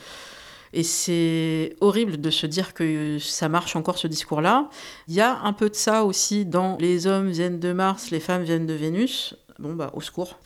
et 0.72 0.82
c'est 0.82 1.76
horrible 1.80 2.20
de 2.20 2.30
se 2.30 2.46
dire 2.46 2.74
que 2.74 3.18
ça 3.18 3.48
marche 3.48 3.76
encore 3.76 3.98
ce 3.98 4.06
discours-là. 4.06 4.70
Il 5.08 5.14
y 5.14 5.20
a 5.20 5.40
un 5.40 5.52
peu 5.52 5.68
de 5.68 5.74
ça 5.74 6.04
aussi 6.04 6.46
dans 6.46 6.76
les 6.78 7.06
hommes 7.06 7.30
viennent 7.30 7.60
de 7.60 7.72
Mars, 7.72 8.10
les 8.10 8.20
femmes 8.20 8.42
viennent 8.42 8.66
de 8.66 8.74
Vénus. 8.74 9.34
Bon 9.58 9.74
bah 9.74 9.90
au 9.94 10.00
secours, 10.00 10.38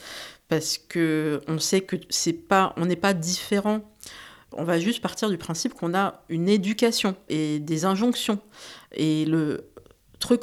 parce 0.48 0.78
que 0.78 1.40
on 1.46 1.58
sait 1.58 1.82
que 1.82 1.96
c'est 2.10 2.32
pas, 2.32 2.74
on 2.76 2.86
n'est 2.86 2.96
pas 2.96 3.14
différent. 3.14 3.82
On 4.52 4.64
va 4.64 4.78
juste 4.78 5.00
partir 5.00 5.28
du 5.28 5.38
principe 5.38 5.74
qu'on 5.74 5.94
a 5.94 6.22
une 6.28 6.48
éducation 6.48 7.16
et 7.28 7.58
des 7.58 7.84
injonctions. 7.84 8.40
Et 8.92 9.24
le 9.26 9.68
truc 10.18 10.42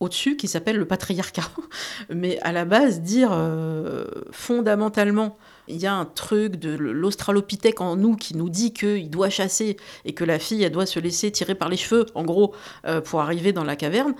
au-dessus 0.00 0.36
qui 0.36 0.48
s'appelle 0.48 0.76
le 0.76 0.86
patriarcat. 0.86 1.50
Mais 2.10 2.38
à 2.40 2.52
la 2.52 2.64
base, 2.64 3.00
dire 3.00 3.30
euh, 3.32 4.04
fondamentalement 4.30 5.36
il 5.68 5.76
y 5.76 5.86
a 5.86 5.94
un 5.94 6.04
truc 6.04 6.56
de 6.56 6.70
l'australopithèque 6.76 7.80
en 7.80 7.96
nous 7.96 8.16
qui 8.16 8.36
nous 8.36 8.48
dit 8.48 8.72
qu'il 8.72 9.10
doit 9.10 9.30
chasser 9.30 9.76
et 10.04 10.12
que 10.12 10.24
la 10.24 10.38
fille, 10.38 10.62
elle 10.62 10.72
doit 10.72 10.86
se 10.86 10.98
laisser 10.98 11.30
tirer 11.30 11.54
par 11.54 11.68
les 11.68 11.76
cheveux, 11.76 12.06
en 12.14 12.24
gros, 12.24 12.54
euh, 12.86 13.00
pour 13.00 13.20
arriver 13.20 13.52
dans 13.52 13.64
la 13.64 13.76
caverne. 13.76 14.14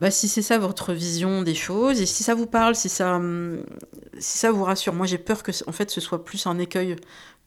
Bah, 0.00 0.10
si 0.10 0.28
c'est 0.28 0.42
ça 0.42 0.58
votre 0.58 0.92
vision 0.92 1.42
des 1.42 1.54
choses, 1.54 2.00
et 2.00 2.06
si 2.06 2.22
ça 2.22 2.34
vous 2.34 2.46
parle, 2.46 2.76
si 2.76 2.88
ça, 2.88 3.16
hum, 3.16 3.64
si 4.18 4.38
ça 4.38 4.52
vous 4.52 4.62
rassure, 4.64 4.94
moi 4.94 5.06
j'ai 5.06 5.18
peur 5.18 5.42
que 5.42 5.50
en 5.66 5.72
fait 5.72 5.90
ce 5.90 6.00
soit 6.00 6.24
plus 6.24 6.46
un 6.46 6.58
écueil, 6.58 6.96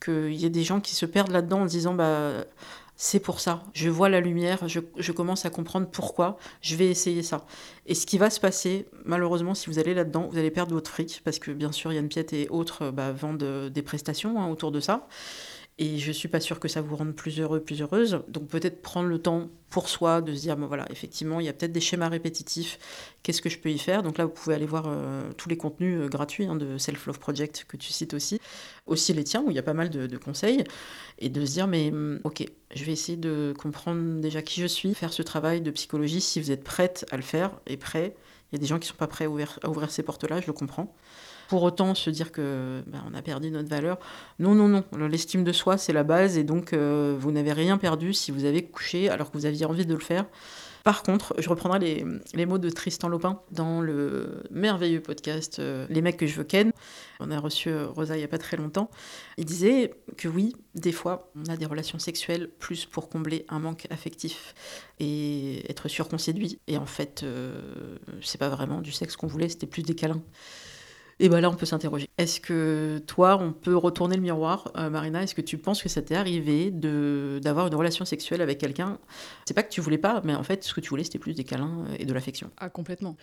qu'il 0.04 0.34
y 0.34 0.46
ait 0.46 0.50
des 0.50 0.64
gens 0.64 0.82
qui 0.82 0.96
se 0.96 1.06
perdent 1.06 1.32
là-dedans 1.32 1.62
en 1.62 1.66
disant 1.66 1.94
bah 1.94 2.32
c'est 3.04 3.20
pour 3.20 3.40
ça. 3.40 3.64
Je 3.74 3.90
vois 3.90 4.10
la 4.10 4.22
lumière, 4.22 4.68
je, 4.68 5.12
commence 5.12 5.44
à 5.48 5.50
comprendre 5.50 5.88
pourquoi, 5.88 6.38
je 6.62 6.76
vais 6.76 6.86
essayer 6.86 7.24
ça. 7.24 7.48
Et 7.88 7.96
ce 7.96 8.06
qui 8.06 8.20
va 8.20 8.30
se 8.30 8.40
passer, 8.40 8.86
malheureusement, 9.06 9.56
si 9.56 9.72
vous 9.72 9.80
allez 9.80 9.96
là-dedans, 9.96 10.30
vous 10.32 10.38
allez 10.38 10.52
perdre 10.52 10.76
votre 10.76 10.92
fric, 10.92 11.20
parce 11.26 11.40
que 11.40 11.50
bien 11.50 11.72
sûr, 11.72 11.92
Yann 11.92 12.08
Piette 12.08 12.32
et 12.32 12.48
autres 12.50 12.92
bah, 12.92 13.12
vendent 13.12 13.72
des 13.74 13.82
prestations 13.82 14.40
hein, 14.40 14.48
autour 14.52 14.72
de 14.72 14.80
ça. 14.80 15.08
Et 15.82 15.98
je 15.98 16.12
suis 16.12 16.28
pas 16.28 16.40
sûre 16.40 16.60
que 16.60 16.68
ça 16.68 16.80
vous 16.80 16.96
rende 16.96 17.16
plus 17.16 17.40
heureux, 17.40 17.60
plus 17.60 17.82
heureuse. 17.82 18.22
Donc 18.28 18.48
peut-être 18.50 18.84
prendre 18.84 19.10
le 19.10 19.18
temps 19.18 19.50
pour 19.72 19.90
soi 19.90 20.22
de 20.22 20.32
se 20.36 20.42
dire, 20.42 20.56
bon, 20.56 20.68
voilà, 20.68 20.86
effectivement, 20.92 21.40
il 21.40 21.48
y 21.48 21.50
a 21.50 21.54
peut-être 21.54 21.72
des 21.72 21.82
schémas 21.82 22.08
répétitifs. 22.08 22.78
Qu'est-ce 23.24 23.42
que 23.42 23.50
je 23.50 23.58
peux 23.58 23.72
y 23.72 23.80
faire? 23.80 24.04
Donc 24.04 24.20
là, 24.20 24.26
vous 24.26 24.32
pouvez 24.32 24.54
aller 24.54 24.68
voir 24.68 24.84
euh, 24.86 25.32
tous 25.38 25.50
les 25.50 25.58
contenus 25.58 26.00
euh, 26.00 26.08
gratuits 26.08 26.46
hein, 26.46 26.56
de 26.56 26.78
Self 26.78 27.08
Love 27.08 27.18
Project 27.18 27.66
que 27.68 27.78
tu 27.78 27.92
cites 27.92 28.14
aussi, 28.14 28.40
aussi 28.86 29.12
les 29.14 29.24
tiens 29.24 29.42
où 29.42 29.50
il 29.50 29.56
y 29.56 29.60
a 29.60 29.64
pas 29.64 29.74
mal 29.74 29.90
de, 29.90 30.18
conseils, 30.18 30.64
et 31.18 31.30
de 31.30 31.44
se 31.44 31.54
dire, 31.54 31.66
mais 31.66 31.90
hum, 31.90 32.20
ok, 32.26 32.46
je 32.76 32.84
vais 32.84 32.92
essayer 32.92 33.18
de 33.18 33.52
comprendre 33.58 34.22
déjà 34.22 34.44
qui 34.44 34.62
je 34.62 34.68
suis, 34.68 34.94
faire 34.94 35.12
ce 35.12 35.24
travail 35.24 35.62
de 35.62 35.72
psychologie 35.72 36.22
si 36.22 36.40
vous 36.40 36.52
êtes 36.52 36.64
prête 36.64 37.08
à 37.10 37.16
le 37.16 37.24
faire 37.24 37.60
et 37.66 37.78
prêt. 37.78 38.14
Il 38.52 38.58
y 38.58 38.60
a 38.60 38.62
des 38.62 38.68
gens 38.68 38.78
qui 38.78 38.88
sont 38.88 38.94
pas 38.94 39.08
prêts 39.08 39.26
à 39.26 39.70
ouvrir 39.70 39.90
ces 39.90 40.04
portes-là, 40.04 40.42
je 40.42 40.46
le 40.46 40.54
comprends 40.54 40.94
pour 41.52 41.64
autant 41.64 41.96
se 41.96 42.10
dire 42.10 42.32
que 42.32 42.82
ben, 42.88 43.04
on 43.12 43.14
a 43.14 43.22
perdu 43.22 43.52
notre 43.52 43.68
valeur. 43.68 44.00
Non, 44.40 44.56
non, 44.56 44.70
non. 44.70 44.86
L'estime 45.06 45.44
de 45.44 45.52
soi, 45.52 45.78
c'est 45.78 45.92
la 45.92 46.04
base 46.04 46.38
et 46.38 46.46
donc 46.46 46.72
euh, 46.72 47.14
vous 47.20 47.30
n'avez 47.34 47.52
rien 47.52 47.78
perdu 47.78 48.14
si 48.14 48.32
vous 48.32 48.46
avez 48.46 48.64
couché 48.64 49.10
alors 49.10 49.30
que 49.30 49.38
vous 49.38 49.46
aviez 49.46 49.66
envie 49.66 49.86
de 49.86 49.94
le 49.94 50.00
faire. 50.00 50.24
Par 50.86 51.04
contre, 51.04 51.36
je 51.40 51.50
reprendrai 51.50 52.06
les, 52.34 52.46
mots 52.46 52.58
de 52.58 52.70
Tristan 52.70 53.10
Lopin 53.10 53.42
dans 53.52 53.82
le 53.82 54.44
merveilleux 54.50 55.02
podcast 55.02 55.60
euh, 55.60 55.86
Les 55.90 56.02
mecs 56.02 56.16
que 56.16 56.26
je 56.26 56.38
veux 56.38 56.46
ken. 56.46 56.72
On 57.20 57.30
a 57.32 57.40
reçu 57.42 57.68
euh, 57.68 57.88
Rosa 57.88 58.16
il 58.16 58.20
n'y 58.20 58.24
a 58.24 58.30
pas 58.30 58.38
très 58.38 58.56
longtemps. 58.56 58.90
Il 59.38 59.44
disait 59.44 59.94
que 60.16 60.30
oui, 60.30 60.56
des 60.74 60.94
fois, 60.94 61.34
on 61.36 61.52
a 61.52 61.58
des 61.58 61.66
relations 61.66 62.00
sexuelles 62.00 62.48
plus 62.48 62.86
pour 62.86 63.10
combler 63.10 63.46
un 63.50 63.60
manque 63.60 63.88
affectif 63.90 64.56
et 65.02 65.70
être 65.70 65.90
sûr 65.90 66.08
qu'on 66.08 66.18
séduit. 66.18 66.60
Et 66.68 66.78
en 66.78 66.86
fait, 66.86 67.26
c'est 68.22 68.38
pas 68.38 68.50
vraiment 68.50 68.80
du 68.80 68.94
sexe 68.94 69.18
qu'on 69.18 69.28
voulait, 69.28 69.50
c'était 69.50 69.68
plus 69.68 69.84
des 69.84 69.96
câlins. 69.96 70.24
Et 71.20 71.30
bien 71.30 71.42
là, 71.42 71.50
on 71.50 71.54
peut 71.54 71.66
s'interroger. 71.66 72.10
Est-ce 72.18 72.40
que 72.40 73.02
toi, 73.06 73.38
on 73.40 73.52
peut 73.54 73.76
retourner 73.76 74.16
le 74.16 74.22
miroir, 74.22 74.72
euh, 74.78 74.90
Marina? 74.90 75.22
Est-ce 75.22 75.36
que 75.36 75.42
tu 75.42 75.58
penses 75.58 75.84
que 75.84 75.90
ça 75.90 76.02
t'est 76.02 76.16
arrivé 76.16 76.72
de, 76.72 77.40
d'avoir 77.44 77.68
une 77.68 77.76
relation 77.76 78.06
sexuelle 78.06 78.42
avec 78.42 78.58
quelqu'un? 78.58 78.98
C'est 79.46 79.54
pas 79.54 79.64
que 79.64 79.72
tu 79.72 79.82
voulais 79.82 79.98
pas, 79.98 80.22
mais 80.24 80.34
en 80.34 80.44
fait, 80.44 80.64
ce 80.64 80.74
que 80.74 80.82
tu 80.82 80.90
voulais, 80.90 81.04
c'était 81.04 81.20
plus 81.20 81.34
des 81.34 81.44
câlins 81.44 81.86
et 82.00 82.06
de 82.06 82.14
l'affection. 82.14 82.50
Ah, 82.58 82.70
complètement. 82.70 83.18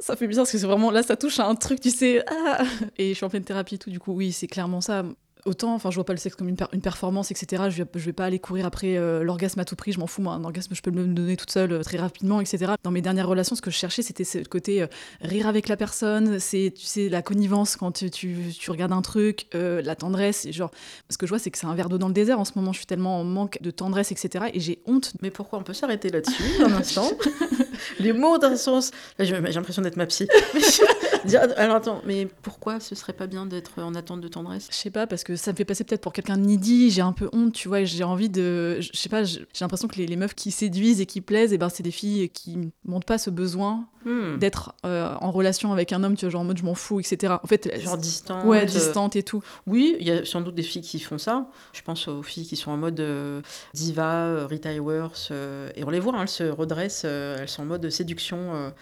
Ça 0.00 0.16
fait 0.16 0.26
bizarre 0.26 0.44
parce 0.44 0.52
que 0.52 0.58
c'est 0.58 0.66
vraiment 0.66 0.90
là, 0.90 1.02
ça 1.02 1.16
touche 1.16 1.38
à 1.38 1.46
un 1.46 1.54
truc, 1.54 1.80
tu 1.80 1.90
sais. 1.90 2.24
Ah 2.26 2.64
et 2.98 3.10
je 3.10 3.14
suis 3.14 3.24
en 3.24 3.30
pleine 3.30 3.44
thérapie, 3.44 3.78
tout. 3.78 3.90
Du 3.90 4.00
coup, 4.00 4.12
oui, 4.12 4.32
c'est 4.32 4.48
clairement 4.48 4.80
ça 4.80 5.04
autant, 5.44 5.74
enfin, 5.74 5.90
je 5.90 5.96
vois 5.96 6.04
pas 6.04 6.12
le 6.12 6.18
sexe 6.18 6.36
comme 6.36 6.48
une, 6.48 6.56
une 6.72 6.80
performance, 6.80 7.30
etc. 7.30 7.64
Je 7.68 7.82
vais, 7.82 7.88
je 7.94 8.04
vais 8.04 8.12
pas 8.12 8.24
aller 8.24 8.38
courir 8.38 8.66
après 8.66 8.96
euh, 8.96 9.22
l'orgasme 9.22 9.60
à 9.60 9.64
tout 9.64 9.76
prix. 9.76 9.92
Je 9.92 9.98
m'en 9.98 10.06
fous, 10.06 10.22
moi. 10.22 10.34
Un 10.34 10.44
orgasme, 10.44 10.74
je 10.74 10.82
peux 10.82 10.90
me 10.90 11.06
donner 11.06 11.36
toute 11.36 11.50
seule 11.50 11.72
euh, 11.72 11.82
très 11.82 11.98
rapidement, 11.98 12.40
etc. 12.40 12.72
Dans 12.82 12.90
mes 12.90 13.02
dernières 13.02 13.28
relations, 13.28 13.56
ce 13.56 13.62
que 13.62 13.70
je 13.70 13.76
cherchais, 13.76 14.02
c'était 14.02 14.24
ce 14.24 14.38
côté 14.38 14.82
euh, 14.82 14.86
rire 15.20 15.46
avec 15.46 15.68
la 15.68 15.76
personne. 15.76 16.38
C'est, 16.40 16.72
tu 16.76 16.84
sais, 16.84 17.08
la 17.08 17.22
connivence 17.22 17.76
quand 17.76 17.92
tu, 17.92 18.10
tu, 18.10 18.70
regardes 18.70 18.92
un 18.92 19.02
truc, 19.02 19.46
la 19.52 19.94
tendresse. 19.96 20.50
genre, 20.50 20.70
ce 21.10 21.18
que 21.18 21.26
je 21.26 21.30
vois, 21.30 21.38
c'est 21.38 21.50
que 21.50 21.58
c'est 21.58 21.66
un 21.66 21.74
verre 21.74 21.88
d'eau 21.88 21.98
dans 21.98 22.08
le 22.08 22.14
désert. 22.14 22.40
En 22.40 22.44
ce 22.44 22.52
moment, 22.56 22.72
je 22.72 22.78
suis 22.78 22.86
tellement 22.86 23.20
en 23.20 23.24
manque 23.24 23.58
de 23.60 23.70
tendresse, 23.70 24.12
etc. 24.12 24.46
Et 24.52 24.60
j'ai 24.60 24.80
honte. 24.86 25.12
Mais 25.22 25.30
pourquoi 25.30 25.58
on 25.58 25.62
peut 25.62 25.74
s'arrêter 25.74 26.08
là-dessus 26.10 26.62
un 26.62 26.72
instant? 26.72 27.10
Les 27.98 28.12
mots 28.12 28.38
d'un 28.38 28.56
sens. 28.56 28.90
j'ai 29.18 29.38
l'impression 29.40 29.82
d'être 29.82 29.96
ma 29.96 30.06
psy. 30.06 30.26
alors 31.56 31.76
attends, 31.76 32.02
mais 32.06 32.26
pourquoi 32.42 32.80
ce 32.80 32.94
serait 32.94 33.12
pas 33.12 33.26
bien 33.26 33.46
d'être 33.46 33.82
en 33.82 33.94
attente 33.94 34.20
de 34.20 34.28
tendresse? 34.28 34.68
Je 34.70 34.76
sais 34.76 34.90
pas, 34.90 35.06
parce 35.06 35.24
que 35.24 35.36
ça 35.36 35.52
me 35.52 35.56
fait 35.56 35.64
passer 35.64 35.84
peut-être 35.84 36.00
pour 36.00 36.12
quelqu'un 36.12 36.36
de 36.36 36.44
needy, 36.44 36.90
j'ai 36.90 37.02
un 37.02 37.12
peu 37.12 37.28
honte, 37.32 37.52
tu 37.52 37.68
vois, 37.68 37.84
j'ai 37.84 38.04
envie 38.04 38.28
de. 38.28 38.78
Je 38.80 38.90
sais 38.92 39.08
pas, 39.08 39.24
j'ai 39.24 39.46
l'impression 39.60 39.88
que 39.88 39.96
les, 39.96 40.16
meufs 40.16 40.34
qui 40.34 40.50
séduisent 40.50 41.00
et 41.00 41.06
qui 41.06 41.20
plaisent, 41.20 41.52
et 41.52 41.56
eh 41.56 41.58
ben, 41.58 41.68
c'est 41.68 41.82
des 41.82 41.90
filles 41.90 42.28
qui 42.28 42.72
montrent 42.84 43.06
pas 43.06 43.18
ce 43.18 43.30
besoin 43.30 43.86
hmm. 44.04 44.38
d'être 44.38 44.74
euh, 44.84 45.14
en 45.20 45.30
relation 45.30 45.72
avec 45.72 45.92
un 45.92 46.02
homme, 46.02 46.16
tu 46.16 46.24
vois, 46.24 46.30
genre 46.30 46.42
en 46.42 46.44
mode 46.44 46.58
je 46.58 46.64
m'en 46.64 46.74
fous, 46.74 47.00
etc. 47.00 47.34
En 47.42 47.46
fait, 47.46 47.80
genre 47.80 47.98
distante. 47.98 48.44
Ouais, 48.44 48.66
distante 48.66 49.16
et 49.16 49.22
tout. 49.22 49.42
Oui, 49.66 49.96
il 50.00 50.06
y 50.06 50.10
a 50.10 50.24
sans 50.24 50.40
doute 50.40 50.54
des 50.54 50.62
filles 50.62 50.82
qui 50.82 51.00
font 51.00 51.18
ça. 51.18 51.46
Je 51.72 51.82
pense 51.82 52.08
aux 52.08 52.22
filles 52.22 52.46
qui 52.46 52.56
sont 52.56 52.70
en 52.70 52.76
mode 52.76 53.00
euh, 53.00 53.40
diva, 53.72 54.24
euh, 54.24 54.46
Rita 54.46 54.70
Hayworth, 54.70 55.32
et 55.76 55.84
on 55.84 55.90
les 55.90 56.00
voit, 56.00 56.14
hein, 56.14 56.22
elles 56.22 56.28
se 56.28 56.44
redressent, 56.44 57.04
elles 57.04 57.48
sont 57.48 57.62
en 57.62 57.66
mode 57.66 57.90
séduction 57.90 58.72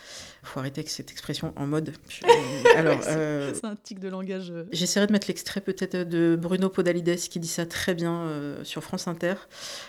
faut 0.44 0.58
arrêter 0.58 0.80
avec 0.80 0.90
cette 0.90 1.12
expression 1.12 1.52
en 1.54 1.68
mode. 1.68 1.92
Alors, 2.76 3.00
c'est 3.02 3.64
un 3.64 3.76
tic 3.76 4.00
de 4.00 4.08
langage. 4.08 4.52
J'essaierai 4.72 5.06
de 5.06 5.12
mettre 5.12 5.28
l'extrait 5.28 5.60
peut-être 5.60 5.96
de 6.08 6.36
Bruno 6.40 6.68
Podalides 6.68 7.16
qui 7.16 7.38
dit 7.38 7.46
ça 7.46 7.64
très 7.64 7.94
bien 7.94 8.28
sur 8.64 8.82
France 8.82 9.06
Inter 9.06 9.34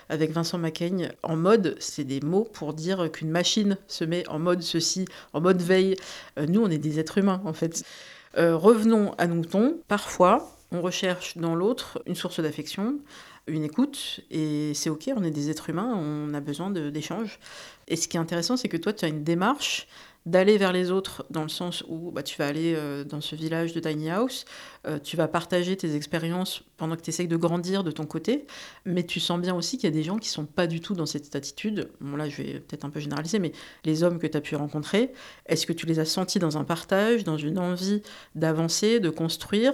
avec 0.10 0.32
Vincent 0.32 0.60
Macaigne. 0.60 1.12
En 1.24 1.36
mode, 1.36 1.76
c'est 1.80 2.04
des 2.04 2.20
mots 2.20 2.48
pour 2.54 2.74
dire 2.76 3.12
qu'une 3.12 3.32
machine 3.32 3.78
se 3.88 4.04
met 4.04 4.28
en 4.28 4.40
mode 4.40 4.62
ceci, 4.62 5.06
en 5.32 5.42
mode 5.42 5.62
veille. 5.62 5.96
nous, 6.38 6.62
on 6.62 6.70
est 6.70 6.78
des 6.78 7.00
êtres 7.00 7.18
humains 7.18 7.42
en 7.46 7.54
fait. 7.54 7.84
revenons 8.36 9.14
à 9.18 9.28
nous 9.28 9.44
Parfois, 9.88 10.54
on 10.72 10.82
recherche 10.82 11.38
dans 11.38 11.56
l'autre 11.56 12.02
une 12.08 12.16
source 12.16 12.40
d'affection, 12.40 13.00
une 13.48 13.64
écoute, 13.64 14.22
et 14.32 14.74
c'est 14.74 14.90
ok, 14.90 15.12
on 15.16 15.24
est 15.24 15.32
des 15.32 15.50
êtres 15.50 15.70
humains, 15.70 15.94
on 15.96 16.34
a 16.34 16.40
besoin 16.40 16.72
d'échanges. 16.72 17.40
Et 17.88 17.96
ce 17.96 18.08
qui 18.08 18.18
est 18.18 18.20
intéressant, 18.20 18.58
c'est 18.58 18.70
que 18.70 18.78
toi, 18.78 18.94
tu 18.94 19.06
as 19.06 19.10
une 19.10 19.24
démarche 19.24 19.88
d'aller 20.26 20.58
vers 20.58 20.72
les 20.72 20.92
autres 20.92 21.26
dans 21.30 21.44
le 21.44 21.50
sens 21.50 21.84
où 21.88 22.12
bah, 22.12 22.24
tu 22.24 22.38
vas 22.38 22.48
aller 22.48 22.74
euh, 22.76 23.04
dans 23.04 23.22
ce 23.22 23.36
village 23.36 23.74
de 23.74 23.80
Tiny 23.80 24.10
House, 24.10 24.46
euh, 24.88 25.00
tu 25.00 25.18
vas 25.18 25.28
partager 25.28 25.76
tes 25.76 25.96
expériences 25.96 26.64
pendant 26.78 26.96
que 26.96 27.02
tu 27.02 27.10
essayes 27.10 27.28
de 27.28 27.36
grandir 27.36 27.84
de 27.84 27.92
ton 27.92 28.06
côté, 28.06 28.46
mais 28.86 29.04
tu 29.04 29.20
sens 29.20 29.40
bien 29.40 29.54
aussi 29.54 29.78
qu'il 29.78 29.90
y 29.90 29.94
a 29.94 29.96
des 29.96 30.04
gens 30.04 30.18
qui 30.18 30.30
sont 30.30 30.46
pas 30.46 30.68
du 30.68 30.80
tout 30.80 30.94
dans 30.94 31.06
cette 31.06 31.36
attitude. 31.36 31.90
Bon 32.00 32.16
là 32.16 32.30
je 32.30 32.42
vais 32.42 32.54
peut-être 32.60 32.86
un 32.86 32.90
peu 32.90 33.00
généraliser, 33.00 33.40
mais 33.40 33.52
les 33.84 34.04
hommes 34.04 34.20
que 34.20 34.28
tu 34.28 34.38
as 34.38 34.42
pu 34.42 34.56
rencontrer, 34.56 35.12
est-ce 35.46 35.66
que 35.66 35.74
tu 35.74 35.86
les 35.86 36.00
as 36.00 36.06
sentis 36.06 36.40
dans 36.40 36.58
un 36.58 36.64
partage, 36.64 37.24
dans 37.24 37.38
une 37.38 37.60
envie 37.60 38.02
d'avancer, 38.36 39.00
de 39.00 39.10
construire 39.10 39.74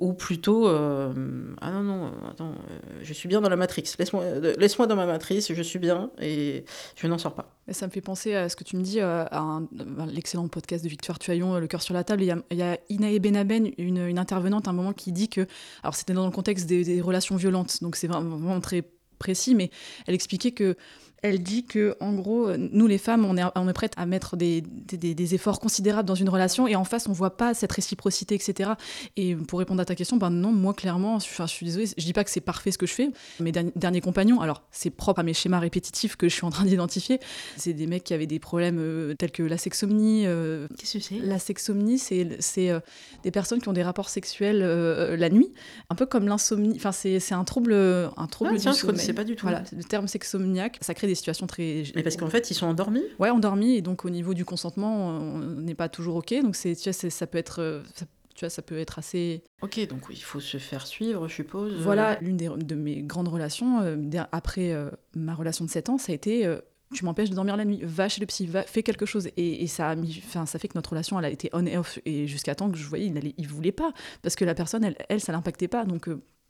ou 0.00 0.14
plutôt 0.14 0.66
euh, 0.66 1.12
ah 1.60 1.70
non 1.70 1.82
non 1.82 2.10
attends 2.28 2.52
euh, 2.52 2.78
je 3.02 3.12
suis 3.12 3.28
bien 3.28 3.40
dans 3.40 3.50
la 3.50 3.56
matrice. 3.56 3.96
Laisse-moi 3.98 4.22
euh, 4.24 4.54
laisse-moi 4.58 4.86
dans 4.86 4.96
ma 4.96 5.06
matrice 5.06 5.52
je 5.52 5.62
suis 5.62 5.78
bien 5.78 6.10
et 6.20 6.64
je 6.96 7.06
n'en 7.06 7.18
sors 7.18 7.34
pas. 7.34 7.54
Ça 7.70 7.86
me 7.86 7.92
fait 7.92 8.00
penser 8.00 8.34
à 8.34 8.48
ce 8.48 8.56
que 8.56 8.64
tu 8.64 8.76
me 8.76 8.82
dis 8.82 9.00
à 9.00 9.60
l'excellent 10.08 10.48
podcast 10.48 10.82
de 10.82 10.88
Victoire 10.88 11.18
Tuaillon 11.18 11.58
le 11.58 11.66
cœur 11.66 11.82
sur 11.82 11.94
la 11.94 12.02
table. 12.02 12.22
Il 12.22 12.56
y 12.56 12.62
a, 12.62 12.78
Inae 12.88 13.18
Benaben 13.20 13.70
une, 13.78 14.18
intervenante 14.18 14.66
à 14.66 14.70
un 14.70 14.74
moment 14.74 14.94
qui 14.94 15.12
dit 15.12 15.28
que 15.28 15.46
alors 15.82 15.94
c'était 15.94 16.14
dans 16.14 16.24
le 16.24 16.32
contexte 16.32 16.66
des 16.66 17.00
relations 17.00 17.36
violentes 17.36 17.82
donc 17.82 17.96
c'est 17.96 18.08
vraiment 18.08 18.60
très 18.60 18.82
précis 19.18 19.54
mais 19.54 19.70
elle 20.06 20.14
expliquait 20.14 20.52
que 20.52 20.76
Elle 21.22 21.42
dit 21.42 21.64
que, 21.64 21.96
en 22.00 22.12
gros, 22.14 22.56
nous 22.56 22.86
les 22.86 22.98
femmes, 22.98 23.24
on 23.24 23.36
est, 23.36 23.42
on 23.54 23.68
est 23.68 23.72
prêtes 23.72 23.92
à 23.96 24.06
mettre 24.06 24.36
des, 24.36 24.62
des, 24.62 25.14
des, 25.14 25.34
efforts 25.34 25.60
considérables 25.60 26.08
dans 26.08 26.14
une 26.14 26.28
relation 26.28 26.66
et 26.66 26.76
en 26.76 26.84
face, 26.84 27.08
on 27.08 27.12
voit 27.12 27.36
pas 27.36 27.54
cette 27.54 27.72
réciprocité, 27.72 28.34
etc. 28.34 28.70
Et 29.16 29.36
pour 29.36 29.58
répondre 29.58 29.80
à 29.80 29.84
ta 29.84 29.94
question, 29.94 30.16
ben 30.16 30.30
non, 30.30 30.52
moi 30.52 30.74
clairement, 30.74 31.18
je, 31.18 31.26
je 31.28 31.46
suis 31.46 31.66
désolée, 31.66 31.86
je 31.86 32.04
dis 32.04 32.12
pas 32.12 32.24
que 32.24 32.30
c'est 32.30 32.40
parfait 32.40 32.72
ce 32.72 32.78
que 32.78 32.86
je 32.86 32.92
fais. 32.92 33.10
Mes 33.38 33.52
derniers 33.52 34.00
compagnons, 34.00 34.40
alors 34.40 34.62
c'est 34.70 34.90
propre 34.90 35.20
à 35.20 35.22
mes 35.22 35.34
schémas 35.34 35.58
répétitifs 35.58 36.16
que 36.16 36.28
je 36.28 36.34
suis 36.34 36.44
en 36.44 36.50
train 36.50 36.64
d'identifier, 36.66 37.20
c'est 37.56 37.72
des 37.72 37.86
mecs 37.86 38.04
qui 38.04 38.14
avaient 38.14 38.26
des 38.26 38.38
problèmes 38.38 38.78
euh, 38.78 39.14
tels 39.14 39.32
que 39.32 39.42
la 39.42 39.58
sexomnie. 39.58 40.26
Euh, 40.26 40.66
Qu'est-ce 40.78 40.98
que 40.98 41.04
c'est? 41.04 41.18
La 41.18 41.38
sexomnie, 41.38 41.98
c'est 41.98 42.26
euh, 42.70 42.80
des 43.22 43.30
personnes 43.30 43.60
qui 43.60 43.68
ont 43.68 43.72
des 43.72 43.82
rapports 43.82 44.08
sexuels 44.08 44.60
la 44.60 45.28
nuit, 45.28 45.52
un 45.90 45.94
peu 45.94 46.06
comme 46.06 46.26
l'insomnie. 46.26 46.74
Enfin, 46.76 46.92
c'est 46.92 47.32
un 47.32 47.44
trouble, 47.44 47.74
un 47.74 48.26
trouble 48.26 48.52
ah, 48.54 48.58
tiens, 48.58 48.72
je 48.72 48.86
connaissais 48.86 49.12
pas 49.12 49.24
du 49.24 49.36
tout. 49.36 49.46
Voilà, 49.46 49.62
le 49.76 49.84
terme 49.84 50.08
sexomniaque, 50.08 50.78
ça 50.80 50.94
crée 50.94 51.06
des 51.10 51.14
situations 51.14 51.46
très. 51.46 51.84
Mais 51.94 52.02
parce 52.02 52.16
qu'en 52.16 52.30
fait, 52.30 52.50
ils 52.50 52.54
sont 52.54 52.66
endormis? 52.66 53.02
Ouais, 53.18 53.30
endormis, 53.30 53.76
et 53.76 53.82
donc 53.82 54.04
au 54.04 54.10
niveau 54.10 54.34
du 54.34 54.44
consentement, 54.44 55.08
on 55.08 55.38
n'est 55.38 55.74
pas 55.74 55.88
toujours 55.88 56.16
OK. 56.16 56.34
Donc 56.42 56.56
tu 56.56 56.74
vois, 56.74 56.92
ça 56.92 57.26
peut 57.26 57.38
être. 57.38 57.60
Euh, 57.60 57.82
ça, 57.94 58.06
tu 58.34 58.44
vois, 58.44 58.50
ça 58.50 58.62
peut 58.62 58.78
être 58.78 58.98
assez. 58.98 59.42
Ok, 59.60 59.86
donc 59.88 60.04
il 60.10 60.22
faut 60.22 60.40
se 60.40 60.56
faire 60.56 60.86
suivre, 60.86 61.28
je 61.28 61.34
suppose. 61.34 61.74
Voilà, 61.80 62.18
l'une 62.20 62.36
de 62.36 62.74
mes 62.74 63.02
grandes 63.02 63.28
relations, 63.28 63.82
euh, 63.82 63.96
après 64.32 64.72
euh, 64.72 64.90
ma 65.14 65.34
relation 65.34 65.64
de 65.64 65.70
7 65.70 65.90
ans, 65.90 65.98
ça 65.98 66.12
a 66.12 66.14
été 66.14 66.48
tu 66.92 67.04
m'empêches 67.04 67.30
de 67.30 67.36
dormir 67.36 67.56
la 67.56 67.64
nuit, 67.64 67.78
va 67.84 68.08
chez 68.08 68.20
le 68.20 68.26
psy, 68.26 68.46
va, 68.46 68.64
fais 68.64 68.82
quelque 68.82 69.06
chose. 69.06 69.28
Et, 69.36 69.66
ça 69.68 69.90
a 69.90 69.94
mis, 69.94 70.24
ça 70.28 70.58
fait 70.58 70.66
que 70.66 70.74
notre 70.74 70.90
relation, 70.90 71.16
elle 71.20 71.24
a 71.24 71.30
été 71.30 71.48
on 71.52 71.64
et 71.64 71.76
off. 71.76 72.00
Et 72.04 72.26
jusqu'à 72.26 72.56
temps 72.56 72.68
que 72.68 72.76
je 72.76 72.84
voyais, 72.84 73.06
il, 73.06 73.32
il 73.36 73.46
voulait 73.46 73.70
pas. 73.70 73.92
Parce 74.22 74.34
que 74.34 74.44
la 74.44 74.54
personne, 74.54 74.82
elle, 74.82 74.96
elle 75.08 75.20
ça 75.20 75.30
l'impactait 75.30 75.68
pas. 75.68 75.84
Donc, 75.84 76.08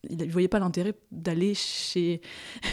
il 0.09 0.17
ne 0.17 0.33
voyait 0.33 0.49
pas 0.49 0.59
l'intérêt 0.59 0.95
d'aller 1.13 1.55
chez, 1.55 2.21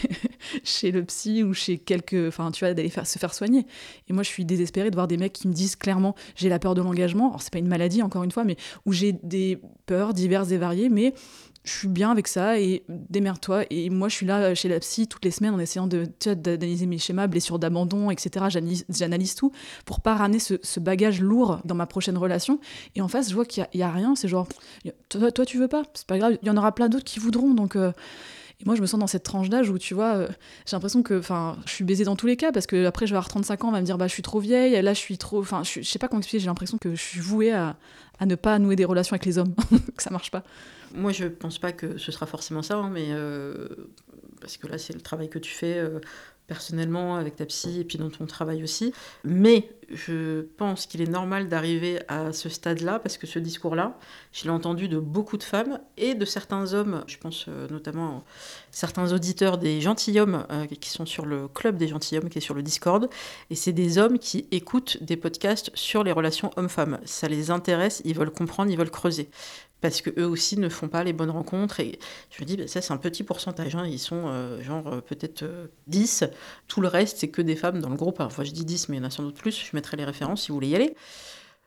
chez 0.64 0.92
le 0.92 1.04
psy 1.04 1.44
ou 1.44 1.54
chez 1.54 1.78
quelques. 1.78 2.28
Enfin, 2.28 2.52
tu 2.52 2.64
vois, 2.64 2.74
d'aller 2.74 2.90
se 2.90 3.20
faire 3.20 3.34
soigner. 3.34 3.66
Et 4.08 4.14
moi, 4.14 4.24
je 4.24 4.30
suis 4.30 4.46
désespérée 4.46 4.90
de 4.90 4.96
voir 4.96 5.08
des 5.08 5.18
mecs 5.18 5.34
qui 5.34 5.48
me 5.48 5.54
disent 5.54 5.76
clairement 5.76 6.16
j'ai 6.36 6.50
la 6.50 6.60
peur 6.60 6.76
de 6.76 6.82
l'engagement. 6.82 7.30
Alors, 7.30 7.42
c'est 7.42 7.52
pas 7.52 7.60
une 7.60 7.68
maladie, 7.68 8.02
encore 8.02 8.24
une 8.24 8.32
fois, 8.32 8.46
mais 8.46 8.56
où 8.86 8.94
j'ai 8.94 9.12
des 9.12 9.60
peurs 9.86 10.14
diverses 10.14 10.52
et 10.52 10.58
variées, 10.58 10.90
mais 10.90 11.14
je 11.68 11.74
suis 11.74 11.88
bien 11.88 12.12
avec 12.12 12.28
ça 12.28 12.60
et 12.60 12.84
démerde-toi. 12.88 13.66
Et 13.70 13.90
moi, 13.90 14.08
je 14.08 14.16
suis 14.16 14.26
là 14.26 14.56
chez 14.56 14.70
la 14.70 14.80
psy 14.80 15.08
toutes 15.08 15.26
les 15.26 15.32
semaines 15.32 15.54
en 15.54 15.60
essayant 15.60 15.88
de 15.88 16.08
d'analyser 16.34 16.86
mes 16.86 16.98
schémas, 16.98 17.28
blessures 17.28 17.60
d'abandon, 17.60 18.10
etc. 18.10 18.46
J'analyse 18.90 19.36
tout 19.36 19.52
pour 19.86 20.02
pas 20.02 20.16
ramener 20.16 20.40
ce, 20.40 20.80
bagage 20.80 21.22
lourd 21.22 21.60
dans 21.66 21.76
ma 21.76 21.86
prochaine 21.86 22.18
relation. 22.18 22.60
Et 22.96 23.02
en 23.02 23.08
face, 23.08 23.30
je 23.30 23.36
vois 23.36 23.46
qu'il 23.46 23.68
n'y 23.76 23.84
a, 23.84 23.92
rien. 23.92 24.16
C'est 24.16 24.28
genre, 24.28 24.48
toi, 25.10 25.32
toi, 25.32 25.46
tu 25.46 25.58
veux 25.58 25.68
pas, 25.68 25.84
c'est 25.94 26.08
pas 26.08 26.18
grave. 26.18 26.38
Il 26.42 26.48
y 26.48 26.52
en 26.52 26.58
aura 26.58 26.74
plein 26.74 26.90
d'autres 26.90 27.06
qui 27.06 27.20
voudront. 27.20 27.54
Donc. 27.54 27.76
Euh, 27.76 27.92
et 28.60 28.66
moi, 28.66 28.76
je 28.76 28.82
me 28.82 28.88
sens 28.88 29.00
dans 29.00 29.08
cette 29.08 29.24
tranche 29.24 29.50
d'âge 29.50 29.70
où, 29.70 29.78
tu 29.78 29.94
vois, 29.94 30.16
euh, 30.16 30.28
j'ai 30.66 30.76
l'impression 30.76 31.04
que, 31.04 31.22
je 31.22 31.72
suis 31.72 31.84
baisée 31.84 32.06
dans 32.06 32.16
tous 32.16 32.26
les 32.26 32.38
cas 32.38 32.52
parce 32.52 32.66
que 32.66 32.86
après, 32.86 33.06
je 33.06 33.12
vais 33.12 33.18
avoir 33.18 33.30
35 33.30 33.64
ans, 33.64 33.68
on 33.70 33.72
va 33.72 33.82
me 33.82 33.86
dire, 33.86 33.98
bah, 33.98 34.08
je 34.08 34.14
suis 34.14 34.24
trop 34.24 34.40
vieille, 34.40 34.82
là, 34.82 34.94
je 34.94 35.00
suis 35.00 35.18
trop. 35.18 35.40
Enfin, 35.40 35.62
je, 35.64 35.82
sais 35.82 36.00
pas 36.00 36.08
comment 36.08 36.20
expliquer, 36.20 36.40
j'ai 36.42 36.48
l'impression 36.48 36.80
que 36.80 36.96
je 36.96 37.02
suis 37.02 37.20
vouée 37.20 37.54
à, 37.54 37.76
à, 38.20 38.26
ne 38.26 38.36
pas 38.36 38.58
nouer 38.58 38.76
des 38.76 38.86
relations 38.86 39.14
avec 39.14 39.26
les 39.26 39.38
hommes, 39.38 39.54
que 39.96 40.02
ça 40.02 40.10
marche 40.10 40.32
pas. 40.32 40.44
Moi, 40.96 41.12
je 41.12 41.26
pense 41.26 41.60
pas 41.60 41.72
que 41.72 41.98
ce 41.98 42.12
sera 42.12 42.26
forcément 42.26 42.64
ça, 42.64 42.78
hein, 42.78 42.90
mais 42.92 43.08
euh, 43.10 43.68
parce 44.42 44.58
que 44.58 44.68
là, 44.68 44.80
c'est 44.80 44.94
le 44.94 45.02
travail 45.02 45.30
que 45.30 45.40
tu 45.40 45.52
fais 45.52 45.78
euh, 45.78 46.00
personnellement 46.48 47.18
avec 47.18 47.36
ta 47.36 47.46
psy 47.46 47.82
et 47.82 47.84
puis 47.84 47.98
dans 47.98 48.10
ton 48.10 48.26
travail 48.26 48.64
aussi. 48.64 48.94
Mais 49.24 49.70
je 49.90 50.42
pense 50.58 50.86
qu'il 50.86 51.02
est 51.02 51.10
normal 51.10 51.48
d'arriver 51.48 52.00
à 52.08 52.34
ce 52.34 52.50
stade-là 52.50 53.00
parce 53.00 53.18
que 53.18 53.28
ce 53.28 53.40
discours-là, 53.40 53.98
je 54.32 54.44
l'ai 54.44 54.50
entendu 54.50 54.88
de 54.88 55.00
beaucoup 55.00 55.38
de 55.38 55.44
femmes 55.44 55.80
et 55.98 56.16
de 56.16 56.26
certains 56.26 56.74
hommes. 56.74 57.04
Je 57.08 57.18
pense 57.18 57.46
euh, 57.48 57.68
notamment 57.70 58.24
certains 58.72 59.14
auditeurs 59.14 59.58
des 59.58 59.82
gentilshommes 59.82 60.46
qui 60.80 60.90
sont 60.90 61.06
sur 61.06 61.26
le 61.26 61.48
club 61.48 61.78
des 61.78 61.88
gentilshommes 61.88 62.30
qui 62.30 62.38
est 62.38 62.42
sur 62.42 62.56
le 62.56 62.64
Discord. 62.64 63.10
Et 63.50 63.56
c'est 63.56 63.74
des 63.74 63.98
hommes 63.98 64.20
qui 64.20 64.48
écoutent 64.52 65.02
des 65.04 65.18
podcasts 65.18 65.72
sur 65.74 66.04
les 66.04 66.12
relations 66.12 66.52
hommes-femmes. 66.56 67.00
Ça 67.06 67.28
les 67.28 67.52
intéresse, 67.52 68.02
ils 68.06 68.16
veulent 68.16 68.32
comprendre, 68.32 68.72
ils 68.72 68.78
veulent 68.78 68.92
creuser 68.92 69.30
parce 69.82 70.02
que 70.02 70.10
eux 70.20 70.28
aussi 70.28 70.58
ne 70.58 70.70
font 70.70 70.88
pas 70.88 71.04
les 71.04 71.14
bonnes 71.14 71.30
rencontres. 71.30 71.80
Et 71.80 72.00
je 72.30 72.42
me 72.42 72.48
dis, 72.48 72.58
bah, 72.58 72.68
ça 72.68 72.82
c'est 72.82 72.94
un 72.94 72.98
petit 72.98 73.24
pourcentage, 73.24 73.76
hein. 73.76 73.86
ils 73.86 74.00
sont 74.00 74.24
euh, 74.28 74.62
genre 74.62 74.88
euh, 74.88 75.02
peut-être 75.02 75.46
10. 75.88 76.24
Euh, 76.24 76.28
Tout 76.68 76.82
le 76.82 76.88
reste, 76.88 77.18
c'est 77.20 77.30
que 77.30 77.42
des 77.42 77.56
femmes 77.56 77.80
dans 77.80 77.90
le 77.90 77.96
groupe. 77.96 78.20
Enfin, 78.20 78.44
je 78.44 78.52
dis 78.52 78.66
10, 78.66 78.90
mais 78.90 78.98
il 78.98 79.00
y 79.00 79.04
en 79.04 79.08
a 79.08 79.12
sans 79.12 79.24
doute 79.24 79.38
plus. 79.38 79.66
Je 79.70 79.76
mettrai 79.76 79.98
les 79.98 80.06
références 80.06 80.44
si 80.44 80.50
vous 80.50 80.56
voulez 80.56 80.70
y 80.70 80.76
aller. 80.76 80.96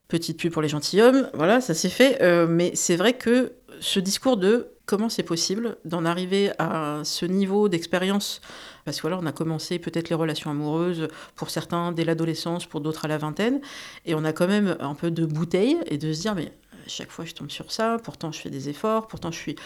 Petite 0.08 0.38
pub 0.40 0.52
pour 0.52 0.62
les 0.62 0.68
gentilshommes, 0.68 1.30
voilà, 1.34 1.60
ça 1.60 1.72
c'est 1.72 1.88
fait. 1.88 2.18
mais 2.48 2.72
c'est 2.74 2.96
vrai 2.96 3.12
que 3.12 3.52
ce 3.78 4.00
discours 4.00 4.36
de 4.36 4.72
comment 4.84 5.08
c'est 5.08 5.22
possible 5.22 5.76
d'en 5.84 6.04
arriver 6.04 6.50
à 6.58 7.02
ce 7.04 7.26
niveau 7.26 7.68
d'expérience 7.68 8.40
parce 8.84 9.00
que 9.00 9.06
on 9.06 9.26
a 9.26 9.32
commencé 9.32 9.78
peut-être 9.78 10.08
les 10.08 10.16
relations 10.16 10.50
amoureuses 10.50 11.06
pour 11.36 11.50
certains 11.50 11.92
dès 11.92 12.04
l'adolescence, 12.04 12.66
pour 12.66 12.80
d'autres 12.80 13.04
à 13.04 13.08
la 13.08 13.18
vingtaine, 13.18 13.60
et 14.04 14.16
on 14.16 14.24
a 14.24 14.32
quand 14.32 14.48
même 14.48 14.76
un 14.80 14.94
peu 14.94 15.12
de 15.12 15.24
bouteille 15.24 15.76
et 15.86 15.96
de 15.96 16.12
se 16.12 16.22
dire 16.22 16.34
mais 16.34 16.52
chaque 16.86 17.10
fois 17.10 17.24
je 17.24 17.34
tombe 17.34 17.50
sur 17.50 17.72
ça, 17.72 17.98
pourtant 18.02 18.32
je 18.32 18.40
fais 18.40 18.50
des 18.50 18.68
efforts, 18.68 19.06
pourtant 19.06 19.30
je 19.30 19.38
suis... 19.38 19.56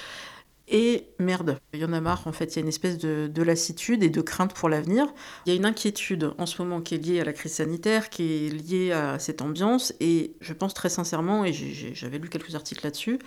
Et 0.66 1.08
merde, 1.18 1.58
il 1.74 1.80
y 1.80 1.84
en 1.84 1.92
a 1.92 2.00
marre 2.00 2.26
en 2.26 2.32
fait, 2.32 2.46
il 2.46 2.56
y 2.56 2.58
a 2.60 2.62
une 2.62 2.68
espèce 2.68 2.96
de, 2.96 3.42
lassitude 3.42 4.02
et 4.02 4.08
de 4.08 4.20
crainte 4.22 4.54
pour 4.54 4.70
l'avenir. 4.70 5.06
Il 5.44 5.50
y 5.50 5.52
a 5.52 5.56
une 5.56 5.66
inquiétude 5.66 6.32
en 6.38 6.46
ce 6.46 6.62
moment 6.62 6.80
qui 6.80 6.94
est 6.94 6.98
liée 6.98 7.20
à 7.20 7.24
la 7.24 7.34
crise 7.34 7.52
sanitaire, 7.52 8.08
qui 8.08 8.46
est 8.46 8.48
liée 8.48 8.92
à 8.92 9.18
cette 9.18 9.42
ambiance, 9.42 9.92
et 10.00 10.36
je 10.40 10.54
pense 10.54 10.72
très 10.72 10.88
sincèrement, 10.88 11.44
et 11.44 11.52
j'avais 11.52 12.18
lu 12.18 12.30
quelques 12.30 12.54
articles 12.54 12.82
là-dessus, 12.82 13.18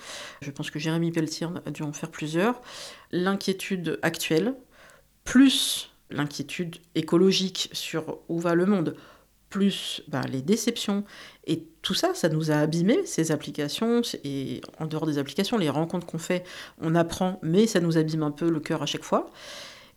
je 0.42 0.50
pense 0.50 0.72
que 0.72 0.80
Jérémy 0.80 1.12
Pelletier 1.12 1.48
a 1.64 1.70
dû 1.70 1.84
en 1.84 1.94
faire 1.94 2.10
plusieurs, 2.10 2.60
l'inquiétude 3.12 4.00
actuelle, 4.02 4.56
plus 5.24 5.92
l'inquiétude 6.10 6.78
écologique 6.96 7.70
sur 7.72 8.20
où 8.30 8.40
va 8.40 8.56
le 8.56 8.66
monde, 8.66 8.96
plus 9.50 10.02
ben, 10.08 10.22
les 10.30 10.42
déceptions. 10.42 11.04
Et 11.46 11.64
tout 11.82 11.94
ça, 11.94 12.14
ça 12.14 12.30
nous 12.30 12.52
a 12.52 12.56
abîmé, 12.56 13.06
ces 13.06 13.32
applications. 13.32 14.02
Et 14.24 14.62
en 14.80 14.86
dehors 14.86 15.06
des 15.06 15.18
applications, 15.18 15.58
les 15.58 15.70
rencontres 15.70 16.06
qu'on 16.06 16.18
fait, 16.18 16.44
on 16.82 16.96
apprend, 16.96 17.40
mais 17.42 17.68
ça 17.68 17.80
nous 17.80 17.98
abîme 17.98 18.24
un 18.24 18.32
peu 18.32 18.50
le 18.50 18.60
cœur 18.60 18.82
à 18.82 18.86
chaque 18.86 19.04
fois. 19.04 19.30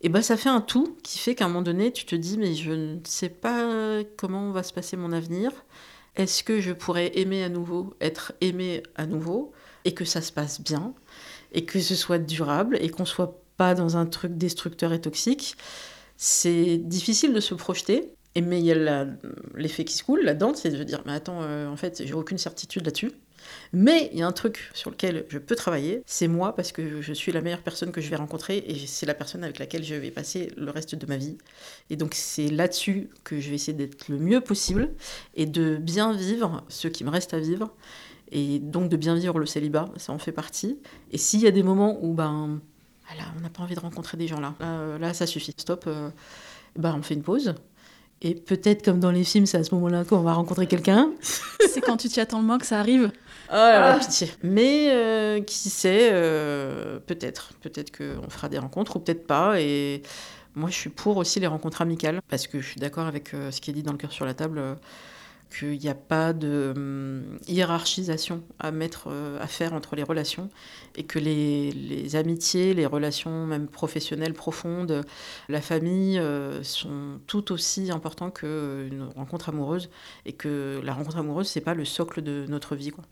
Et 0.01 0.09
ben 0.09 0.21
ça 0.21 0.35
fait 0.35 0.49
un 0.49 0.61
tout 0.61 0.97
qui 1.03 1.19
fait 1.19 1.35
qu'à 1.35 1.45
un 1.45 1.47
moment 1.47 1.61
donné, 1.61 1.91
tu 1.91 2.05
te 2.05 2.15
dis, 2.15 2.37
mais 2.37 2.55
je 2.55 2.71
ne 2.71 2.99
sais 3.03 3.29
pas 3.29 4.01
comment 4.17 4.51
va 4.51 4.63
se 4.63 4.73
passer 4.73 4.97
mon 4.97 5.11
avenir. 5.11 5.51
Est-ce 6.15 6.43
que 6.43 6.59
je 6.59 6.71
pourrais 6.71 7.17
aimer 7.19 7.43
à 7.43 7.49
nouveau, 7.49 7.93
être 8.01 8.33
aimé 8.41 8.83
à 8.95 9.05
nouveau, 9.05 9.51
et 9.85 9.93
que 9.93 10.03
ça 10.03 10.21
se 10.21 10.31
passe 10.31 10.59
bien, 10.59 10.93
et 11.53 11.65
que 11.65 11.79
ce 11.79 11.95
soit 11.95 12.19
durable, 12.19 12.77
et 12.81 12.89
qu'on 12.89 13.05
soit 13.05 13.41
pas 13.57 13.75
dans 13.75 13.95
un 13.95 14.05
truc 14.05 14.37
destructeur 14.37 14.91
et 14.91 15.01
toxique? 15.01 15.55
C'est 16.17 16.77
difficile 16.77 17.33
de 17.33 17.39
se 17.39 17.53
projeter, 17.53 18.11
mais 18.39 18.59
il 18.59 18.65
y 18.65 18.71
a 18.71 19.07
l'effet 19.55 19.83
qui 19.83 19.93
se 19.93 20.03
coule 20.03 20.21
là-dedans, 20.21 20.53
c'est 20.53 20.69
de 20.69 20.83
dire, 20.83 21.01
mais 21.05 21.13
attends, 21.13 21.41
euh, 21.41 21.67
en 21.67 21.75
fait, 21.75 22.03
j'ai 22.05 22.13
aucune 22.13 22.37
certitude 22.37 22.85
là-dessus. 22.85 23.11
Mais 23.73 24.09
il 24.13 24.19
y 24.19 24.21
a 24.21 24.27
un 24.27 24.31
truc 24.31 24.69
sur 24.73 24.91
lequel 24.91 25.25
je 25.27 25.37
peux 25.37 25.55
travailler, 25.55 26.03
c'est 26.05 26.27
moi, 26.27 26.55
parce 26.55 26.71
que 26.71 27.01
je 27.01 27.13
suis 27.13 27.31
la 27.31 27.41
meilleure 27.41 27.61
personne 27.61 27.91
que 27.91 27.99
je 27.99 28.09
vais 28.09 28.15
rencontrer 28.15 28.63
et 28.67 28.85
c'est 28.85 29.05
la 29.05 29.13
personne 29.13 29.43
avec 29.43 29.59
laquelle 29.59 29.83
je 29.83 29.95
vais 29.95 30.11
passer 30.11 30.51
le 30.55 30.69
reste 30.71 30.95
de 30.95 31.05
ma 31.07 31.17
vie. 31.17 31.37
Et 31.89 31.95
donc 31.95 32.13
c'est 32.13 32.49
là-dessus 32.49 33.09
que 33.23 33.39
je 33.39 33.49
vais 33.49 33.55
essayer 33.55 33.73
d'être 33.73 34.07
le 34.09 34.19
mieux 34.19 34.41
possible 34.41 34.91
et 35.35 35.47
de 35.47 35.77
bien 35.77 36.13
vivre 36.13 36.63
ce 36.69 36.87
qui 36.87 37.03
me 37.03 37.09
reste 37.09 37.33
à 37.33 37.39
vivre. 37.39 37.73
Et 38.31 38.59
donc 38.59 38.89
de 38.89 38.95
bien 38.95 39.15
vivre 39.15 39.39
le 39.39 39.45
célibat, 39.45 39.89
ça 39.97 40.13
en 40.13 40.19
fait 40.19 40.31
partie. 40.31 40.77
Et 41.11 41.17
s'il 41.17 41.41
y 41.41 41.47
a 41.47 41.51
des 41.51 41.63
moments 41.63 41.97
où 42.01 42.13
ben, 42.13 42.61
voilà, 43.07 43.23
on 43.37 43.41
n'a 43.41 43.49
pas 43.49 43.63
envie 43.63 43.75
de 43.75 43.79
rencontrer 43.79 44.17
des 44.17 44.27
gens 44.27 44.39
là, 44.39 44.53
là, 44.99 45.13
ça 45.13 45.25
suffit, 45.25 45.53
stop, 45.57 45.85
euh, 45.87 46.09
ben, 46.77 46.95
on 46.97 47.01
fait 47.01 47.15
une 47.15 47.23
pause 47.23 47.55
et 48.21 48.35
peut-être 48.35 48.83
comme 48.83 48.99
dans 48.99 49.11
les 49.11 49.23
films, 49.23 49.45
c'est 49.47 49.57
à 49.57 49.63
ce 49.63 49.73
moment-là 49.75 50.03
qu'on 50.05 50.21
va 50.21 50.33
rencontrer 50.33 50.67
quelqu'un. 50.67 51.11
c'est 51.21 51.81
quand 51.81 51.97
tu 51.97 52.07
t'y 52.07 52.19
attends 52.19 52.39
le 52.39 52.45
moins 52.45 52.59
que 52.59 52.65
ça 52.67 52.79
arrive. 52.79 53.11
Ah, 53.49 53.97
pitié. 53.99 54.31
Mais 54.43 54.89
euh, 54.91 55.41
qui 55.41 55.69
sait, 55.69 56.09
euh, 56.11 56.99
peut-être. 56.99 57.53
Peut-être 57.61 57.91
qu'on 57.95 58.29
fera 58.29 58.47
des 58.47 58.59
rencontres 58.59 58.95
ou 58.95 58.99
peut-être 58.99 59.25
pas. 59.25 59.59
Et 59.59 60.03
moi, 60.55 60.69
je 60.69 60.75
suis 60.75 60.89
pour 60.89 61.17
aussi 61.17 61.39
les 61.39 61.47
rencontres 61.47 61.81
amicales 61.81 62.21
parce 62.29 62.47
que 62.47 62.61
je 62.61 62.67
suis 62.67 62.79
d'accord 62.79 63.07
avec 63.07 63.33
euh, 63.33 63.51
ce 63.51 63.59
qui 63.59 63.71
est 63.71 63.73
dit 63.73 63.83
dans 63.83 63.91
le 63.91 63.97
cœur 63.97 64.11
sur 64.11 64.25
la 64.25 64.35
table 64.35 64.61
qu'il 65.51 65.77
n'y 65.79 65.89
a 65.89 65.95
pas 65.95 66.33
de 66.33 66.73
hum, 66.75 67.37
hiérarchisation 67.47 68.43
à 68.59 68.71
mettre 68.71 69.07
euh, 69.07 69.39
à 69.41 69.47
faire 69.47 69.73
entre 69.73 69.95
les 69.95 70.03
relations 70.03 70.49
et 70.95 71.03
que 71.03 71.19
les, 71.19 72.15
amitiés, 72.15 72.73
les 72.73 72.85
relations 72.85 73.45
même 73.45 73.67
professionnelles 73.67 74.33
profondes, 74.33 75.03
la 75.49 75.61
famille 75.61 76.19
euh, 76.19 76.63
sont 76.63 77.19
tout 77.27 77.51
aussi 77.51 77.91
importants 77.91 78.31
qu'une 78.31 79.07
rencontre 79.15 79.49
amoureuse 79.49 79.89
et 80.25 80.33
que 80.33 80.81
la 80.83 80.93
rencontre 80.93 81.17
amoureuse 81.17 81.47
c'est 81.47 81.61
pas 81.61 81.73
le 81.73 81.85
socle 81.85 82.21
de 82.21 82.45
notre 82.47 82.75
vie 82.75 82.91
quoi. 82.91 83.03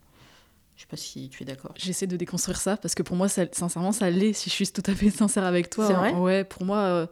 Je 0.80 0.84
sais 0.84 0.88
pas 0.88 0.96
si 0.96 1.28
tu 1.28 1.42
es 1.42 1.44
d'accord. 1.44 1.74
J'essaie 1.76 2.06
de 2.06 2.16
déconstruire 2.16 2.58
ça 2.58 2.78
parce 2.78 2.94
que 2.94 3.02
pour 3.02 3.14
moi, 3.14 3.28
sincèrement, 3.28 3.92
ça 3.92 4.08
l'est. 4.08 4.32
Si 4.32 4.48
je 4.48 4.54
suis 4.54 4.66
tout 4.68 4.82
à 4.86 4.94
fait 4.94 5.10
sincère 5.10 5.44
avec 5.44 5.68
toi, 5.68 5.86
c'est 5.86 5.92
vrai 5.92 6.14
ouais, 6.14 6.42
pour 6.42 6.64
moi, 6.64 6.78
euh, 6.78 7.06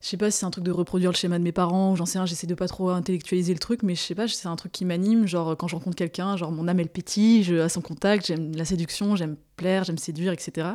je 0.00 0.08
sais 0.08 0.16
pas 0.16 0.30
si 0.30 0.38
c'est 0.38 0.46
un 0.46 0.50
truc 0.50 0.64
de 0.64 0.70
reproduire 0.70 1.10
le 1.10 1.16
schéma 1.16 1.38
de 1.38 1.44
mes 1.44 1.52
parents, 1.52 1.94
j'en 1.96 2.06
sais 2.06 2.18
rien, 2.18 2.24
j'essaie 2.24 2.46
de 2.46 2.54
pas 2.54 2.66
trop 2.66 2.88
intellectualiser 2.88 3.52
le 3.52 3.58
truc, 3.58 3.82
mais 3.82 3.94
je 3.94 4.00
sais 4.00 4.14
pas, 4.14 4.26
c'est 4.26 4.48
un 4.48 4.56
truc 4.56 4.72
qui 4.72 4.86
m'anime, 4.86 5.26
genre 5.26 5.54
quand 5.54 5.68
je 5.68 5.76
rencontre 5.76 5.96
quelqu'un, 5.96 6.38
genre 6.38 6.50
mon 6.50 6.66
âme 6.66 6.80
elle 6.80 6.88
pétille, 6.88 7.42
je, 7.42 7.56
à 7.56 7.68
son 7.68 7.82
contact, 7.82 8.26
j'aime 8.26 8.56
la 8.56 8.64
séduction, 8.64 9.16
j'aime 9.16 9.36
plaire, 9.56 9.84
j'aime 9.84 9.98
séduire, 9.98 10.32
etc. 10.32 10.68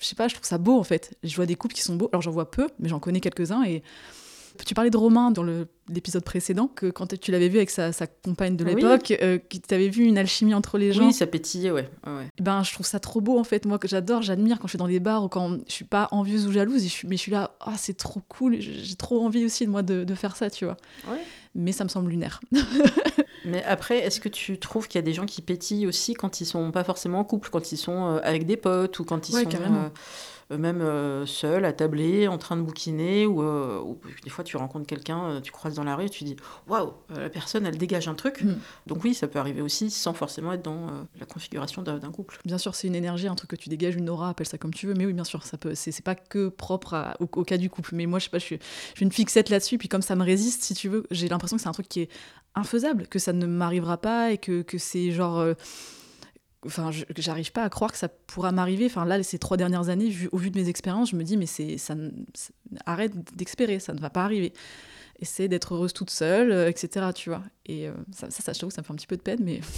Je 0.00 0.06
sais 0.06 0.16
pas, 0.16 0.26
je 0.26 0.32
trouve 0.36 0.46
ça 0.46 0.56
beau 0.56 0.78
en 0.78 0.84
fait. 0.84 1.14
Je 1.22 1.36
vois 1.36 1.44
des 1.44 1.54
couples 1.54 1.74
qui 1.74 1.82
sont 1.82 1.96
beaux, 1.96 2.08
alors 2.14 2.22
j'en 2.22 2.30
vois 2.30 2.50
peu, 2.50 2.66
mais 2.78 2.88
j'en 2.88 2.98
connais 2.98 3.20
quelques-uns 3.20 3.62
et 3.64 3.82
Tu 4.64 4.74
parlais 4.74 4.90
de 4.90 4.96
Romain 4.96 5.30
dans 5.30 5.44
l'épisode 5.88 6.24
précédent, 6.24 6.68
que 6.68 6.90
quand 6.90 7.18
tu 7.18 7.32
l'avais 7.32 7.48
vu 7.48 7.56
avec 7.56 7.70
sa, 7.70 7.90
compagne 8.24 8.56
de 8.56 8.64
l'époque, 8.64 9.12
euh, 9.22 9.38
que 9.38 9.56
tu 9.56 9.74
avais 9.74 9.88
vu 9.88 10.04
une 10.04 10.18
alchimie 10.18 10.54
entre 10.54 10.78
les 10.78 10.92
gens. 10.92 11.06
Oui, 11.06 11.12
ça 11.12 11.26
pétillait, 11.26 11.70
ouais. 11.70 11.88
ouais. 12.06 12.28
Ben, 12.40 12.62
je 12.62 12.72
trouve 12.72 12.86
ça 12.86 13.00
trop 13.00 13.20
beau 13.20 13.38
en 13.38 13.44
fait. 13.44 13.66
Moi, 13.66 13.78
que 13.78 13.88
j'adore, 13.88 14.22
j'admire 14.22 14.58
quand 14.58 14.66
je 14.66 14.72
suis 14.72 14.78
dans 14.78 14.88
des 14.88 15.00
bars 15.00 15.24
ou 15.24 15.28
quand 15.28 15.58
je 15.66 15.72
suis 15.72 15.84
pas 15.84 16.08
envieuse 16.12 16.46
ou 16.46 16.52
jalouse, 16.52 16.84
mais 17.04 17.16
je 17.16 17.20
suis 17.20 17.32
là, 17.32 17.56
ah, 17.60 17.74
c'est 17.76 17.96
trop 17.96 18.20
cool, 18.28 18.60
j'ai 18.60 18.96
trop 18.96 19.24
envie 19.24 19.44
aussi 19.44 19.66
de 19.66 19.70
moi 19.70 19.82
de, 19.82 20.04
de 20.04 20.14
faire 20.14 20.36
ça, 20.36 20.50
tu 20.50 20.64
vois. 20.64 20.76
Ouais. 21.08 21.20
Mais 21.54 21.72
ça 21.72 21.84
me 21.84 21.88
semble 21.88 22.10
lunaire. 22.10 22.40
Mais 23.44 23.62
après, 23.64 23.98
est-ce 23.98 24.20
que 24.20 24.28
tu 24.28 24.58
trouves 24.58 24.88
qu'il 24.88 24.98
y 24.98 25.02
a 25.02 25.02
des 25.02 25.12
gens 25.12 25.26
qui 25.26 25.42
pétillent 25.42 25.86
aussi 25.86 26.14
quand 26.14 26.40
ils 26.40 26.46
sont 26.46 26.70
pas 26.70 26.84
forcément 26.84 27.20
en 27.20 27.24
couple, 27.24 27.50
quand 27.50 27.72
ils 27.72 27.76
sont 27.76 28.06
euh, 28.06 28.20
avec 28.22 28.46
des 28.46 28.56
potes 28.56 28.98
ou 28.98 29.04
quand 29.04 29.28
ils 29.28 29.32
sont 29.32 29.46
euh, 29.46 29.88
même 30.50 30.80
euh, 30.80 31.26
seuls, 31.26 31.64
à 31.64 31.72
tabler, 31.72 32.28
en 32.28 32.38
train 32.38 32.56
de 32.56 32.62
bouquiner, 32.62 33.26
ou, 33.26 33.98
des 34.22 34.30
fois 34.30 34.44
tu 34.44 34.56
rencontres 34.56 34.86
quelqu'un, 34.86 35.40
tu 35.42 35.52
croises 35.52 35.74
dans 35.74 35.84
la 35.84 35.96
rue 35.96 36.06
et 36.06 36.10
tu 36.10 36.24
dis 36.24 36.36
waouh, 36.68 36.92
la 37.10 37.30
personne 37.30 37.66
elle 37.66 37.78
dégage 37.78 38.08
un 38.08 38.14
truc. 38.14 38.42
Mm. 38.42 38.56
Donc 38.86 39.04
oui, 39.04 39.14
ça 39.14 39.28
peut 39.28 39.38
arriver 39.38 39.62
aussi 39.62 39.90
sans 39.90 40.14
forcément 40.14 40.52
être 40.52 40.62
dans 40.62 40.86
la 41.18 41.26
configuration 41.26 41.82
d'un 41.82 41.98
couple. 42.10 42.38
Bien 42.44 42.58
sûr, 42.58 42.74
c'est 42.74 42.88
une 42.88 42.94
énergie, 42.94 43.28
un 43.28 43.34
truc 43.34 43.50
que 43.50 43.56
tu 43.56 43.68
dégages, 43.68 43.96
une 43.96 44.08
aura, 44.10 44.30
appelle 44.30 44.46
ça 44.46 44.58
comme 44.58 44.74
tu 44.74 44.86
veux, 44.86 44.94
mais 44.94 45.06
oui, 45.06 45.12
bien 45.12 45.24
sûr, 45.24 45.42
ça 45.44 45.56
peut, 45.56 45.74
c'est 45.74 46.02
pas 46.02 46.14
que 46.14 46.48
propre 46.48 47.14
au, 47.20 47.26
cas 47.26 47.56
du 47.56 47.70
couple. 47.70 47.94
Mais 47.94 48.06
moi, 48.06 48.18
je 48.18 48.24
sais 48.24 48.30
pas, 48.30 48.38
je 48.38 48.44
suis, 48.44 48.58
je 48.90 48.96
suis 48.96 49.04
une 49.04 49.12
fixette 49.12 49.50
là-dessus, 49.50 49.78
puis 49.78 49.88
comme 49.88 50.02
ça 50.02 50.16
me 50.16 50.24
résiste, 50.24 50.62
si 50.62 50.74
tu 50.74 50.88
veux, 50.88 51.04
j'ai 51.10 51.28
l'impression 51.28 51.56
que 51.56 51.62
c'est 51.62 51.68
un 51.68 51.72
truc 51.72 51.88
qui 51.88 52.00
est 52.02 52.10
infaisable, 52.54 53.06
que 53.08 53.18
ça 53.18 53.32
ne 53.32 53.46
m'arrivera 53.46 53.96
pas 53.96 54.32
et 54.32 54.38
que, 54.38 54.62
que 54.62 54.78
c'est 54.78 55.10
genre. 55.10 55.44
Euh, 56.64 56.68
enfin, 56.68 56.90
j'arrive 57.16 57.52
pas 57.52 57.62
à 57.62 57.68
croire 57.68 57.92
que 57.92 57.98
ça 57.98 58.08
pourra 58.08 58.52
m'arriver. 58.52 58.86
Enfin, 58.86 59.04
là, 59.04 59.22
ces 59.22 59.38
trois 59.38 59.56
dernières 59.56 59.88
années, 59.88 60.08
vu, 60.08 60.28
au 60.32 60.38
vu 60.38 60.50
de 60.50 60.58
mes 60.58 60.68
expériences, 60.68 61.10
je 61.10 61.16
me 61.16 61.24
dis, 61.24 61.36
mais 61.36 61.46
c'est, 61.46 61.78
ça, 61.78 61.94
arrête 62.86 63.12
d'espérer, 63.36 63.78
ça 63.78 63.92
ne 63.92 64.00
va 64.00 64.10
pas 64.10 64.24
arriver. 64.24 64.52
Essaie 65.20 65.46
d'être 65.48 65.74
heureuse 65.74 65.92
toute 65.92 66.10
seule, 66.10 66.50
euh, 66.50 66.68
etc. 66.68 67.06
Tu 67.14 67.30
vois. 67.30 67.42
Et 67.66 67.88
euh, 67.88 67.92
ça, 68.12 68.30
ça, 68.30 68.42
ça, 68.42 68.52
je 68.52 68.58
trouve 68.58 68.72
ça 68.72 68.82
me 68.82 68.86
fait 68.86 68.92
un 68.92 68.96
petit 68.96 69.06
peu 69.06 69.16
de 69.16 69.22
peine, 69.22 69.40
mais. 69.42 69.60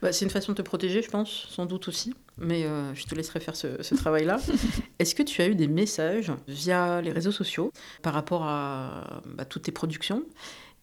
Bah, 0.00 0.12
c'est 0.12 0.24
une 0.24 0.30
façon 0.30 0.52
de 0.52 0.56
te 0.58 0.62
protéger, 0.62 1.02
je 1.02 1.10
pense, 1.10 1.48
sans 1.50 1.66
doute 1.66 1.88
aussi. 1.88 2.14
Mais 2.38 2.62
je 2.94 3.04
te 3.06 3.14
laisserai 3.16 3.40
faire 3.40 3.56
ce, 3.56 3.82
ce 3.82 3.96
travail-là. 3.96 4.38
Est-ce 5.00 5.16
que 5.16 5.24
tu 5.24 5.42
as 5.42 5.48
eu 5.48 5.56
des 5.56 5.66
messages 5.66 6.30
via 6.46 7.00
les 7.02 7.10
réseaux 7.10 7.32
sociaux 7.32 7.72
par 8.00 8.14
rapport 8.14 8.44
à 8.44 9.20
bah, 9.26 9.44
toutes 9.44 9.64
tes 9.64 9.72
productions? 9.72 10.22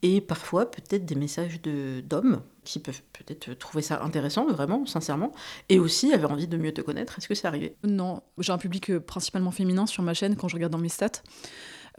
Et 0.02 0.22
parfois 0.22 0.70
peut-être 0.70 1.06
des 1.06 1.16
messages 1.16 1.62
d'hommes 1.62 2.42
qui 2.64 2.80
peuvent 2.80 3.02
peut-être 3.14 3.54
trouver 3.54 3.82
ça 3.82 4.04
intéressant, 4.04 4.46
vraiment, 4.48 4.86
sincèrement, 4.86 5.32
et 5.70 5.80
aussi 5.80 6.14
avoir 6.14 6.32
envie 6.32 6.48
de 6.48 6.58
mieux 6.58 6.74
te 6.74 6.82
connaître. 6.82 7.18
Est-ce 7.18 7.28
que 7.28 7.36
c'est 7.36 7.48
arrivé? 7.48 7.76
Non, 7.84 8.22
j'ai 8.38 8.52
un 8.52 8.58
public 8.58 8.92
euh, 8.92 9.00
principalement 9.00 9.52
féminin 9.52 9.86
sur 9.86 10.04
ma 10.04 10.14
chaîne 10.14 10.36
quand 10.36 10.48
je 10.48 10.56
regarde 10.56 10.72
dans 10.72 10.78
mes 10.78 10.90
stats. 10.90 11.24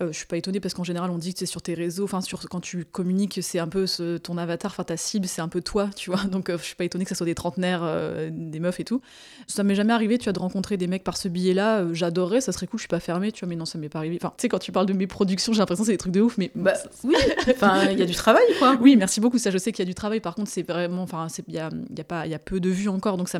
Euh, 0.00 0.10
je 0.10 0.16
suis 0.16 0.26
pas 0.26 0.36
étonnée 0.36 0.60
parce 0.60 0.74
qu'en 0.74 0.84
général, 0.84 1.10
on 1.10 1.18
dit 1.18 1.32
que 1.34 1.38
c'est 1.38 1.46
sur 1.46 1.60
tes 1.60 1.74
réseaux, 1.74 2.04
enfin, 2.04 2.20
sur, 2.22 2.40
quand 2.48 2.60
tu 2.60 2.84
communiques, 2.84 3.40
c'est 3.42 3.58
un 3.58 3.68
peu 3.68 3.86
ce, 3.86 4.16
ton 4.16 4.38
avatar, 4.38 4.70
enfin, 4.70 4.84
ta 4.84 4.96
cible, 4.96 5.26
c'est 5.26 5.42
un 5.42 5.48
peu 5.48 5.60
toi, 5.60 5.90
tu 5.94 6.10
vois. 6.10 6.24
Donc, 6.24 6.48
euh, 6.48 6.56
je 6.58 6.64
suis 6.64 6.74
pas 6.74 6.84
étonnée 6.84 7.04
que 7.04 7.10
ce 7.10 7.14
soit 7.14 7.26
des 7.26 7.34
trentenaires, 7.34 7.82
euh, 7.82 8.30
des 8.32 8.58
meufs 8.58 8.80
et 8.80 8.84
tout. 8.84 9.02
Ça 9.46 9.64
m'est 9.64 9.74
jamais 9.74 9.92
arrivé, 9.92 10.16
tu 10.16 10.28
as 10.28 10.32
de 10.32 10.38
rencontrer 10.38 10.76
des 10.76 10.86
mecs 10.86 11.04
par 11.04 11.16
ce 11.16 11.28
biais-là. 11.28 11.92
j'adorerais, 11.92 12.40
ça 12.40 12.52
serait 12.52 12.66
cool, 12.66 12.78
je 12.78 12.82
suis 12.82 12.88
pas 12.88 13.00
fermée, 13.00 13.32
tu 13.32 13.40
vois, 13.40 13.48
mais 13.48 13.56
non, 13.56 13.66
ça 13.66 13.78
m'est 13.78 13.90
pas 13.90 13.98
arrivé. 13.98 14.18
Enfin, 14.20 14.32
tu 14.36 14.42
sais, 14.42 14.48
quand 14.48 14.58
tu 14.58 14.72
parles 14.72 14.86
de 14.86 14.94
mes 14.94 15.06
productions, 15.06 15.52
j'ai 15.52 15.58
l'impression 15.58 15.82
que 15.82 15.86
c'est 15.86 15.92
des 15.92 15.98
trucs 15.98 16.12
de 16.12 16.22
ouf, 16.22 16.38
mais. 16.38 16.50
Bah, 16.54 16.72
oui, 17.04 17.16
enfin, 17.50 17.90
il 17.90 17.98
y 17.98 18.02
a 18.02 18.06
du 18.06 18.14
travail, 18.14 18.42
quoi. 18.58 18.76
Oui, 18.82 18.96
merci 18.96 19.20
beaucoup, 19.20 19.38
ça, 19.38 19.50
je 19.50 19.58
sais 19.58 19.70
qu'il 19.70 19.84
y 19.84 19.86
a 19.86 19.90
du 19.90 19.94
travail. 19.94 20.20
Par 20.20 20.34
contre, 20.34 20.50
c'est 20.50 20.62
vraiment, 20.62 21.02
enfin, 21.02 21.28
il 21.46 21.54
y 21.54 21.58
a, 21.58 21.68
y, 21.96 22.00
a 22.00 22.04
pas, 22.04 22.26
y 22.26 22.34
a 22.34 22.38
peu 22.38 22.58
de 22.58 22.70
vues 22.70 22.88
encore, 22.88 23.16
donc 23.16 23.28
ça 23.28 23.38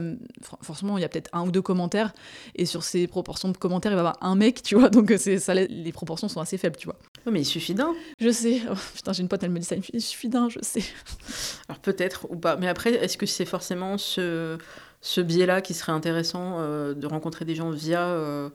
forcément, 0.61 0.99
il 0.99 1.01
y 1.01 1.05
a 1.05 1.09
peut-être 1.09 1.31
un 1.33 1.43
ou 1.47 1.51
deux 1.51 1.63
commentaires. 1.63 2.13
Et 2.55 2.67
sur 2.67 2.83
ces 2.83 3.07
proportions 3.07 3.49
de 3.49 3.57
commentaires, 3.57 3.93
il 3.93 3.97
va 3.97 4.03
y 4.03 4.07
avoir 4.07 4.19
un 4.21 4.37
mec, 4.37 4.63
tu 4.63 4.77
vois, 4.77 4.91
donc 4.91 5.13
ça, 5.19 5.55
les 5.55 5.93
proportions 5.93 6.29
sont 6.29 6.42
assez 6.43 6.59
faibles, 6.59 6.77
tu 6.77 6.87
vois. 6.87 6.97
Oui, 7.27 7.33
mais 7.33 7.41
il 7.41 7.45
suffit 7.45 7.75
d'un. 7.75 7.95
Je 8.21 8.31
sais. 8.31 8.61
Oh, 8.71 8.75
putain, 8.95 9.13
j'ai 9.13 9.23
une 9.23 9.29
pote, 9.29 9.43
elle 9.43 9.51
me 9.51 9.59
dit 9.59 9.67
ça. 9.67 9.77
Il 9.93 10.01
suffit 10.01 10.29
d'un, 10.29 10.49
je 10.49 10.59
sais. 10.63 10.83
Alors 11.69 11.81
peut-être 11.81 12.27
ou 12.31 12.37
pas. 12.37 12.57
Mais 12.57 12.69
après, 12.69 12.95
est-ce 12.95 13.17
que 13.17 13.27
c'est 13.27 13.45
forcément 13.45 13.99
ce, 13.99 14.59
ce 15.03 15.21
biais-là 15.21 15.61
qui 15.61 15.75
serait 15.75 15.93
intéressant 15.93 16.57
euh, 16.61 16.95
de 16.95 17.07
rencontrer 17.07 17.45
des 17.45 17.55
gens 17.55 17.71
via. 17.71 18.09
Euh, 18.09 18.49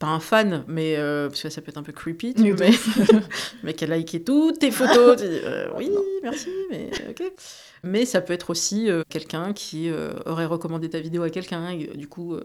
pas 0.00 0.08
un 0.08 0.18
fan, 0.18 0.64
mais 0.66 0.96
euh, 0.96 1.28
parce 1.28 1.40
que 1.40 1.48
ça 1.50 1.62
peut 1.62 1.68
être 1.68 1.78
un 1.78 1.84
peu 1.84 1.92
creepy, 1.92 2.34
tu 2.34 2.52
mais, 2.54 2.70
mais 3.62 3.74
qu'elle 3.74 3.92
a 3.92 3.96
liké 3.96 4.24
toutes 4.24 4.58
tes 4.58 4.72
photos. 4.72 5.22
tu 5.22 5.28
dis, 5.28 5.38
oui, 5.76 5.88
merci, 6.20 6.50
mais 6.68 6.90
ok. 7.08 7.22
Mais 7.84 8.04
ça 8.04 8.20
peut 8.20 8.32
être 8.32 8.50
aussi 8.50 8.88
quelqu'un 9.08 9.52
qui 9.52 9.88
aurait 10.26 10.46
recommandé 10.46 10.90
ta 10.90 10.98
vidéo 10.98 11.22
à 11.22 11.30
quelqu'un, 11.30 11.70
et 11.70 11.96
du 11.96 12.08
coup, 12.08 12.36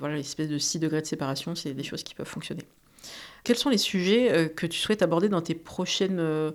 voilà, 0.00 0.16
l'espèce 0.16 0.48
de 0.48 0.58
6 0.58 0.80
degrés 0.80 1.00
de 1.00 1.06
séparation, 1.06 1.54
c'est 1.54 1.74
des 1.74 1.84
choses 1.84 2.02
qui 2.02 2.16
peuvent 2.16 2.26
fonctionner. 2.26 2.64
Quels 3.44 3.56
sont 3.56 3.70
les 3.70 3.78
sujets 3.78 4.32
euh, 4.32 4.48
que 4.48 4.66
tu 4.66 4.78
souhaites 4.78 5.02
aborder 5.02 5.28
dans 5.28 5.42
tes 5.42 5.54
prochaines 5.54 6.18
euh, 6.18 6.50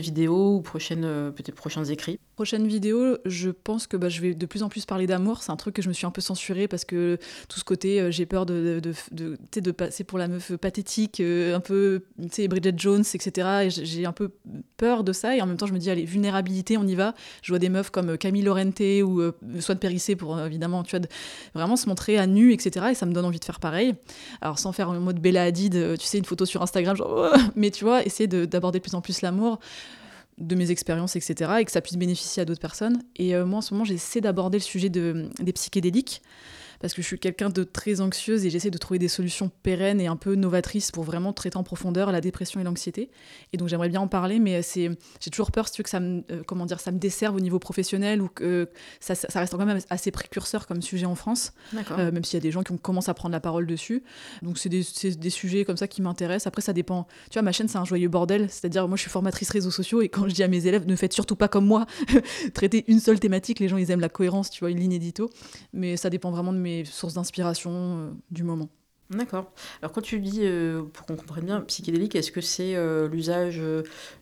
vidéos 0.00 0.56
ou 0.56 0.62
euh, 1.04 1.30
peut-être 1.30 1.56
prochains 1.56 1.84
écrits? 1.84 2.20
Prochaine 2.42 2.66
vidéo, 2.66 3.18
je 3.24 3.50
pense 3.50 3.86
que 3.86 3.96
bah, 3.96 4.08
je 4.08 4.20
vais 4.20 4.34
de 4.34 4.46
plus 4.46 4.64
en 4.64 4.68
plus 4.68 4.84
parler 4.84 5.06
d'amour. 5.06 5.44
C'est 5.44 5.52
un 5.52 5.56
truc 5.56 5.76
que 5.76 5.80
je 5.80 5.86
me 5.86 5.92
suis 5.92 6.06
un 6.06 6.10
peu 6.10 6.20
censuré 6.20 6.66
parce 6.66 6.84
que 6.84 7.16
tout 7.48 7.60
ce 7.60 7.62
côté, 7.62 8.00
euh, 8.00 8.10
j'ai 8.10 8.26
peur 8.26 8.46
de, 8.46 8.80
de, 8.82 8.92
de, 9.12 9.60
de, 9.60 9.70
passer 9.70 10.02
pour 10.02 10.18
la 10.18 10.26
meuf 10.26 10.56
pathétique, 10.56 11.20
euh, 11.20 11.54
un 11.54 11.60
peu, 11.60 12.02
tu 12.20 12.28
sais, 12.32 12.48
Bridget 12.48 12.74
Jones, 12.76 13.04
etc. 13.14 13.48
Et 13.62 13.70
j'ai 13.70 14.06
un 14.06 14.12
peu 14.12 14.32
peur 14.76 15.04
de 15.04 15.12
ça. 15.12 15.36
Et 15.36 15.40
en 15.40 15.46
même 15.46 15.56
temps, 15.56 15.66
je 15.66 15.72
me 15.72 15.78
dis, 15.78 15.88
allez, 15.88 16.04
vulnérabilité, 16.04 16.76
on 16.76 16.84
y 16.84 16.96
va. 16.96 17.14
Je 17.42 17.52
vois 17.52 17.60
des 17.60 17.68
meufs 17.68 17.90
comme 17.90 18.18
Camille 18.18 18.42
Lorente 18.42 18.80
ou 18.80 19.20
euh, 19.20 19.30
Swan 19.60 19.78
Périssé 19.78 20.16
pour 20.16 20.40
évidemment, 20.40 20.82
tu 20.82 20.96
vois, 20.96 21.06
vraiment 21.54 21.76
se 21.76 21.88
montrer 21.88 22.18
à 22.18 22.26
nu, 22.26 22.52
etc. 22.52 22.86
Et 22.90 22.94
ça 22.96 23.06
me 23.06 23.12
donne 23.12 23.24
envie 23.24 23.38
de 23.38 23.44
faire 23.44 23.60
pareil. 23.60 23.94
Alors, 24.40 24.58
sans 24.58 24.72
faire 24.72 24.90
en 24.90 24.98
mode 24.98 25.20
Bella 25.20 25.44
Hadid, 25.44 25.96
tu 25.96 26.06
sais, 26.06 26.18
une 26.18 26.24
photo 26.24 26.44
sur 26.44 26.60
Instagram, 26.60 26.96
genre, 26.96 27.32
mais 27.54 27.70
tu 27.70 27.84
vois, 27.84 28.04
essayer 28.04 28.26
d'aborder 28.26 28.80
de 28.80 28.82
plus 28.82 28.96
en 28.96 29.00
plus 29.00 29.22
l'amour 29.22 29.60
de 30.42 30.54
mes 30.54 30.70
expériences, 30.70 31.16
etc., 31.16 31.52
et 31.60 31.64
que 31.64 31.72
ça 31.72 31.80
puisse 31.80 31.96
bénéficier 31.96 32.42
à 32.42 32.44
d'autres 32.44 32.60
personnes. 32.60 33.02
Et 33.16 33.34
euh, 33.34 33.46
moi, 33.46 33.58
en 33.58 33.62
ce 33.62 33.72
moment, 33.74 33.84
j'essaie 33.84 34.20
d'aborder 34.20 34.58
le 34.58 34.62
sujet 34.62 34.88
de, 34.88 35.28
des 35.40 35.52
psychédéliques 35.52 36.22
parce 36.82 36.94
que 36.94 37.00
je 37.00 37.06
suis 37.06 37.18
quelqu'un 37.18 37.48
de 37.48 37.62
très 37.62 38.00
anxieuse 38.00 38.44
et 38.44 38.50
j'essaie 38.50 38.70
de 38.70 38.76
trouver 38.76 38.98
des 38.98 39.06
solutions 39.06 39.50
pérennes 39.62 40.00
et 40.00 40.08
un 40.08 40.16
peu 40.16 40.34
novatrices 40.34 40.90
pour 40.90 41.04
vraiment 41.04 41.32
traiter 41.32 41.56
en 41.56 41.62
profondeur 41.62 42.10
la 42.10 42.20
dépression 42.20 42.60
et 42.60 42.64
l'anxiété. 42.64 43.08
Et 43.52 43.56
donc 43.56 43.68
j'aimerais 43.68 43.88
bien 43.88 44.00
en 44.00 44.08
parler, 44.08 44.40
mais 44.40 44.62
c'est 44.62 44.90
j'ai 45.20 45.30
toujours 45.30 45.52
peur 45.52 45.68
si 45.68 45.74
tu 45.74 45.80
veux 45.80 45.84
que 45.84 45.90
ça 45.90 46.00
me 46.00 46.24
euh, 46.32 46.42
comment 46.44 46.66
dire 46.66 46.80
ça 46.80 46.90
me 46.90 46.98
desserve 46.98 47.36
au 47.36 47.40
niveau 47.40 47.60
professionnel 47.60 48.20
ou 48.20 48.28
que 48.28 48.68
ça, 48.98 49.14
ça, 49.14 49.38
reste 49.38 49.52
quand 49.52 49.64
même 49.64 49.78
assez 49.90 50.10
précurseur 50.10 50.66
comme 50.66 50.82
sujet 50.82 51.06
en 51.06 51.14
France, 51.14 51.52
euh, 51.92 52.10
même 52.10 52.24
s'il 52.24 52.36
y 52.36 52.42
a 52.42 52.42
des 52.42 52.50
gens 52.50 52.64
qui 52.64 52.76
commencent 52.78 53.08
à 53.08 53.14
prendre 53.14 53.32
la 53.32 53.40
parole 53.40 53.66
dessus. 53.66 54.02
Donc 54.42 54.58
c'est 54.58 54.68
des, 54.68 54.82
des, 55.16 55.30
sujets 55.30 55.64
comme 55.64 55.76
ça 55.76 55.86
qui 55.86 56.02
m'intéressent. 56.02 56.48
Après 56.48 56.62
ça 56.62 56.72
dépend. 56.72 57.06
Tu 57.30 57.34
vois 57.34 57.42
ma 57.42 57.52
chaîne 57.52 57.68
c'est 57.68 57.78
un 57.78 57.84
joyeux 57.84 58.08
bordel, 58.08 58.50
c'est-à-dire 58.50 58.88
moi 58.88 58.96
je 58.96 59.02
suis 59.02 59.10
formatrice 59.10 59.50
réseaux 59.50 59.70
sociaux 59.70 60.02
et 60.02 60.08
quand 60.08 60.28
je 60.28 60.34
dis 60.34 60.42
à 60.42 60.48
mes 60.48 60.66
élèves 60.66 60.88
ne 60.88 60.96
faites 60.96 61.12
surtout 61.12 61.36
pas 61.36 61.46
comme 61.46 61.64
moi, 61.64 61.86
traitez 62.54 62.84
une 62.88 62.98
seule 62.98 63.20
thématique, 63.20 63.60
les 63.60 63.68
gens 63.68 63.76
ils 63.76 63.88
aiment 63.92 64.00
la 64.00 64.08
cohérence, 64.08 64.50
tu 64.50 64.58
vois 64.58 64.70
une 64.70 64.80
ligne 64.80 64.94
édito, 64.94 65.30
mais 65.72 65.96
ça 65.96 66.10
dépend 66.10 66.32
vraiment 66.32 66.52
de 66.52 66.58
mes 66.58 66.71
sources 66.84 67.14
d'inspiration 67.14 67.70
euh, 67.72 68.10
du 68.30 68.42
moment. 68.42 68.68
D'accord. 69.10 69.52
Alors 69.82 69.92
quand 69.92 70.00
tu 70.00 70.18
dis, 70.20 70.40
euh, 70.42 70.82
pour 70.82 71.06
qu'on 71.06 71.16
comprenne 71.16 71.44
bien, 71.44 71.60
psychédélique, 71.62 72.14
est-ce 72.14 72.32
que 72.32 72.40
c'est 72.40 72.74
euh, 72.76 73.08
l'usage 73.08 73.60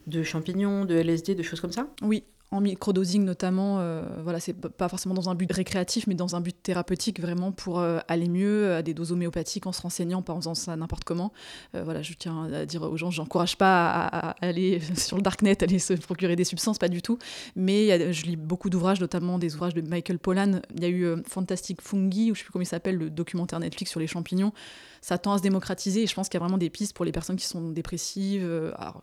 de 0.07 0.23
champignons, 0.23 0.85
de 0.85 0.97
LSD, 0.97 1.35
de 1.35 1.43
choses 1.43 1.61
comme 1.61 1.73
ça? 1.73 1.87
Oui, 2.03 2.25
en 2.53 2.61
microdosing 2.61 3.25
notamment, 3.25 3.79
euh, 3.79 4.03
voilà, 4.23 4.41
c'est 4.41 4.55
pas 4.55 4.89
forcément 4.89 5.15
dans 5.15 5.31
un 5.31 5.37
but 5.37 5.51
récréatif, 5.53 6.09
mais 6.09 6.15
dans 6.15 6.35
un 6.35 6.41
but 6.41 6.57
thérapeutique, 6.61 7.21
vraiment 7.21 7.53
pour 7.53 7.79
euh, 7.79 8.01
aller 8.09 8.29
mieux, 8.29 8.75
à 8.75 8.83
des 8.83 8.93
doses 8.93 9.13
homéopathiques, 9.13 9.67
en 9.67 9.73
se 9.73 9.81
renseignant, 9.81 10.21
pas 10.23 10.33
en 10.33 10.41
faisant 10.41 10.57
ça 10.57 10.75
n'importe 10.75 11.05
comment. 11.05 11.33
Euh, 11.77 11.85
voilà, 11.85 12.03
je 12.03 12.13
tiens 12.15 12.53
à 12.53 12.67
dire 12.67 12.83
aux 12.83 12.97
gens, 12.97 13.13
j'encourage 13.13 13.57
pas 13.57 13.91
à, 13.91 14.31
aller 14.45 14.81
sur 14.97 15.17
le 15.17 15.23
darknet, 15.23 15.63
aller 15.63 15.79
se 15.79 15.93
procurer 15.95 16.35
des 16.35 16.45
substances, 16.45 16.79
pas 16.79 16.89
du 16.89 17.03
tout. 17.03 17.19
Mais 17.55 18.13
je 18.13 18.25
lis 18.25 18.37
beaucoup 18.37 18.69
d'ouvrages, 18.69 19.01
notamment 19.01 19.39
des 19.39 19.55
ouvrages 19.55 19.75
de 19.75 19.83
Michael 19.83 20.19
Pollan. 20.19 20.61
Il 20.75 20.83
y 20.83 20.87
a 20.87 20.89
eu 20.89 21.23
Fantastic 21.29 21.81
Fungi, 21.81 22.33
ou 22.33 22.35
je 22.35 22.41
sais 22.41 22.45
plus 22.45 22.53
comment 22.53 22.63
il 22.63 22.67
s'appelle, 22.67 22.97
le 22.97 23.11
documentaire 23.11 23.61
Netflix 23.61 23.93
sur 23.93 24.01
les 24.01 24.09
champignons 24.09 24.53
ça 25.01 25.19
tend 25.19 25.33
à 25.33 25.39
se 25.39 25.43
démocratiser 25.43 26.03
et 26.03 26.07
je 26.07 26.15
pense 26.15 26.29
qu'il 26.29 26.39
y 26.39 26.43
a 26.43 26.45
vraiment 26.45 26.59
des 26.59 26.71
pistes 26.71 26.95
pour 26.95 27.05
les 27.05 27.13
personnes 27.13 27.37
qui 27.37 27.47
sont 27.47 27.71
dépressives, 27.71 28.47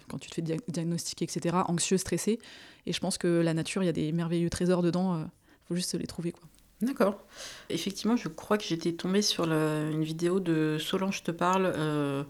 quand 0.10 0.20
tu 0.20 0.30
te 0.30 0.36
fais 0.36 0.44
diagnostiquer, 0.68 1.26
etc., 1.26 1.58
anxieux, 1.68 1.98
stressées. 1.98 2.40
Et 2.88 2.94
je 2.94 3.00
pense 3.00 3.18
que 3.18 3.28
la 3.28 3.54
nature, 3.54 3.84
il 3.84 3.86
y 3.86 3.90
a 3.90 3.94
des 3.94 4.12
merveilleux 4.14 4.50
trésors 4.50 4.82
dedans. 4.82 5.18
Il 5.18 5.24
euh, 5.24 5.28
faut 5.68 5.76
juste 5.76 5.94
les 5.94 6.08
trouver. 6.08 6.34
D'accord. 6.82 7.20
Effectivement, 7.70 8.16
je 8.16 8.30
crois 8.30 8.58
que 8.58 8.64
j'étais 8.64 8.94
tombée 8.94 9.22
sur 9.22 9.44
une 9.44 10.04
vidéo 10.04 10.40
de 10.40 10.78
Solange 10.80 11.22
te 11.24 11.32
parle. 11.32 11.74
Euh, 11.76 12.24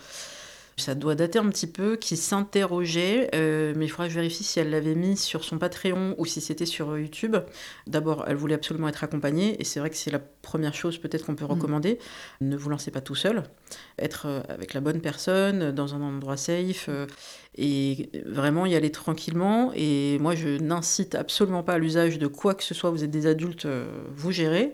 ça 0.78 0.94
doit 0.96 1.16
dater 1.16 1.40
un 1.40 1.50
petit 1.50 1.68
peu, 1.68 1.96
qui 1.96 2.16
s'interrogeait, 2.16 3.30
euh, 3.34 3.74
mais 3.76 3.86
il 3.86 3.90
faudra 3.90 4.06
que 4.06 4.14
je 4.14 4.20
vérifie 4.20 4.44
si 4.44 4.60
elle 4.60 4.70
l'avait 4.70 4.96
mis 4.96 5.18
sur 5.18 5.44
son 5.44 5.58
Patreon 5.58 6.16
ou 6.18 6.26
si 6.26 6.40
c'était 6.40 6.68
sur 6.68 6.98
YouTube. 6.98 7.36
D'abord, 7.88 8.26
elle 8.28 8.36
voulait 8.36 8.56
absolument 8.56 8.88
être 8.88 9.04
accompagnée, 9.04 9.60
et 9.60 9.64
c'est 9.64 9.80
vrai 9.80 9.90
que 9.90 9.96
c'est 9.96 10.12
la 10.12 10.20
première 10.20 10.76
chose 10.76 11.00
peut-être 11.00 11.26
qu'on 11.26 11.36
peut 11.36 11.46
mm. 11.46 11.52
recommander. 11.52 12.00
Ne 12.42 12.56
vous 12.56 12.70
lancez 12.70 12.92
pas 12.92 13.02
tout 13.02 13.16
seul, 13.16 13.44
être 13.98 14.44
avec 14.50 14.74
la 14.74 14.82
bonne 14.82 15.02
personne, 15.02 15.72
dans 15.72 15.96
un 15.96 16.02
endroit 16.02 16.38
safe. 16.38 16.90
Et 17.58 18.10
vraiment 18.26 18.66
y 18.66 18.76
aller 18.76 18.92
tranquillement. 18.92 19.72
Et 19.76 20.20
moi, 20.20 20.36
je 20.36 20.62
n'incite 20.62 21.16
absolument 21.16 21.64
pas 21.64 21.74
à 21.74 21.78
l'usage 21.78 22.20
de 22.20 22.28
quoi 22.28 22.54
que 22.54 22.64
ce 22.64 22.74
soit. 22.74 22.92
Vous 22.92 23.04
êtes 23.04 23.12
des 23.12 23.26
adultes, 23.26 23.66
euh, 23.66 23.88
vous 24.16 24.32
gérez. 24.32 24.72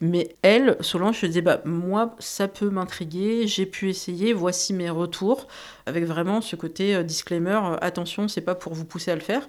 Mais 0.00 0.34
elle, 0.42 0.76
Solange, 0.80 1.20
je 1.20 1.26
disais, 1.26 1.42
bah, 1.42 1.60
moi, 1.64 2.16
ça 2.18 2.48
peut 2.48 2.70
m'intriguer, 2.70 3.46
j'ai 3.46 3.66
pu 3.66 3.90
essayer, 3.90 4.32
voici 4.32 4.72
mes 4.72 4.88
retours, 4.88 5.46
avec 5.86 6.04
vraiment 6.04 6.40
ce 6.40 6.56
côté 6.56 6.94
euh, 6.94 7.02
disclaimer, 7.02 7.60
euh, 7.62 7.76
attention, 7.82 8.28
c'est 8.28 8.40
pas 8.40 8.54
pour 8.54 8.72
vous 8.72 8.86
pousser 8.86 9.10
à 9.10 9.14
le 9.14 9.20
faire. 9.20 9.48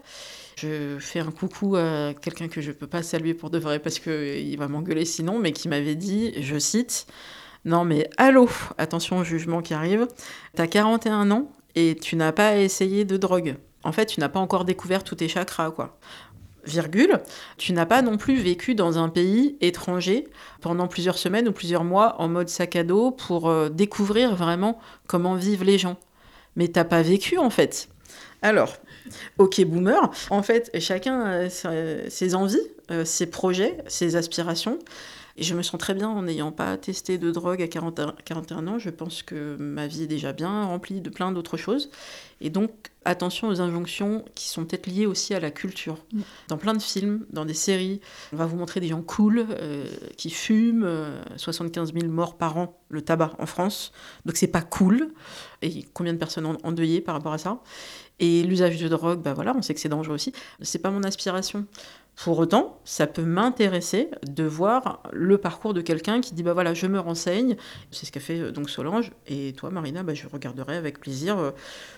Je 0.57 0.97
fais 0.99 1.19
un 1.19 1.31
coucou 1.31 1.75
à 1.77 2.13
quelqu'un 2.13 2.47
que 2.47 2.61
je 2.61 2.71
peux 2.71 2.85
pas 2.85 3.01
saluer 3.01 3.33
pour 3.33 3.49
de 3.49 3.57
vrai 3.57 3.79
parce 3.79 3.97
qu'il 3.97 4.55
va 4.57 4.67
m'engueuler 4.67 5.03
sinon, 5.03 5.39
mais 5.39 5.51
qui 5.51 5.67
m'avait 5.67 5.95
dit, 5.95 6.33
je 6.43 6.59
cite, 6.59 7.07
non 7.65 7.85
mais 7.85 8.07
allô, 8.17 8.47
attention 8.77 9.17
au 9.17 9.23
jugement 9.23 9.63
qui 9.63 9.73
arrive, 9.73 10.07
t'as 10.53 10.67
41 10.67 11.31
ans 11.31 11.51
et 11.75 11.95
tu 11.95 12.15
n'as 12.15 12.31
pas 12.31 12.57
essayé 12.57 13.05
de 13.05 13.17
drogue. 13.17 13.55
En 13.83 13.91
fait, 13.91 14.05
tu 14.05 14.19
n'as 14.19 14.29
pas 14.29 14.39
encore 14.39 14.65
découvert 14.65 15.03
tous 15.03 15.15
tes 15.15 15.27
chakras, 15.27 15.71
quoi. 15.71 15.97
Virgule, 16.65 17.19
tu 17.57 17.73
n'as 17.73 17.85
pas 17.85 18.01
non 18.01 18.17
plus 18.17 18.37
vécu 18.37 18.73
dans 18.73 18.97
un 18.97 19.09
pays 19.09 19.57
étranger 19.59 20.27
pendant 20.61 20.87
plusieurs 20.87 21.17
semaines 21.17 21.49
ou 21.49 21.51
plusieurs 21.51 21.83
mois 21.83 22.15
en 22.21 22.29
mode 22.29 22.47
sac 22.47 22.77
à 22.77 22.83
dos 22.83 23.11
pour 23.11 23.49
euh, 23.49 23.67
découvrir 23.67 24.33
vraiment 24.35 24.79
comment 25.05 25.35
vivent 25.35 25.65
les 25.65 25.77
gens. 25.77 25.97
Mais 26.55 26.69
t'as 26.69 26.85
pas 26.85 27.01
vécu 27.01 27.37
en 27.37 27.49
fait. 27.49 27.89
Alors, 28.41 28.77
ok 29.39 29.61
boomer, 29.65 30.09
en 30.29 30.41
fait, 30.41 30.71
chacun 30.79 31.21
a 31.21 31.49
ses 31.49 32.35
envies, 32.35 32.57
euh, 32.91 33.03
ses 33.03 33.25
projets, 33.25 33.77
ses 33.87 34.15
aspirations. 34.15 34.79
Et 35.35 35.43
je 35.43 35.55
me 35.55 35.63
sens 35.63 35.79
très 35.79 35.93
bien 35.93 36.09
en 36.09 36.23
n'ayant 36.23 36.51
pas 36.51 36.77
testé 36.77 37.17
de 37.17 37.31
drogue 37.31 37.61
à 37.61 37.67
41, 37.67 38.67
ans. 38.67 38.77
Je 38.77 38.89
pense 38.89 39.23
que 39.23 39.55
ma 39.57 39.87
vie 39.87 40.03
est 40.03 40.07
déjà 40.07 40.31
bien 40.31 40.65
remplie 40.65 41.01
de 41.01 41.09
plein 41.09 41.31
d'autres 41.31 41.57
choses. 41.57 41.89
Et 42.39 42.49
donc, 42.51 42.71
attention 43.05 43.47
aux 43.47 43.59
injonctions 43.59 44.25
qui 44.35 44.47
sont 44.47 44.65
peut-être 44.65 44.85
liées 44.85 45.07
aussi 45.07 45.33
à 45.33 45.39
la 45.39 45.49
culture. 45.49 45.97
Mm. 46.11 46.21
Dans 46.49 46.57
plein 46.57 46.73
de 46.73 46.81
films, 46.81 47.25
dans 47.31 47.45
des 47.45 47.55
séries, 47.55 47.99
on 48.31 48.37
va 48.37 48.45
vous 48.45 48.57
montrer 48.57 48.79
des 48.79 48.89
gens 48.89 49.01
cool, 49.01 49.47
euh, 49.49 49.87
qui 50.17 50.29
fument, 50.29 50.87
75 51.37 51.89
euh, 51.89 51.99
000 52.01 52.11
morts 52.11 52.37
par 52.37 52.57
an, 52.57 52.79
le 52.89 53.01
tabac 53.01 53.33
en 53.39 53.47
France. 53.47 53.91
Donc, 54.25 54.37
c'est 54.37 54.47
pas 54.47 54.61
cool. 54.61 55.13
Et 55.63 55.85
combien 55.93 56.13
de 56.13 56.19
personnes 56.19 56.45
ont 56.45 56.57
endeuillé 56.63 57.01
par 57.01 57.15
rapport 57.15 57.33
à 57.33 57.39
ça? 57.39 57.59
Et 58.19 58.43
l'usage 58.43 58.79
de 58.79 58.87
drogue, 58.87 59.21
bah 59.21 59.33
voilà, 59.33 59.53
on 59.55 59.61
sait 59.61 59.73
que 59.73 59.79
c'est 59.79 59.89
dangereux 59.89 60.13
aussi. 60.13 60.33
C'est 60.61 60.79
pas 60.79 60.91
mon 60.91 61.03
aspiration. 61.03 61.65
Pour 62.15 62.37
autant, 62.37 62.79
ça 62.85 63.07
peut 63.07 63.23
m'intéresser 63.23 64.09
de 64.27 64.43
voir 64.43 65.01
le 65.11 65.37
parcours 65.37 65.73
de 65.73 65.81
quelqu'un 65.81 66.21
qui 66.21 66.33
dit 66.33 66.43
bah 66.43 66.53
voilà, 66.53 66.73
je 66.73 66.85
me 66.87 66.99
renseigne. 66.99 67.57
C'est 67.91 68.05
ce 68.05 68.11
qu'a 68.11 68.19
fait 68.19 68.39
euh, 68.39 68.51
donc 68.51 68.69
Solange. 68.69 69.11
Et 69.27 69.53
toi, 69.53 69.71
Marina, 69.71 70.03
bah, 70.03 70.13
je 70.13 70.27
regarderai 70.27 70.77
avec 70.77 70.99
plaisir 70.99 71.37
euh, 71.39 71.51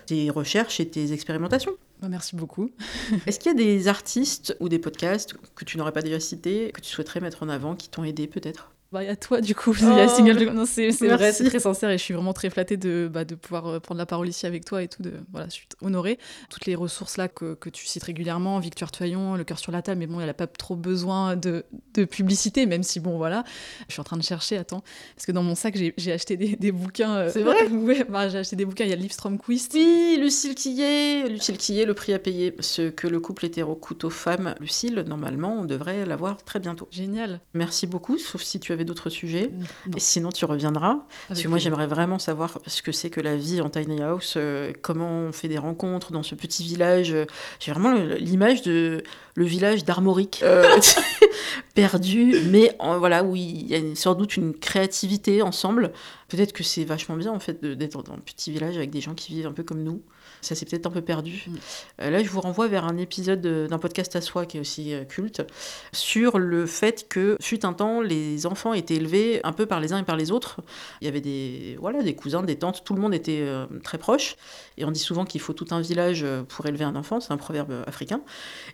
tes 0.06 0.30
recherches 0.30 0.80
et 0.80 0.88
tes 0.88 1.12
expérimentations. 1.12 1.74
Bah, 2.02 2.08
merci 2.10 2.36
beaucoup. 2.36 2.72
Est-ce 3.28 3.40
qu'il 3.40 3.52
y 3.52 3.56
a 3.56 3.58
des 3.58 3.88
artistes 3.88 4.56
ou 4.60 4.70
des 4.70 4.80
podcasts 4.80 5.36
que 5.56 5.66
tu 5.66 5.78
n'aurais 5.78 5.92
pas 5.92 6.02
déjà 6.02 6.20
cités, 6.20 6.72
que 6.74 6.82
tu 6.82 6.90
souhaiterais 6.90 7.20
mettre 7.20 7.44
en 7.44 7.50
avant, 7.50 7.76
qui 7.76 7.90
t'ont 7.90 8.04
aidé 8.04 8.28
peut-être? 8.28 8.75
Bah, 8.96 9.04
y 9.04 9.10
a 9.10 9.18
toi, 9.18 9.42
du 9.42 9.54
coup. 9.54 9.76
Y 9.76 9.84
a 9.84 10.06
oh, 10.06 10.08
Single 10.08 10.52
Non, 10.54 10.66
c'est 10.66 10.90
vrai, 10.90 11.34
c'est 11.34 11.44
très 11.44 11.60
sincère 11.60 11.90
et 11.90 11.98
je 11.98 12.04
suis 12.04 12.14
vraiment 12.14 12.32
très 12.32 12.50
flattée 12.50 12.78
de, 12.78 13.10
bah, 13.12 13.26
de 13.26 13.36
pouvoir 13.36 13.68
euh, 13.68 13.80
prendre 13.82 14.00
la 14.00 14.06
parole 14.06 14.30
ici 14.30 14.46
avec 14.46 14.64
toi 14.64 14.82
et 14.82 14.88
tout. 14.88 15.04
De, 15.04 15.12
voilà, 15.34 15.48
je 15.48 15.56
suis 15.56 15.68
honorée. 15.82 16.18
Toutes 16.50 16.66
les 16.66 16.76
ressources 16.76 17.18
là 17.18 17.28
que, 17.28 17.56
que 17.56 17.70
tu 17.70 17.86
cites 17.86 18.04
régulièrement, 18.04 18.58
Victoire 18.60 18.94
Toyon, 18.94 19.36
Le 19.36 19.44
cœur 19.44 19.60
sur 19.60 19.74
la 19.74 19.82
table, 19.82 20.00
mais 20.00 20.08
bon, 20.08 20.22
elle 20.22 20.28
n'a 20.28 20.34
pas 20.34 20.48
trop 20.48 20.78
besoin 20.78 21.36
de, 21.36 21.66
de, 21.94 22.06
publicité, 22.06 22.66
même 22.66 22.84
si, 22.84 23.02
bon, 23.02 23.18
voilà. 23.18 23.44
Je 23.90 23.94
suis 23.94 24.00
en 24.00 24.06
train 24.06 24.16
de 24.16 24.24
chercher, 24.24 24.56
attends. 24.56 24.82
Parce 25.14 25.26
que 25.26 25.34
dans 25.34 25.44
mon 25.44 25.56
sac, 25.56 25.76
j'ai 25.76 26.12
acheté 26.14 26.38
des, 26.38 26.56
des 26.56 26.72
bouquins. 26.72 27.16
Euh, 27.16 27.30
c'est 27.34 27.44
vrai 27.44 27.68
Ouais, 27.70 28.06
bah, 28.06 28.30
j'ai 28.30 28.38
acheté 28.38 28.56
des 28.56 28.64
bouquins. 28.64 28.86
Il 28.86 28.92
y 28.92 28.94
a 28.94 28.96
Livstrom 28.96 29.38
Quiz. 29.38 29.68
Oui, 29.74 30.18
Lucille 30.22 30.56
Quillet. 30.56 31.28
Lucille 31.28 31.58
Quillet, 31.58 31.84
le 31.84 31.94
prix 31.94 32.14
à 32.14 32.20
payer. 32.20 32.56
Ce 32.62 32.90
que 32.90 33.08
le 33.08 33.20
couple 33.20 33.46
hétéro 33.46 33.76
coûte 33.76 34.06
aux 34.06 34.10
femmes. 34.10 34.56
Lucille, 34.62 35.04
normalement, 35.06 35.60
on 35.60 35.66
devrait 35.66 36.06
l'avoir 36.06 36.42
très 36.46 36.62
bientôt. 36.62 36.88
Génial. 36.92 37.42
Merci 37.54 37.88
beaucoup, 37.88 38.18
sauf 38.18 38.42
si 38.42 38.62
tu 38.62 38.72
avais 38.72 38.85
d'autres 38.86 39.10
sujets. 39.10 39.52
Et 39.96 40.00
sinon, 40.00 40.30
tu 40.30 40.46
reviendras. 40.46 41.00
parce 41.28 41.42
que 41.42 41.48
moi, 41.48 41.58
j'aimerais 41.58 41.88
vraiment 41.88 42.20
savoir 42.20 42.60
ce 42.68 42.82
que 42.82 42.92
c'est 42.92 43.10
que 43.10 43.22
la 43.22 43.36
vie 43.36 43.62
en 43.62 43.70
tiny 43.70 44.02
house, 44.02 44.36
euh, 44.38 44.72
comment 44.82 45.10
on 45.10 45.32
fait 45.32 45.48
des 45.48 45.58
rencontres 45.58 46.12
dans 46.12 46.24
ce 46.24 46.36
petit 46.36 46.64
village. 46.64 47.16
J'ai 47.60 47.72
vraiment 47.72 47.94
l'image 47.94 48.62
de 48.62 49.04
le 49.36 49.46
village 49.46 49.84
d'Armorique, 49.84 50.42
euh, 50.44 50.80
perdu, 51.76 52.36
mais 52.50 52.76
voilà, 52.80 53.24
où 53.24 53.36
il 53.36 53.68
y 53.68 53.76
a 53.76 53.96
sans 53.96 54.16
doute 54.16 54.38
une 54.38 54.54
créativité 54.54 55.42
ensemble. 55.42 55.92
Peut-être 56.30 56.54
que 56.54 56.64
c'est 56.64 56.86
vachement 56.86 57.18
bien, 57.18 57.32
en 57.32 57.40
fait, 57.40 57.64
d'être 57.64 58.02
dans 58.04 58.14
un 58.14 58.20
petit 58.20 58.52
village 58.52 58.78
avec 58.78 58.92
des 58.92 59.02
gens 59.02 59.14
qui 59.14 59.34
vivent 59.34 59.48
un 59.48 59.54
peu 59.54 59.64
comme 59.64 59.84
nous 59.84 60.02
ça 60.46 60.56
s'est 60.56 60.66
peut-être 60.66 60.86
un 60.86 60.92
peu 60.92 61.02
perdu. 61.02 61.46
Mm. 61.48 61.56
Euh, 62.02 62.10
là, 62.10 62.24
je 62.24 62.30
vous 62.30 62.42
renvoie 62.42 62.68
vers 62.68 62.86
un 62.86 62.98
épisode 62.98 63.42
d'un 63.42 63.80
podcast 63.80 64.16
à 64.16 64.22
soi 64.22 64.46
qui 64.46 64.58
est 64.58 64.60
aussi 64.60 64.94
euh, 64.94 65.04
culte, 65.04 65.44
sur 65.92 66.38
le 66.38 66.66
fait 66.66 67.08
que, 67.10 67.38
fut 67.42 67.66
un 67.66 67.74
temps, 67.74 68.02
les 68.02 68.46
enfants 68.46 68.74
étaient 68.74 68.96
élevés 68.96 69.42
un 69.44 69.52
peu 69.52 69.66
par 69.66 69.80
les 69.80 69.94
uns 69.94 70.00
et 70.00 70.04
par 70.04 70.16
les 70.16 70.32
autres. 70.32 70.62
Il 71.02 71.06
y 71.06 71.08
avait 71.08 71.22
des, 71.22 71.78
voilà, 71.80 72.02
des 72.02 72.16
cousins, 72.16 72.44
des 72.44 72.58
tantes, 72.58 72.84
tout 72.84 72.94
le 72.94 73.02
monde 73.02 73.14
était 73.14 73.42
euh, 73.42 73.66
très 73.84 73.98
proche. 73.98 74.36
Et 74.78 74.86
on 74.86 74.92
dit 74.92 75.00
souvent 75.00 75.26
qu'il 75.26 75.42
faut 75.42 75.54
tout 75.54 75.68
un 75.72 75.82
village 75.82 76.26
pour 76.50 76.66
élever 76.66 76.84
un 76.84 76.96
enfant, 76.96 77.22
c'est 77.22 77.32
un 77.32 77.38
proverbe 77.38 77.74
africain. 77.88 78.22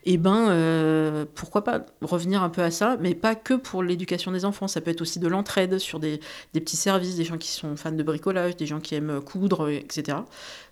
Et 0.06 0.14
eh 0.14 0.18
ben, 0.18 1.28
pourquoi 1.36 1.64
pas 1.64 1.86
revenir 2.02 2.42
un 2.42 2.50
peu 2.50 2.64
à 2.64 2.72
ça, 2.72 2.98
mais 3.00 3.14
pas 3.14 3.36
que 3.36 3.54
pour 3.54 3.84
l'éducation 3.84 4.32
des 4.32 4.44
enfants, 4.44 4.68
ça 4.68 4.82
peut 4.82 4.90
être 4.90 5.02
aussi 5.02 5.20
de 5.20 5.28
l'entraide 5.28 5.78
sur 5.78 6.00
des, 6.00 6.20
des 6.54 6.60
petits 6.60 6.76
services, 6.76 7.16
des 7.16 7.24
gens 7.24 7.38
qui 7.38 7.50
sont 7.50 7.76
fans 7.76 7.92
de 7.92 8.02
bricolage, 8.02 8.56
des 8.56 8.66
gens 8.66 8.80
qui 8.80 8.96
aiment 8.96 9.22
coudre, 9.22 9.70
etc. 9.70 10.18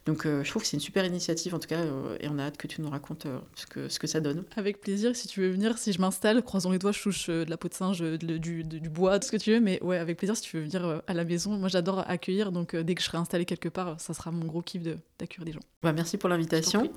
Donc 0.10 0.26
euh, 0.26 0.44
je 0.44 0.50
trouve 0.50 0.64
que 0.64 0.68
c'est 0.68 0.76
une 0.76 0.82
super 0.82 1.06
initiative 1.06 1.54
en 1.54 1.60
tout 1.60 1.68
cas, 1.68 1.82
euh, 1.82 2.18
et 2.20 2.28
on 2.30 2.40
a 2.40 2.46
hâte 2.46 2.58
que 2.58 2.66
tu 2.66 2.82
nous 2.82 2.90
racontes 2.90 3.28
euh, 3.28 3.38
ce, 3.54 3.68
que, 3.68 3.90
ce 3.90 4.00
que 4.00 4.08
ça 4.08 4.20
donne. 4.20 4.44
Avec 4.56 4.82
plaisir, 4.82 5.16
si 5.16 5.28
tu 5.28 5.42
veux 5.42 5.52
venir, 5.52 5.78
si 5.78 5.94
je 5.94 6.02
m'installe, 6.02 6.42
croisons 6.42 6.72
les 6.72 6.80
doigts, 6.80 6.92
je 6.92 7.04
touche 7.04 7.30
de 7.30 7.48
la 7.48 7.58
peau 7.58 7.68
de 7.68 7.76
singe, 7.76 8.02
du, 8.02 8.64
du, 8.64 8.90
bois, 8.90 9.20
tout 9.20 9.28
ce 9.28 9.32
que 9.32 9.38
tu 9.38 9.52
veux, 9.52 9.60
mais 9.60 9.80
ouais, 9.84 10.00
avec 10.00 10.18
plaisir 10.18 10.36
si 10.36 10.42
tu 10.42 10.58
veux 10.58 10.64
venir 10.64 11.04
à 11.06 11.14
la 11.14 11.24
maison. 11.24 11.52
Moi 11.60 11.70
j'adore 11.70 12.04
accueillir, 12.10 12.52
donc 12.52 12.76
dès 12.76 12.96
que 12.96 13.02
je 13.02 13.06
serai 13.06 13.20
installée 13.20 13.46
quelque 13.46 13.70
part, 13.70 14.00
ça 14.02 14.16
sera 14.16 14.32
mon 14.32 14.48
gros 14.48 14.64
kiff 14.64 14.82
d'accueillir 15.20 15.46
des 15.46 15.52
gens. 15.52 15.62
Bah, 15.84 15.94
merci 15.94 16.18
pour 16.18 16.28
l'invitation. 16.28 16.90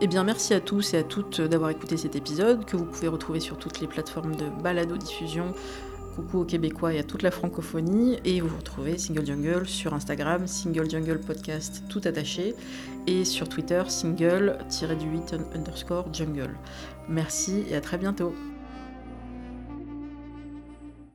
Eh 0.00 0.06
bien, 0.06 0.24
merci 0.24 0.54
à 0.54 0.60
tous 0.60 0.94
et 0.94 0.98
à 0.98 1.02
toutes 1.02 1.40
d'avoir 1.42 1.70
écouté 1.70 1.96
cet 1.98 2.16
épisode 2.16 2.64
que 2.64 2.76
vous 2.76 2.84
pouvez 2.86 3.08
retrouver 3.08 3.40
sur 3.40 3.58
toutes 3.58 3.80
les 3.80 3.88
plateformes 3.88 4.36
de 4.36 4.48
balado-diffusion 4.62 5.52
coucou 6.18 6.40
aux 6.40 6.44
Québécois 6.44 6.94
et 6.94 6.98
à 6.98 7.04
toute 7.04 7.22
la 7.22 7.30
francophonie. 7.30 8.18
Et 8.24 8.40
vous 8.40 8.56
retrouvez 8.56 8.98
Single 8.98 9.24
Jungle 9.24 9.66
sur 9.66 9.94
Instagram, 9.94 10.46
Single 10.46 10.90
Jungle 10.90 11.20
Podcast 11.20 11.84
tout 11.88 12.00
attaché, 12.04 12.56
et 13.06 13.24
sur 13.24 13.48
Twitter, 13.48 13.82
single-du-8 13.86 15.54
underscore 15.54 16.12
jungle. 16.12 16.50
Merci 17.08 17.62
et 17.70 17.76
à 17.76 17.80
très 17.80 17.98
bientôt. 17.98 18.34